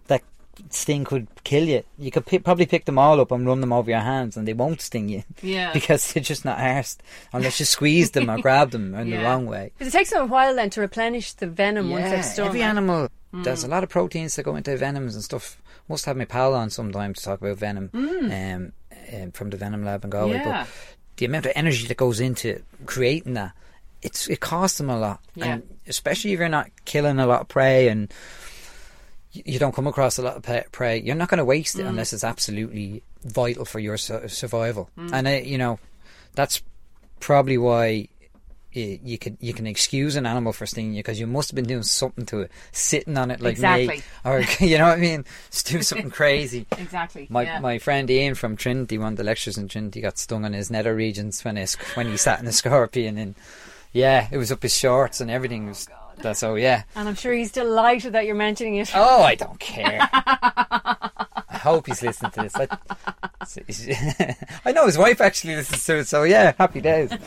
That 0.08 0.24
sting 0.72 1.04
could 1.06 1.28
kill 1.44 1.66
you. 1.66 1.84
You 2.00 2.10
could 2.12 2.26
pi- 2.26 2.40
probably 2.40 2.66
pick 2.66 2.86
them 2.86 2.98
all 2.98 3.20
up 3.22 3.32
and 3.32 3.46
run 3.46 3.62
them 3.62 3.72
over 3.74 3.92
your 3.92 4.00
hands, 4.00 4.36
and 4.38 4.48
they 4.48 4.54
won't 4.54 4.82
sting 4.82 5.08
you. 5.10 5.24
Yeah. 5.42 5.72
because 5.80 6.12
they're 6.14 6.24
just 6.24 6.46
not 6.46 6.58
arsed 6.58 6.98
unless 7.32 7.60
you 7.60 7.66
squeeze 7.66 8.12
them 8.12 8.30
or 8.30 8.40
grab 8.42 8.72
them 8.72 8.96
in 8.96 9.10
the 9.12 9.18
Yeah. 9.18 9.24
wrong 9.24 9.46
way. 9.46 9.72
'Cause 9.78 9.90
it 9.90 9.92
takes 9.92 10.10
them 10.10 10.24
a 10.24 10.26
while 10.26 10.56
then 10.56 10.70
to 10.72 10.82
replenish 10.82 11.34
the 11.34 11.48
venom 11.48 11.90
once 11.92 12.10
they've 12.10 12.26
stung. 12.26 12.48
every 12.48 12.64
animal. 12.64 13.10
Mm. 13.34 13.44
There's 13.44 13.64
a 13.64 13.68
lot 13.68 13.84
of 13.84 13.90
proteins 13.90 14.36
that 14.36 14.44
go 14.44 14.56
into 14.56 14.76
venoms 14.78 15.14
and 15.14 15.24
stuff. 15.24 15.58
Must 15.90 16.06
have 16.06 16.18
my 16.18 16.26
pal 16.26 16.54
on 16.54 16.70
sometime 16.70 17.14
to 17.14 17.22
talk 17.22 17.40
about 17.42 17.58
venom 17.58 17.90
Mm. 17.94 18.56
um, 18.56 18.72
um, 19.14 19.32
from 19.32 19.50
the 19.50 19.58
Venom 19.58 19.84
Lab 19.84 20.04
in 20.04 20.10
Galway. 20.10 20.34
Yeah. 20.36 20.64
But 20.66 20.68
the 21.18 21.26
amount 21.26 21.46
of 21.46 21.52
energy 21.56 21.88
that 21.88 21.98
goes 21.98 22.20
into 22.20 22.62
creating 22.86 23.34
that, 23.34 23.54
it's 24.02 24.28
it 24.30 24.40
costs 24.40 24.78
them 24.78 24.90
a 24.90 25.00
lot. 25.00 25.20
Yeah. 25.36 25.46
And 25.56 25.78
especially 25.88 26.34
if 26.34 26.40
you're 26.40 26.50
not 26.50 26.70
killing 26.86 27.20
a 27.20 27.26
lot 27.26 27.42
of 27.42 27.48
prey 27.48 27.88
and 27.88 28.14
you 29.32 29.60
don't 29.60 29.76
come 29.76 29.88
across 29.88 30.18
a 30.18 30.22
lot 30.22 30.36
of 30.38 30.72
prey, 30.72 31.00
you're 31.02 31.16
not 31.16 31.30
going 31.30 31.38
to 31.40 31.46
waste 31.46 31.78
it 31.80 31.84
Mm. 31.86 31.90
unless 31.90 32.14
it's 32.14 32.24
absolutely 32.24 33.04
vital 33.24 33.66
for 33.66 33.80
your 33.80 33.98
survival. 33.98 34.90
Mm. 34.98 35.10
And 35.14 35.28
uh, 35.28 35.32
you 35.32 35.58
know, 35.58 35.80
that's 36.34 36.62
probably 37.20 37.58
why 37.58 38.08
you, 38.78 39.00
you 39.04 39.18
can 39.18 39.38
you 39.42 39.54
can 39.54 39.68
excuse 39.68 40.16
an 40.16 40.26
animal 40.26 40.54
for 40.54 40.66
stinging 40.66 40.94
you 40.94 41.00
because 41.00 41.20
you 41.20 41.28
must 41.28 41.50
have 41.50 41.56
been 41.56 41.66
doing 41.66 41.84
something 41.84 42.26
to 42.28 42.42
it, 42.42 42.52
sitting 42.72 43.18
on 43.18 43.32
it 43.32 43.42
like 43.42 43.58
me, 43.60 44.02
or 44.24 44.42
you 44.60 44.78
know 44.78 44.86
what 44.86 44.98
I 44.98 45.02
mean, 45.02 45.26
just 45.52 45.68
do 45.68 45.82
something 45.82 46.12
crazy. 46.12 46.66
Exactly. 46.78 47.28
My 47.30 47.44
yeah. 47.44 47.60
my 47.60 47.80
friend 47.80 48.10
Ian 48.10 48.36
from 48.36 48.56
Trinity, 48.56 48.98
one 48.98 49.14
of 49.14 49.18
the 49.18 49.24
lectures 49.24 49.58
in 49.58 49.68
Trinity, 49.68 50.02
got 50.02 50.18
stung 50.18 50.46
on 50.46 50.54
his 50.54 50.72
nether 50.72 50.96
regions 50.96 51.44
when 51.44 51.56
his, 51.56 51.76
when 51.96 52.08
he 52.08 52.18
sat 52.18 52.40
in 52.40 52.48
a 52.48 52.52
scorpion, 52.54 53.18
and 53.18 53.36
yeah, 53.92 54.28
it 54.32 54.38
was 54.38 54.52
up 54.52 54.62
his 54.62 54.76
shorts 54.76 55.20
and 55.20 55.32
everything. 55.32 55.66
Oh, 55.66 55.70
was, 55.70 55.88
that's 56.22 56.40
so 56.40 56.56
yeah. 56.56 56.84
And 56.96 57.08
I'm 57.08 57.16
sure 57.16 57.34
he's 57.34 57.52
delighted 57.52 58.14
that 58.14 58.26
you're 58.26 58.36
mentioning 58.36 58.76
it. 58.76 58.92
Oh, 58.96 59.24
I 59.24 59.36
don't 59.36 59.60
care. 59.60 60.00
I 60.12 61.58
hope 61.62 61.88
he's 61.88 62.02
listening 62.02 62.32
to 62.32 62.42
this. 62.42 62.56
I, 62.56 62.68
I 64.66 64.72
know 64.72 64.86
his 64.86 64.98
wife 64.98 65.22
actually 65.22 65.56
listens 65.56 65.86
to 65.86 65.98
it, 66.00 66.08
so 66.08 66.24
yeah, 66.24 66.54
happy 66.58 66.82
days. 66.82 67.12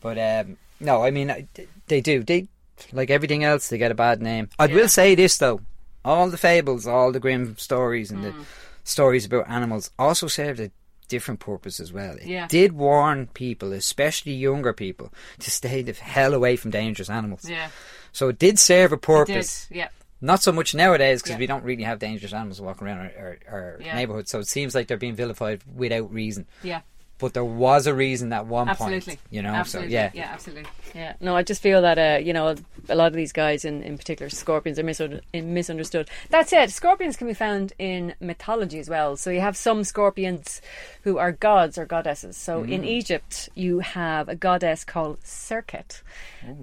But 0.00 0.18
um, 0.18 0.56
no, 0.78 1.02
I 1.02 1.10
mean 1.10 1.48
they 1.88 2.00
do. 2.00 2.22
They 2.22 2.46
like 2.92 3.10
everything 3.10 3.42
else. 3.42 3.68
They 3.68 3.78
get 3.78 3.90
a 3.90 3.94
bad 3.94 4.22
name. 4.22 4.50
I 4.58 4.66
will 4.66 4.88
say 4.88 5.16
this 5.16 5.36
though: 5.38 5.60
all 6.04 6.30
the 6.30 6.36
fables, 6.38 6.86
all 6.86 7.10
the 7.10 7.18
grim 7.18 7.56
stories, 7.58 8.10
and 8.12 8.22
the 8.22 8.30
Mm. 8.32 8.44
stories 8.84 9.26
about 9.26 9.50
animals 9.50 9.90
also 9.98 10.28
served 10.28 10.60
a 10.60 10.70
different 11.08 11.40
purpose 11.40 11.80
as 11.80 11.92
well. 11.92 12.14
It 12.18 12.26
Yeah. 12.26 12.46
did 12.46 12.72
warn 12.72 13.26
people, 13.28 13.72
especially 13.72 14.32
younger 14.34 14.72
people, 14.72 15.12
to 15.40 15.50
stay 15.50 15.82
the 15.82 15.92
hell 15.94 16.34
away 16.34 16.54
from 16.54 16.70
dangerous 16.70 17.10
animals. 17.10 17.48
Yeah. 17.48 17.70
So 18.16 18.30
it 18.30 18.38
did 18.38 18.58
serve 18.58 18.92
a 18.92 18.94
It 18.94 18.98
did, 19.00 19.02
purpose. 19.02 19.66
Yeah. 19.70 19.88
Not 20.22 20.42
so 20.42 20.50
much 20.50 20.74
nowadays 20.74 21.20
because 21.20 21.32
Yeah. 21.34 21.38
we 21.40 21.46
don't 21.46 21.62
really 21.64 21.82
have 21.82 21.98
dangerous 21.98 22.32
animals 22.32 22.62
walking 22.62 22.86
around 22.86 22.98
our, 23.00 23.12
our, 23.18 23.38
our 23.50 23.78
Yeah. 23.78 23.94
neighbourhood. 23.94 24.26
So 24.26 24.38
it 24.38 24.48
seems 24.48 24.74
like 24.74 24.86
they're 24.88 24.96
being 24.96 25.14
vilified 25.14 25.60
without 25.74 26.10
reason. 26.10 26.46
Yeah. 26.62 26.80
But 27.18 27.32
there 27.32 27.44
was 27.44 27.86
a 27.86 27.94
reason 27.94 28.30
at 28.34 28.46
one 28.46 28.68
Absolutely. 28.68 29.12
point. 29.16 29.20
You 29.30 29.40
know, 29.42 29.54
absolutely. 29.54 29.90
so 29.92 29.94
yeah. 29.94 30.10
Yeah, 30.12 30.30
absolutely. 30.32 30.70
Yeah. 30.94 31.14
No, 31.20 31.34
I 31.34 31.42
just 31.42 31.62
feel 31.62 31.80
that, 31.82 31.98
uh, 31.98 32.18
you 32.22 32.32
know, 32.34 32.54
a 32.90 32.94
lot 32.94 33.06
of 33.06 33.14
these 33.14 33.32
guys, 33.32 33.64
in, 33.64 33.82
in 33.82 33.96
particular 33.96 34.28
scorpions, 34.28 34.78
are 34.78 34.82
misun- 34.82 35.20
misunderstood. 35.32 36.10
That's 36.28 36.52
it. 36.52 36.70
Scorpions 36.70 37.16
can 37.16 37.26
be 37.26 37.32
found 37.34 37.72
in 37.78 38.14
mythology 38.20 38.78
as 38.78 38.90
well. 38.90 39.16
So 39.16 39.30
you 39.30 39.40
have 39.40 39.56
some 39.56 39.82
scorpions 39.82 40.60
who 41.04 41.16
are 41.16 41.32
gods 41.32 41.78
or 41.78 41.86
goddesses. 41.86 42.36
So 42.36 42.62
in 42.64 42.82
Mm. 42.82 42.86
Egypt, 42.86 43.48
you 43.54 43.78
have 43.80 44.28
a 44.28 44.34
goddess 44.36 44.84
called 44.84 45.18
Serket. 45.22 46.02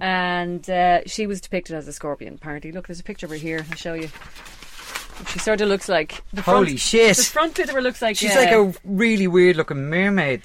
And 0.00 0.68
uh, 0.70 1.00
she 1.06 1.26
was 1.26 1.40
depicted 1.40 1.74
as 1.76 1.86
a 1.88 1.92
scorpion, 1.92 2.34
apparently. 2.34 2.70
Look, 2.72 2.86
there's 2.86 3.00
a 3.00 3.04
picture 3.04 3.26
over 3.26 3.34
here. 3.34 3.66
I'll 3.70 3.76
show 3.76 3.94
you. 3.94 4.08
She 5.28 5.38
sort 5.38 5.60
of 5.60 5.68
looks 5.68 5.88
like 5.88 6.22
the 6.32 6.42
front, 6.42 6.66
Holy 6.66 6.76
shit. 6.76 7.16
The 7.16 7.22
front 7.22 7.54
bit 7.54 7.68
of 7.68 7.74
her 7.74 7.82
looks 7.82 8.02
like 8.02 8.16
She's 8.16 8.34
uh, 8.34 8.40
like 8.40 8.50
a 8.50 8.74
really 8.84 9.26
weird 9.26 9.56
looking 9.56 9.88
mermaid. 9.88 10.42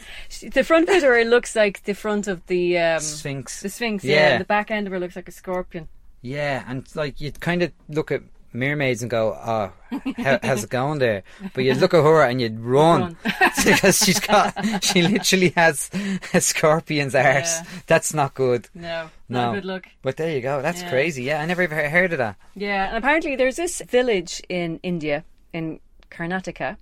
the 0.51 0.63
front 0.63 0.87
bit 0.87 0.97
of 0.97 1.03
her 1.03 1.23
looks 1.25 1.55
like 1.55 1.83
the 1.83 1.93
front 1.93 2.27
of 2.27 2.45
the 2.47 2.77
um, 2.77 2.99
Sphinx. 2.99 3.61
The 3.61 3.69
Sphinx, 3.69 4.03
yeah. 4.03 4.15
Yeah. 4.15 4.37
The 4.37 4.45
back 4.45 4.71
end 4.71 4.87
of 4.87 4.93
her 4.93 4.99
looks 4.99 5.15
like 5.15 5.27
a 5.27 5.31
scorpion. 5.31 5.87
Yeah, 6.21 6.63
and 6.67 6.87
like 6.95 7.21
you'd 7.21 7.39
kind 7.39 7.63
of 7.63 7.71
look 7.87 8.11
at 8.11 8.21
mermaids 8.53 9.01
and 9.01 9.09
go, 9.11 9.33
"Oh, 9.33 9.71
how, 10.17 10.39
how's 10.43 10.63
it 10.63 10.69
going 10.69 10.99
there?" 10.99 11.23
But 11.53 11.63
you'd 11.63 11.77
look 11.77 11.93
at 11.93 12.03
her 12.03 12.21
and 12.23 12.39
you'd 12.41 12.59
run, 12.59 13.17
because 13.65 13.97
she's 13.99 14.19
got, 14.19 14.83
she 14.83 15.01
literally 15.01 15.49
has 15.55 15.89
a 16.33 16.41
scorpion's 16.41 17.15
arse. 17.15 17.59
Yeah. 17.59 17.65
That's 17.87 18.13
not 18.13 18.33
good. 18.33 18.69
No, 18.73 19.09
no, 19.29 19.45
not 19.47 19.53
good 19.55 19.65
look. 19.65 19.87
But 20.01 20.17
there 20.17 20.31
you 20.35 20.41
go. 20.41 20.61
That's 20.61 20.81
Yeah. 20.81 20.89
crazy. 20.89 21.23
Yeah, 21.23 21.41
I 21.41 21.45
never 21.45 21.63
even 21.63 21.77
heard 21.89 22.11
of 22.13 22.17
that. 22.19 22.35
Yeah, 22.55 22.87
and 22.89 22.97
apparently 22.97 23.35
there's 23.35 23.55
this 23.57 23.81
village 23.87 24.41
in 24.49 24.79
India, 24.83 25.23
in 25.53 25.79
Karnataka, 26.11 26.77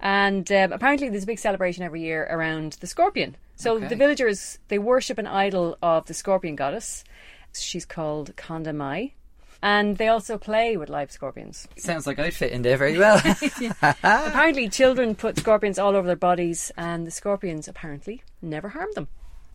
and 0.00 0.50
um, 0.52 0.72
apparently 0.72 1.08
there's 1.08 1.24
a 1.24 1.26
big 1.26 1.38
celebration 1.38 1.82
every 1.82 2.00
year 2.02 2.26
around 2.30 2.74
the 2.80 2.86
scorpion. 2.86 3.36
So 3.56 3.74
Okay. 3.76 3.88
the 3.88 3.96
villagers 3.96 4.58
they 4.68 4.78
worship 4.78 5.18
an 5.18 5.26
idol 5.26 5.76
of 5.82 6.06
the 6.06 6.14
scorpion 6.14 6.54
goddess. 6.54 7.02
She's 7.54 7.84
called 7.84 8.36
Kandamai. 8.36 9.12
And 9.60 9.96
they 9.96 10.06
also 10.08 10.38
play 10.38 10.76
with 10.76 10.88
live 10.88 11.10
scorpions. 11.10 11.66
Sounds 11.76 12.06
like 12.06 12.18
I'd 12.20 12.32
fit 12.34 12.52
in 12.52 12.62
there 12.62 12.76
very 12.76 12.96
well. 12.96 13.20
apparently, 13.82 14.68
children 14.68 15.14
put 15.16 15.36
scorpions 15.38 15.78
all 15.78 15.96
over 15.96 16.06
their 16.06 16.14
bodies, 16.16 16.70
and 16.76 17.06
the 17.06 17.10
scorpions 17.10 17.66
apparently 17.66 18.22
never 18.40 18.68
harm 18.68 18.88
them. 18.94 19.08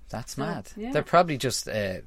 That's 0.09 0.37
mad. 0.37 0.67
yeah. 0.75 0.91
They're 0.91 1.03
probably 1.03 1.37
just 1.37 1.67
uh, 1.69 1.99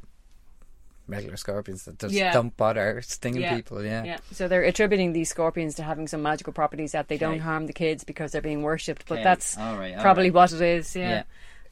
regular 1.08 1.36
scorpions 1.36 1.84
that 1.86 1.98
just 1.98 2.12
Yeah. 2.14 2.32
don't 2.32 2.56
bother 2.56 3.00
stinging 3.02 3.48
people. 3.48 3.82
Yeah. 3.84 4.04
Yeah. 4.04 4.18
So 4.32 4.46
they're 4.48 4.62
attributing 4.64 5.12
these 5.12 5.30
scorpions 5.30 5.74
to 5.76 5.82
having 5.82 6.06
some 6.06 6.22
magical 6.22 6.52
properties 6.52 6.92
that 6.92 7.08
they 7.08 7.16
don't 7.16 7.38
harm 7.40 7.66
the 7.66 7.72
kids 7.72 8.04
because 8.04 8.32
they're 8.32 8.42
being 8.42 8.62
worshipped. 8.62 9.06
But 9.08 9.14
Okay. 9.16 9.24
that's 9.24 9.56
All 9.56 9.76
right, 9.78 9.94
all 9.94 10.02
probably 10.02 10.24
right. 10.30 10.34
what 10.34 10.52
it 10.52 10.60
is. 10.60 10.94
Yeah. 10.94 11.22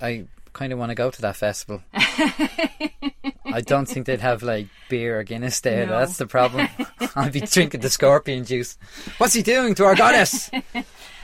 I 0.01 0.27
kind 0.55 0.73
of 0.73 0.79
want 0.79 0.91
to 0.91 0.95
go 0.95 1.11
to 1.11 1.23
that 1.23 1.37
festival. 1.37 1.83
I 1.93 3.61
don't 3.61 3.87
think 3.87 4.07
they'd 4.07 4.21
have 4.21 4.43
like 4.43 4.69
beer 4.89 5.21
or 5.21 5.23
Guinness 5.23 5.61
there. 5.61 5.87
No. 5.87 5.99
That's 5.99 6.17
the 6.17 6.27
problem. 6.27 6.69
I'd 7.17 7.33
be 7.33 7.41
drinking 7.41 7.83
the 7.83 7.91
scorpion 7.91 8.45
juice. 8.45 8.79
What's 9.19 9.35
he 9.35 9.43
doing 9.43 9.75
to 9.77 9.85
our 9.85 9.95
goddess? 9.95 10.51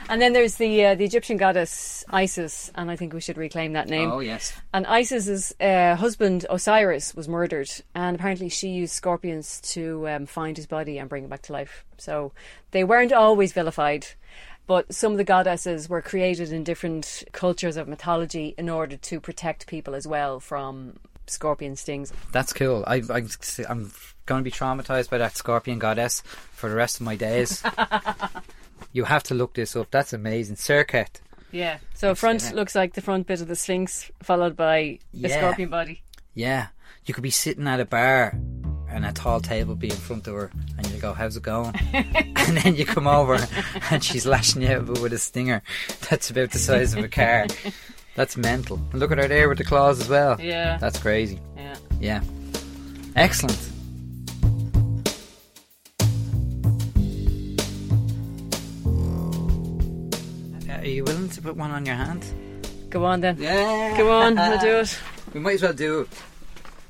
And 0.09 0.21
then 0.21 0.33
there's 0.33 0.55
the 0.55 0.87
uh, 0.87 0.95
the 0.95 1.05
Egyptian 1.05 1.37
goddess 1.37 2.03
Isis, 2.09 2.69
and 2.75 2.91
I 2.91 2.97
think 2.97 3.13
we 3.13 3.21
should 3.21 3.37
reclaim 3.37 3.73
that 3.73 3.87
name. 3.87 4.11
Oh, 4.11 4.19
yes. 4.19 4.51
And 4.73 4.85
Isis's 4.85 5.55
uh, 5.61 5.95
husband 5.95 6.45
Osiris 6.49 7.15
was 7.15 7.29
murdered, 7.29 7.69
and 7.95 8.17
apparently 8.17 8.49
she 8.49 8.67
used 8.67 8.93
scorpions 8.93 9.61
to 9.73 10.09
um, 10.09 10.25
find 10.25 10.57
his 10.57 10.67
body 10.67 10.97
and 10.97 11.07
bring 11.07 11.23
him 11.23 11.29
back 11.29 11.43
to 11.43 11.53
life. 11.53 11.85
So 11.97 12.33
they 12.71 12.83
weren't 12.83 13.13
always 13.13 13.53
vilified. 13.53 14.05
But 14.71 14.93
some 14.93 15.11
of 15.11 15.17
the 15.17 15.25
goddesses 15.25 15.89
were 15.89 16.01
created 16.01 16.53
in 16.53 16.63
different 16.63 17.25
cultures 17.33 17.75
of 17.75 17.89
mythology 17.89 18.55
in 18.57 18.69
order 18.69 18.95
to 18.95 19.19
protect 19.19 19.67
people 19.67 19.93
as 19.95 20.07
well 20.07 20.39
from 20.39 20.95
scorpion 21.27 21.75
stings. 21.75 22.13
That's 22.31 22.53
cool. 22.53 22.85
I, 22.87 23.01
I, 23.09 23.23
I'm 23.67 23.91
going 24.25 24.39
to 24.39 24.43
be 24.43 24.49
traumatized 24.49 25.09
by 25.09 25.17
that 25.17 25.35
scorpion 25.35 25.77
goddess 25.77 26.21
for 26.53 26.69
the 26.69 26.75
rest 26.77 27.01
of 27.01 27.05
my 27.05 27.17
days. 27.17 27.61
you 28.93 29.03
have 29.03 29.23
to 29.23 29.33
look 29.33 29.55
this 29.55 29.75
up. 29.75 29.91
That's 29.91 30.13
amazing. 30.13 30.55
Serket. 30.55 31.19
Yeah. 31.51 31.79
So 31.93 32.15
front 32.15 32.55
looks 32.55 32.73
like 32.73 32.93
the 32.93 33.01
front 33.01 33.27
bit 33.27 33.41
of 33.41 33.49
the 33.49 33.57
Sphinx, 33.57 34.09
followed 34.23 34.55
by 34.55 34.77
a 34.77 34.99
Yeah. 35.11 35.37
scorpion 35.37 35.67
body. 35.67 36.01
Yeah. 36.33 36.67
You 37.05 37.13
could 37.13 37.23
be 37.23 37.29
sitting 37.29 37.67
at 37.67 37.81
a 37.81 37.85
bar 37.85 38.39
and 38.91 39.05
a 39.05 39.11
tall 39.11 39.39
table 39.39 39.75
be 39.75 39.89
in 39.89 39.95
front 39.95 40.27
of 40.27 40.33
her 40.35 40.51
and 40.77 40.87
you 40.91 40.99
go, 40.99 41.13
How's 41.13 41.37
it 41.37 41.43
going? 41.43 41.73
and 41.93 42.57
then 42.57 42.75
you 42.75 42.85
come 42.85 43.07
over 43.07 43.39
and 43.89 44.03
she's 44.03 44.25
lashing 44.25 44.61
you 44.61 44.69
out 44.69 44.87
with 44.99 45.13
a 45.13 45.17
stinger 45.17 45.61
that's 46.09 46.29
about 46.29 46.51
the 46.51 46.59
size 46.59 46.93
of 46.93 47.03
a 47.03 47.07
car. 47.07 47.47
That's 48.15 48.35
mental. 48.37 48.79
And 48.91 48.99
look 48.99 49.11
at 49.11 49.17
her 49.17 49.27
there 49.27 49.47
with 49.47 49.57
the 49.57 49.63
claws 49.63 50.01
as 50.01 50.09
well. 50.09 50.39
Yeah. 50.39 50.77
That's 50.77 50.99
crazy. 50.99 51.39
Yeah. 51.55 51.75
Yeah. 51.99 52.21
Excellent. 53.15 53.57
Uh, 60.69 60.73
Are 60.79 60.85
you 60.85 61.03
willing 61.03 61.29
to 61.29 61.41
put 61.41 61.55
one 61.55 61.71
on 61.71 61.85
your 61.85 61.95
hand? 61.95 62.25
Go 62.89 63.05
on 63.05 63.21
then. 63.21 63.37
Yeah. 63.39 63.97
Go 63.97 64.11
on, 64.11 64.35
we'll 64.35 64.59
do 64.59 64.79
it. 64.79 64.99
We 65.33 65.39
might 65.39 65.53
as 65.53 65.61
well 65.61 65.71
do 65.71 66.01
it. 66.01 66.09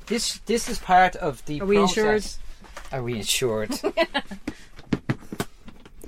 This 0.06 0.38
this 0.46 0.68
is 0.68 0.78
part 0.78 1.16
of 1.16 1.44
the 1.46 1.60
Are 1.60 1.66
we 1.66 1.76
process. 1.76 1.98
insured? 1.98 2.92
Are 2.92 3.02
we 3.02 3.14
insured? 3.16 3.70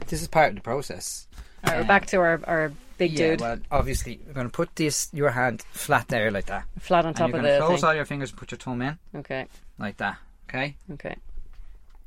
this 0.06 0.22
is 0.22 0.28
part 0.28 0.50
of 0.50 0.54
the 0.56 0.60
process. 0.60 1.26
All 1.64 1.70
right, 1.70 1.76
we're 1.78 1.82
Um, 1.82 1.86
back 1.88 2.06
to 2.06 2.18
our, 2.18 2.40
our 2.44 2.72
big 2.98 3.12
yeah, 3.12 3.30
dude. 3.30 3.40
well, 3.40 3.58
obviously, 3.70 4.20
we're 4.26 4.34
going 4.34 4.46
to 4.46 4.52
put 4.52 4.74
this 4.76 5.08
your 5.12 5.30
hand 5.30 5.62
flat 5.72 6.08
there 6.08 6.30
like 6.30 6.46
that. 6.46 6.64
Flat 6.78 7.06
on 7.06 7.14
top 7.14 7.32
of 7.32 7.42
the 7.42 7.58
close 7.60 7.80
thing. 7.80 7.88
all 7.88 7.94
your 7.94 8.04
fingers 8.04 8.30
and 8.30 8.38
put 8.38 8.50
your 8.50 8.58
thumb 8.58 8.82
in 8.82 8.98
Okay, 9.14 9.46
like 9.78 9.96
that. 9.98 10.18
Okay, 10.48 10.76
okay. 10.92 11.16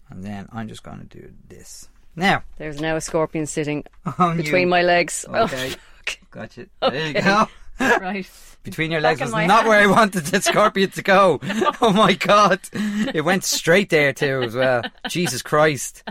and 0.09 0.23
then 0.23 0.47
I'm 0.51 0.67
just 0.67 0.83
going 0.83 0.99
to 0.99 1.05
do 1.05 1.31
this 1.49 1.89
now. 2.15 2.43
There's 2.57 2.79
now 2.79 2.95
a 2.95 3.01
scorpion 3.01 3.45
sitting 3.47 3.83
between 4.35 4.61
you. 4.63 4.67
my 4.67 4.83
legs. 4.83 5.25
Okay, 5.33 5.73
gotcha. 6.31 6.67
There 6.81 7.07
you 7.07 7.13
go. 7.21 7.47
Right. 8.01 8.27
Between 8.63 8.91
your 8.91 8.99
legs 9.01 9.21
was 9.21 9.31
not 9.31 9.49
hand. 9.49 9.67
where 9.67 9.79
I 9.79 9.87
wanted 9.87 10.25
the 10.25 10.41
scorpion 10.49 10.89
to 10.91 11.01
go. 11.01 11.39
Oh 11.81 11.93
my 11.93 12.13
god. 12.13 12.59
It 12.73 13.23
went 13.23 13.43
straight 13.45 13.89
there 13.89 14.11
too 14.13 14.41
as 14.43 14.55
well. 14.55 14.81
Jesus 15.07 15.41
Christ. 15.41 16.03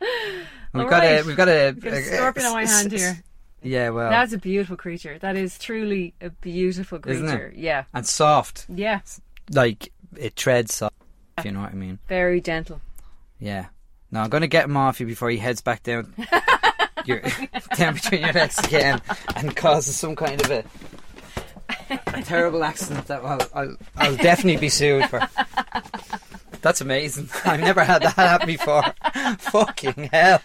We've 0.00 0.84
All 0.84 0.90
got 0.90 0.98
right. 0.98 1.24
a 1.24 1.26
we've 1.26 1.36
got 1.36 1.48
a, 1.48 1.68
a 1.70 2.02
scorpion 2.02 2.46
on 2.46 2.52
my 2.52 2.66
hand 2.66 2.92
here. 2.92 3.22
Yeah, 3.62 3.90
well 3.90 4.10
That's 4.10 4.32
a 4.32 4.38
beautiful 4.38 4.76
creature. 4.76 5.18
That 5.18 5.34
is 5.36 5.58
truly 5.58 6.14
a 6.20 6.30
beautiful 6.30 6.98
creature. 7.00 7.52
Yeah, 7.56 7.84
and 7.92 8.06
soft. 8.06 8.66
yeah. 8.68 9.00
Like 9.52 9.90
it 10.16 10.36
treads 10.36 10.74
soft, 10.74 10.94
if 11.38 11.44
you 11.44 11.52
know 11.52 11.60
what 11.60 11.72
I 11.72 11.74
mean. 11.74 11.98
Very 12.08 12.40
gentle. 12.40 12.80
Yeah. 13.40 13.66
Now 14.12 14.22
I'm 14.22 14.30
gonna 14.30 14.46
get 14.46 14.64
him 14.66 14.76
off 14.76 15.00
you 15.00 15.06
before 15.06 15.30
he 15.30 15.38
heads 15.38 15.60
back 15.60 15.82
down 15.82 16.14
your 17.08 17.20
down 17.76 17.94
between 17.94 18.20
your 18.22 18.32
legs 18.32 18.58
again 18.58 19.00
and 19.36 19.56
causes 19.56 19.96
some 19.96 20.14
kind 20.14 20.40
of 20.44 20.50
a, 20.50 20.64
a 21.90 22.22
terrible 22.22 22.62
accident 22.64 23.06
that 23.06 23.24
I'll, 23.24 23.40
I'll 23.54 23.76
I'll 23.96 24.16
definitely 24.16 24.60
be 24.60 24.68
sued 24.68 25.06
for. 25.06 25.26
That's 26.60 26.80
amazing. 26.80 27.28
I've 27.44 27.60
never 27.60 27.84
had 27.84 28.02
that 28.02 28.14
happen 28.14 28.46
before. 28.46 28.82
Fucking 29.38 30.10
hell. 30.12 30.40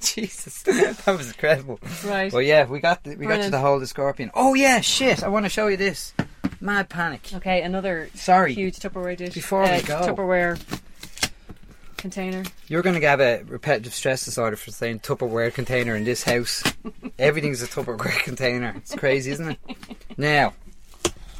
Jesus, 0.00 0.62
that 0.62 1.04
was 1.06 1.28
incredible. 1.28 1.80
Right. 2.04 2.32
Well, 2.32 2.42
yeah, 2.42 2.66
we 2.66 2.80
got 2.80 3.04
the, 3.04 3.10
we 3.10 3.16
got 3.22 3.28
Brilliant. 3.28 3.52
to 3.52 3.58
hold 3.58 3.82
the 3.82 3.86
scorpion. 3.86 4.30
Oh 4.34 4.54
yeah, 4.54 4.80
shit! 4.80 5.22
I 5.22 5.28
want 5.28 5.46
to 5.46 5.50
show 5.50 5.68
you 5.68 5.76
this. 5.76 6.12
Mad 6.60 6.88
panic. 6.88 7.22
Okay, 7.34 7.62
another 7.62 8.10
Sorry. 8.14 8.52
huge 8.52 8.76
Tupperware 8.76 9.16
dish. 9.16 9.32
Before 9.32 9.62
we 9.62 9.68
uh, 9.68 9.80
go. 9.82 10.00
Tupperware 10.00 10.58
container. 11.98 12.44
You're 12.68 12.82
going 12.82 12.98
to 12.98 13.06
have 13.06 13.20
a 13.20 13.42
repetitive 13.42 13.92
stress 13.92 14.24
disorder 14.24 14.56
for 14.56 14.70
saying 14.70 15.00
Tupperware 15.00 15.52
container 15.52 15.94
in 15.94 16.04
this 16.04 16.22
house. 16.22 16.62
Everything's 17.18 17.62
a 17.62 17.66
Tupperware 17.66 18.22
container. 18.24 18.74
It's 18.76 18.94
crazy, 18.94 19.32
isn't 19.32 19.50
it? 19.50 19.58
Now, 20.16 20.54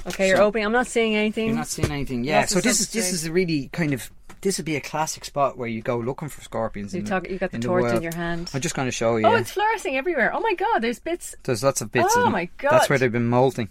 Okay, 0.07 0.29
you're 0.29 0.41
opening. 0.41 0.65
I'm 0.65 0.73
not 0.73 0.87
seeing 0.87 1.15
anything. 1.15 1.49
you're 1.49 1.57
not 1.57 1.67
seeing 1.67 1.91
anything. 1.91 2.25
Yeah, 2.25 2.47
so 2.47 2.61
this 2.61 2.81
is 2.81 2.91
this 2.91 3.13
is 3.13 3.27
a 3.27 3.33
really 3.33 3.69
kind 3.73 3.93
of 3.93 4.11
this 4.41 4.59
would 4.59 4.65
be 4.65 4.77
a 4.77 4.81
classic 4.81 5.25
spot 5.25 5.59
where 5.59 5.69
you 5.69 5.83
go 5.83 5.99
looking 5.99 6.29
for 6.29 6.41
scorpions. 6.41 6.95
You 6.95 7.03
talk- 7.03 7.29
you 7.29 7.39
got 7.39 7.51
the 7.51 7.59
torch 7.59 7.93
in 7.93 8.03
your 8.03 8.15
hand. 8.15 8.51
I'm 8.55 8.61
just 8.61 8.75
going 8.75 8.87
to 8.87 8.93
show 8.93 9.15
oh, 9.15 9.17
you. 9.17 9.27
Oh, 9.27 9.35
it's 9.35 9.51
fluorescing 9.51 9.97
everywhere. 9.97 10.33
Oh 10.33 10.41
my 10.41 10.55
god, 10.55 10.81
there's 10.81 11.01
bits. 11.01 11.35
There's 11.43 11.63
lots 11.65 11.81
of 11.81 11.91
bits. 11.91 12.15
Oh 12.17 12.31
my 12.31 12.49
God. 12.59 12.71
That's 12.71 12.89
where 12.89 12.99
they've 12.99 13.13
been 13.13 13.29
molting. 13.29 13.69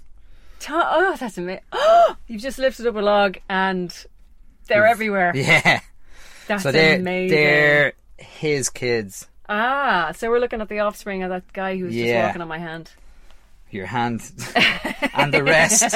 Ta- 0.59 0.91
oh, 0.93 1.15
that's 1.15 1.37
amazing. 1.37 1.63
Oh, 1.71 2.15
you've 2.27 2.41
just 2.41 2.57
lifted 2.57 2.87
up 2.87 2.95
a 2.95 2.99
log 2.99 3.37
and 3.49 3.93
they're 4.67 4.85
everywhere. 4.85 5.33
Yeah. 5.35 5.81
That's 6.47 6.63
so 6.63 6.71
they're 6.71 6.95
amazing. 6.97 7.35
they're 7.37 7.93
his 8.17 8.69
kids. 8.69 9.27
Ah, 9.49 10.11
so 10.15 10.29
we're 10.29 10.39
looking 10.39 10.61
at 10.61 10.69
the 10.69 10.79
offspring 10.79 11.23
of 11.23 11.29
that 11.29 11.51
guy 11.53 11.77
who 11.77 11.85
was 11.85 11.93
just 11.93 12.13
walking 12.13 12.41
on 12.41 12.47
my 12.47 12.57
hand. 12.57 12.91
Your 13.69 13.85
hand 13.85 14.21
and 15.13 15.33
the 15.33 15.43
rest. 15.43 15.93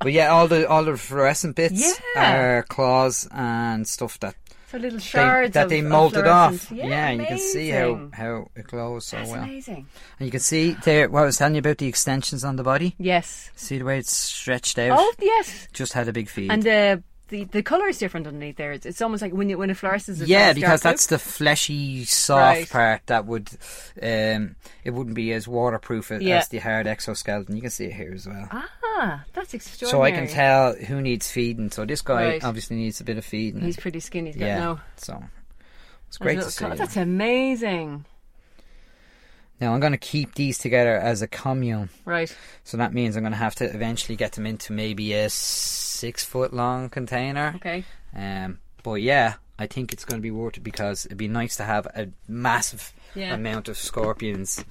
but 0.00 0.12
yeah, 0.12 0.28
all 0.28 0.48
the 0.48 0.68
all 0.68 0.84
the 0.84 0.96
fluorescent 0.96 1.54
bits 1.56 1.98
Yeah. 2.16 2.58
are 2.58 2.62
claws 2.64 3.28
and 3.30 3.86
stuff 3.86 4.18
that 4.20 4.34
So 4.72 4.78
little 4.78 4.98
they, 4.98 5.04
shards 5.04 5.54
that 5.54 5.64
of, 5.64 5.70
they 5.70 5.80
molded 5.80 6.26
off. 6.26 6.56
fluorescent. 6.56 6.90
Yeah, 6.90 7.10
you 7.12 7.24
can 7.26 7.38
see 7.38 7.68
how, 7.70 8.08
how 8.12 8.48
it 8.56 8.66
glows 8.66 9.06
so 9.06 9.16
That's 9.16 9.30
well. 9.30 9.42
amazing. 9.44 9.86
And 10.18 10.26
you 10.26 10.30
can 10.32 10.40
see 10.40 10.76
there 10.84 11.08
what 11.08 11.22
I 11.22 11.26
was 11.26 11.36
telling 11.38 11.54
you 11.54 11.60
about 11.60 11.78
the 11.78 11.86
extensions 11.86 12.42
on 12.44 12.56
the 12.56 12.64
body. 12.64 12.96
Yes. 12.98 13.50
See 13.54 13.78
the 13.78 13.84
way 13.84 13.98
it's 13.98 14.14
stretched 14.16 14.76
out? 14.78 14.98
Oh 15.00 15.12
yes. 15.20 15.68
Just 15.72 15.92
had 15.92 16.08
a 16.08 16.12
big 16.12 16.28
feed. 16.28 16.50
And 16.50 16.62
the 16.64 17.02
the 17.28 17.44
the 17.44 17.62
color 17.62 17.86
is 17.88 17.98
different 17.98 18.26
underneath 18.26 18.56
there. 18.56 18.72
It's, 18.72 18.86
it's 18.86 19.02
almost 19.02 19.20
like 19.22 19.32
when 19.32 19.48
you 19.48 19.58
when 19.58 19.70
it 19.70 19.76
fluoresces. 19.76 20.20
It's 20.20 20.28
yeah, 20.28 20.52
because 20.52 20.80
that's 20.80 21.06
the 21.06 21.18
fleshy, 21.18 22.04
soft 22.04 22.40
Right. 22.40 22.70
part 22.70 23.02
that 23.06 23.26
would, 23.26 23.48
um, 24.00 24.54
it 24.84 24.90
wouldn't 24.90 25.16
be 25.16 25.32
as 25.32 25.48
waterproof 25.48 26.12
as 26.12 26.22
Yeah. 26.22 26.44
the 26.50 26.58
hard 26.58 26.86
exoskeleton. 26.86 27.56
You 27.56 27.62
can 27.62 27.70
see 27.70 27.86
it 27.86 27.92
here 27.94 28.12
as 28.14 28.26
well. 28.28 28.48
ah, 28.52 29.24
that's 29.32 29.54
extraordinary. 29.54 29.90
so. 29.90 30.02
I 30.02 30.10
can 30.26 30.28
tell 30.32 30.74
who 30.74 31.00
needs 31.00 31.30
feeding. 31.30 31.70
So 31.70 31.84
this 31.84 32.00
guy 32.02 32.24
Right. 32.24 32.44
obviously 32.44 32.76
needs 32.76 33.00
a 33.00 33.04
bit 33.04 33.18
of 33.18 33.24
feeding. 33.24 33.60
He's 33.60 33.76
pretty 33.76 34.00
skinny. 34.00 34.30
He's 34.30 34.36
got 34.40 34.46
yeah. 34.46 34.58
no. 34.60 34.80
So 34.96 35.22
it's 36.08 36.18
great 36.18 36.36
to 36.40 36.50
see. 36.50 36.64
That's 36.66 36.96
amazing. 36.96 38.04
Now 39.60 39.72
I'm 39.72 39.80
going 39.80 39.92
to 39.92 39.98
keep 39.98 40.34
these 40.34 40.58
together 40.58 40.96
as 40.98 41.22
a 41.22 41.26
commune. 41.26 41.88
Right. 42.04 42.34
So 42.64 42.76
that 42.76 42.92
means 42.92 43.16
I'm 43.16 43.22
going 43.22 43.32
to 43.32 43.38
have 43.38 43.54
to 43.56 43.64
eventually 43.64 44.14
get 44.14 44.32
them 44.32 44.46
into 44.46 44.72
maybe 44.74 45.14
a 45.14 45.30
six 45.96 46.24
foot 46.24 46.52
long 46.52 46.88
container. 46.90 47.52
Okay. 47.56 47.84
Um, 48.14 48.58
but 48.82 48.94
yeah, 49.02 49.34
I 49.58 49.66
think 49.66 49.92
it's 49.92 50.04
going 50.04 50.18
to 50.18 50.22
be 50.22 50.30
worth 50.30 50.56
it 50.58 50.62
because 50.64 51.06
it'd 51.06 51.18
be 51.18 51.28
nice 51.28 51.56
to 51.56 51.64
have 51.64 51.86
a 51.86 52.08
massive 52.28 52.92
Yeah. 53.14 53.34
amount 53.34 53.68
of 53.68 53.76
scorpions 53.76 54.64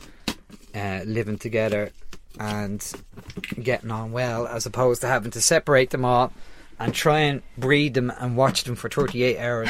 uh, 0.74 1.02
living 1.06 1.38
together 1.38 1.92
and 2.40 2.86
getting 3.62 3.92
on 3.92 4.12
well, 4.12 4.46
as 4.48 4.66
opposed 4.66 5.02
to 5.02 5.08
having 5.08 5.32
to 5.32 5.42
separate 5.42 5.90
them 5.90 6.06
all 6.06 6.32
and 6.80 6.94
try 6.94 7.20
and 7.20 7.42
breed 7.58 7.94
them 7.94 8.12
and 8.20 8.36
watch 8.38 8.64
them 8.66 8.76
for 8.76 8.90
38 8.90 9.38
hours. 9.40 9.70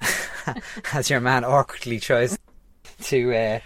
as 0.92 1.08
your 1.10 1.20
man 1.20 1.44
awkwardly 1.44 2.00
tries 2.00 2.38
to. 3.02 3.34
Uh, 3.34 3.60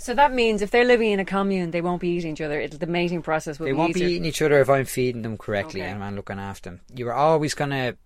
So 0.00 0.14
that 0.14 0.32
means 0.32 0.62
if 0.62 0.70
they're 0.70 0.86
living 0.86 1.10
in 1.12 1.20
a 1.20 1.26
commune, 1.26 1.72
they 1.72 1.82
won't 1.82 2.00
be 2.00 2.08
eating 2.08 2.32
each 2.32 2.40
other. 2.40 2.58
It'll, 2.58 2.78
the 2.78 2.86
mating 2.86 3.20
process 3.20 3.58
will 3.58 3.66
They 3.66 3.72
be 3.72 3.78
won't 3.78 3.90
easier. 3.90 4.06
be 4.08 4.12
eating 4.14 4.24
each 4.24 4.40
other 4.40 4.58
if 4.60 4.70
I'm 4.70 4.86
feeding 4.86 5.20
them 5.20 5.36
correctly 5.36 5.82
Okay. 5.82 5.90
and 5.90 6.02
I'm 6.02 6.16
looking 6.16 6.38
after 6.38 6.70
them. 6.70 6.80
You 6.94 7.08
are 7.08 7.12
always 7.14 7.52
going 7.52 7.70
to 7.70 7.96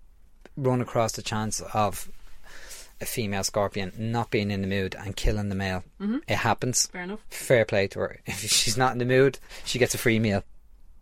run 0.57 0.81
across 0.81 1.13
the 1.13 1.23
chance 1.23 1.61
of 1.73 2.11
a 3.01 3.05
female 3.07 3.45
scorpion 3.45 3.93
not 3.97 4.31
being 4.33 4.51
in 4.51 4.61
the 4.63 4.67
mood 4.67 4.97
and 4.99 5.15
killing 5.15 5.51
the 5.51 5.55
male. 5.55 5.85
Mhm. 6.01 6.23
It 6.27 6.37
happens. 6.37 6.87
Fair 6.89 7.03
enough. 7.03 7.21
Fair 7.31 7.65
play 7.65 7.87
to 7.89 8.01
her. 8.01 8.21
If 8.27 8.41
she's 8.41 8.77
not 8.77 8.93
in 8.93 8.99
the 8.99 9.05
mood, 9.05 9.39
she 9.65 9.79
gets 9.79 9.95
a 9.95 9.99
free 9.99 10.19
meal. 10.19 10.43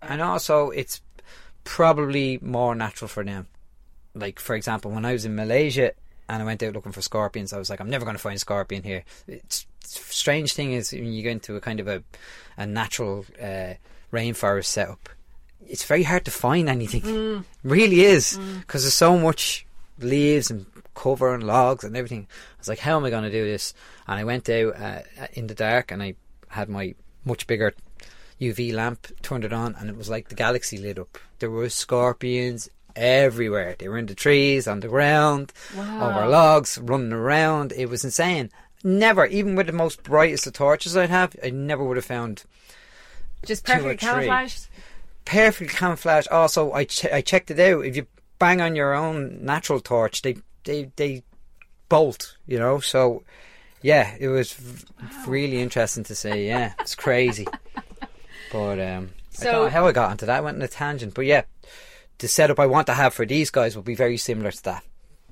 And 0.03 0.21
also, 0.21 0.69
it's 0.71 1.01
probably 1.65 2.39
more 2.43 2.75
natural 2.75 3.09
for 3.09 3.25
them. 3.25 3.47
Like, 4.15 4.39
for 4.39 4.55
example, 4.55 4.91
when 4.91 5.05
I 5.07 5.13
was 5.13 5.25
in 5.25 5.35
Malaysia 5.35 5.93
and 6.29 6.43
I 6.43 6.45
went 6.45 6.63
out 6.63 6.75
looking 6.75 6.93
for 6.93 7.01
scorpions, 7.03 7.53
I 7.53 7.59
was 7.59 7.71
like, 7.71 7.81
I'm 7.81 7.89
never 7.91 8.05
going 8.05 8.17
to 8.17 8.23
find 8.23 8.37
a 8.37 8.41
scorpion 8.41 8.83
here. 8.83 9.05
It's, 9.27 9.67
strange 9.85 10.55
thing 10.55 10.73
is 10.73 10.93
when 10.93 11.13
you 11.13 11.23
go 11.23 11.31
into 11.31 11.57
a 11.57 11.61
kind 11.61 11.81
of 11.81 11.89
a, 11.89 12.03
a 12.57 12.67
natural 12.67 13.25
uh, 13.41 13.75
rainforest 14.13 14.67
setup, 14.67 15.09
it's 15.67 15.85
very 15.85 16.03
hard 16.03 16.25
to 16.25 16.31
find 16.31 16.69
anything. 16.69 17.03
Mm. 17.03 17.45
Really 17.65 18.03
is 18.03 18.39
because 18.61 18.83
there's 18.83 18.95
so 18.95 19.17
much 19.19 19.67
leaves 19.99 20.51
and 20.51 20.67
cover 20.95 21.35
and 21.35 21.45
logs 21.45 21.85
and 21.85 21.97
everything. 21.97 22.27
I 22.31 22.59
was 22.59 22.69
like, 22.69 22.81
how 22.81 22.97
am 22.97 23.05
I 23.05 23.11
going 23.11 23.23
to 23.25 23.31
do 23.31 23.45
this? 23.45 23.73
And 24.07 24.19
I 24.19 24.25
went 24.25 24.49
out 24.51 24.77
uh, 24.77 25.01
in 25.35 25.47
the 25.47 25.55
dark 25.55 25.91
and 25.91 26.03
I 26.03 26.15
had 26.49 26.69
my 26.69 26.95
much 27.25 27.47
bigger 27.47 27.73
UV 28.41 28.75
lamp, 28.75 29.07
turned 29.23 29.45
it 29.45 29.53
on, 29.53 29.77
and 29.77 29.89
it 29.89 29.97
was 29.97 30.11
like 30.11 30.29
the 30.29 30.35
galaxy 30.35 30.77
lit 30.77 30.99
up. 30.99 31.17
There 31.39 31.51
were 31.51 31.69
scorpions 31.69 32.69
everywhere. 32.97 33.77
They 33.79 33.89
were 33.89 33.99
in 33.99 34.07
the 34.07 34.15
trees, 34.15 34.67
on 34.67 34.81
the 34.81 34.89
ground, 34.89 35.53
Wow. 35.77 36.11
over 36.11 36.27
logs, 36.29 36.77
running 36.79 37.13
around. 37.13 37.73
It 37.73 37.89
was 37.89 38.05
insane. 38.05 38.51
Never, 38.85 39.27
even 39.27 39.55
with 39.55 39.67
the 39.67 39.73
most 39.73 40.03
brightest 40.03 40.47
of 40.47 40.55
torches 40.55 40.97
I'd 40.97 41.11
have, 41.11 41.37
I 41.43 41.51
never 41.51 41.85
would 41.85 41.97
have 41.97 42.05
found 42.07 42.45
Just 43.47 43.65
perfect 43.65 44.01
three. 44.01 44.09
camouflaged. 44.27 44.67
perfect 45.25 45.71
camouflage. 45.73 46.27
Also, 46.29 46.73
I 46.73 46.85
che- 46.85 47.13
I 47.13 47.21
checked 47.21 47.51
it 47.51 47.61
out. 47.61 47.85
If 47.85 47.97
you 47.97 48.07
bang 48.39 48.61
on 48.61 48.75
your 48.75 48.93
own 48.95 49.45
natural 49.45 49.81
torch, 49.81 50.23
they 50.23 50.37
they 50.65 50.91
they 50.97 51.23
bolt. 51.89 52.37
You 52.47 52.59
know, 52.59 52.81
so 52.81 53.23
yeah, 53.83 54.15
it 54.19 54.29
was 54.29 54.53
v- 54.53 54.85
really 55.27 55.61
interesting 55.63 56.05
to 56.05 56.15
see. 56.15 56.47
Yeah, 56.49 56.73
it's 56.81 56.95
crazy. 56.97 57.47
but 58.53 58.81
um, 58.81 59.11
I 59.15 59.37
So- 59.37 59.53
don't 59.53 59.63
know 59.65 59.71
how 59.71 59.87
I 59.87 59.93
got 59.93 60.11
onto 60.11 60.27
that. 60.27 60.39
I 60.39 60.41
went 60.41 60.57
on 60.57 60.63
a 60.63 60.69
tangent, 60.69 61.15
but 61.15 61.25
yeah, 61.27 61.43
the 62.19 62.27
setup 62.29 62.59
I 62.59 62.67
want 62.67 62.87
to 62.89 62.95
have 62.95 63.15
for 63.15 63.25
these 63.27 63.51
guys 63.51 63.77
will 63.77 63.83
be 63.85 63.95
very 63.95 64.17
similar 64.17 64.51
to 64.51 64.63
that. 64.65 64.85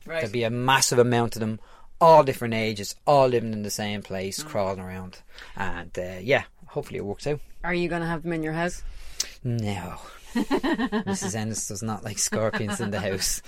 Right. 0.07 0.21
There'll 0.21 0.33
be 0.33 0.45
a 0.45 0.51
massive 0.51 0.99
amount 0.99 1.37
of 1.37 1.41
them, 1.41 1.61
all 2.01 2.23
different 2.23 2.55
ages, 2.55 2.95
all 3.07 3.29
living 3.29 3.53
in 3.53 3.63
the 3.63 3.71
same 3.71 4.03
place, 4.03 4.43
crawling 4.43 4.81
around, 4.81 5.19
and 5.57 5.97
uh, 5.99 6.19
yeah, 6.21 6.45
hopefully 6.67 6.99
it 6.99 7.05
works 7.05 7.27
out. 7.27 7.41
Are 7.63 7.75
you 7.75 7.89
going 7.89 8.03
to 8.03 8.09
have 8.09 8.23
them 8.23 8.33
in 8.33 8.43
your 8.43 8.55
house? 8.55 8.83
No. 9.45 9.97
Mrs. 10.35 11.35
Ennis 11.35 11.67
does 11.67 11.83
not 11.83 12.05
like 12.05 12.19
scorpions 12.19 12.81
in 12.81 12.91
the 12.91 13.01
house. 13.11 13.43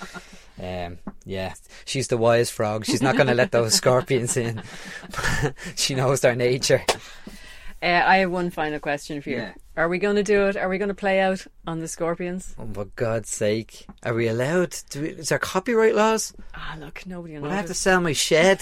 Um, 0.60 0.98
yeah, 1.24 1.54
she's 1.84 2.08
the 2.08 2.16
wise 2.16 2.50
frog. 2.50 2.84
She's 2.84 3.02
not 3.02 3.16
going 3.16 3.28
to 3.28 3.34
let 3.34 3.52
those 3.52 3.74
scorpions 3.74 4.36
in. 4.36 4.62
she 5.76 5.94
knows 5.94 6.20
their 6.20 6.34
nature. 6.34 6.82
Uh, 7.82 8.02
I 8.06 8.18
have 8.18 8.30
one 8.30 8.50
final 8.50 8.78
question 8.78 9.20
for 9.20 9.30
you. 9.30 9.36
Yeah. 9.38 9.54
Are 9.76 9.88
we 9.88 9.98
going 9.98 10.16
to 10.16 10.22
do 10.22 10.46
it? 10.46 10.56
Are 10.56 10.68
we 10.68 10.78
going 10.78 10.90
to 10.90 10.94
play 10.94 11.18
out 11.18 11.44
on 11.66 11.80
the 11.80 11.88
Scorpions? 11.88 12.54
Oh, 12.58 12.68
for 12.72 12.84
God's 12.94 13.30
sake. 13.30 13.86
Are 14.04 14.14
we 14.14 14.28
allowed? 14.28 14.76
Do 14.90 15.02
we, 15.02 15.08
is 15.08 15.30
there 15.30 15.38
copyright 15.38 15.94
laws? 15.96 16.32
Ah, 16.54 16.76
look, 16.78 17.04
nobody 17.06 17.34
will 17.34 17.42
Will 17.42 17.50
I 17.50 17.56
have 17.56 17.66
to 17.66 17.74
sell 17.74 18.00
my 18.00 18.12
shed 18.12 18.60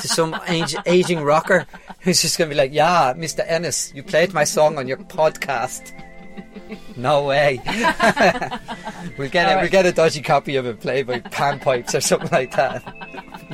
to 0.00 0.08
some 0.08 0.34
age, 0.48 0.74
aging 0.86 1.22
rocker 1.22 1.66
who's 2.00 2.22
just 2.22 2.38
going 2.38 2.48
to 2.50 2.54
be 2.54 2.58
like, 2.58 2.72
yeah, 2.72 3.12
Mr. 3.14 3.44
Ennis, 3.46 3.92
you 3.94 4.02
played 4.02 4.32
my 4.32 4.44
song 4.44 4.78
on 4.78 4.88
your 4.88 4.96
podcast. 4.96 5.92
No 6.96 7.24
way. 7.24 7.60
we'll 9.18 9.28
get 9.30 9.46
All 9.46 9.52
it. 9.52 9.54
right. 9.54 9.60
We'll 9.60 9.70
get 9.70 9.86
a 9.86 9.92
dodgy 9.92 10.22
copy 10.22 10.56
of 10.56 10.66
it 10.66 10.80
played 10.80 11.06
by 11.06 11.20
panpipes 11.20 11.94
or 11.94 12.00
something 12.00 12.30
like 12.32 12.56
that. 12.56 12.82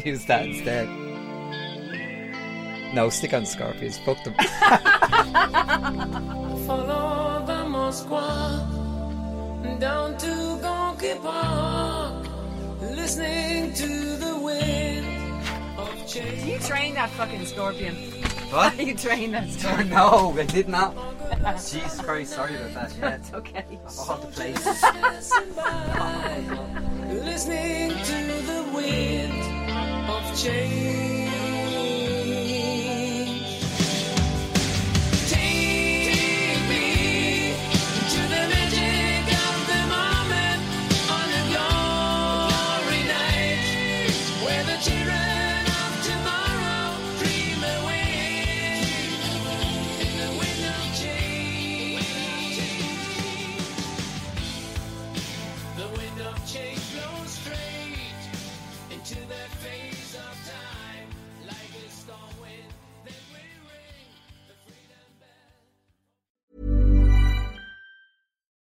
Use 0.07 0.25
that 0.27 0.47
instead. 0.47 0.89
No, 2.93 3.09
stick 3.09 3.33
on 3.33 3.47
Scorpions. 3.47 3.97
Fuck 3.99 4.23
them. 4.25 4.35
Follow 6.67 7.43
the 7.47 7.65
Moskva 7.65 8.67
down 9.81 10.17
to 10.19 10.59
Gorky 10.61 11.15
Park, 11.21 12.27
listening 12.81 13.73
to 13.75 13.87
the 14.17 14.37
wind 14.39 15.07
of 15.79 16.07
change. 16.07 16.45
You 16.45 16.59
train 16.59 16.95
that 16.95 17.09
fucking 17.11 17.47
scorpion. 17.47 17.95
What? 18.51 18.79
you 18.87 18.95
train 18.95 19.31
that 19.33 19.49
scorpion. 19.49 19.89
no, 19.89 20.35
I 20.39 20.45
did 20.45 20.69
not. 20.69 20.95
Jesus 21.57 21.99
Christ, 22.01 22.35
sorry 22.35 22.55
about 22.57 22.75
that. 22.75 22.93
Yeah. 22.95 23.01
That's 23.01 23.33
okay. 23.33 23.65
All 23.99 24.17
the 24.19 24.27
place. 24.29 24.65
listening 27.25 27.91
to 27.91 28.43
the 28.47 28.63
wind 28.75 29.33
of 30.11 30.39
change. 30.39 31.32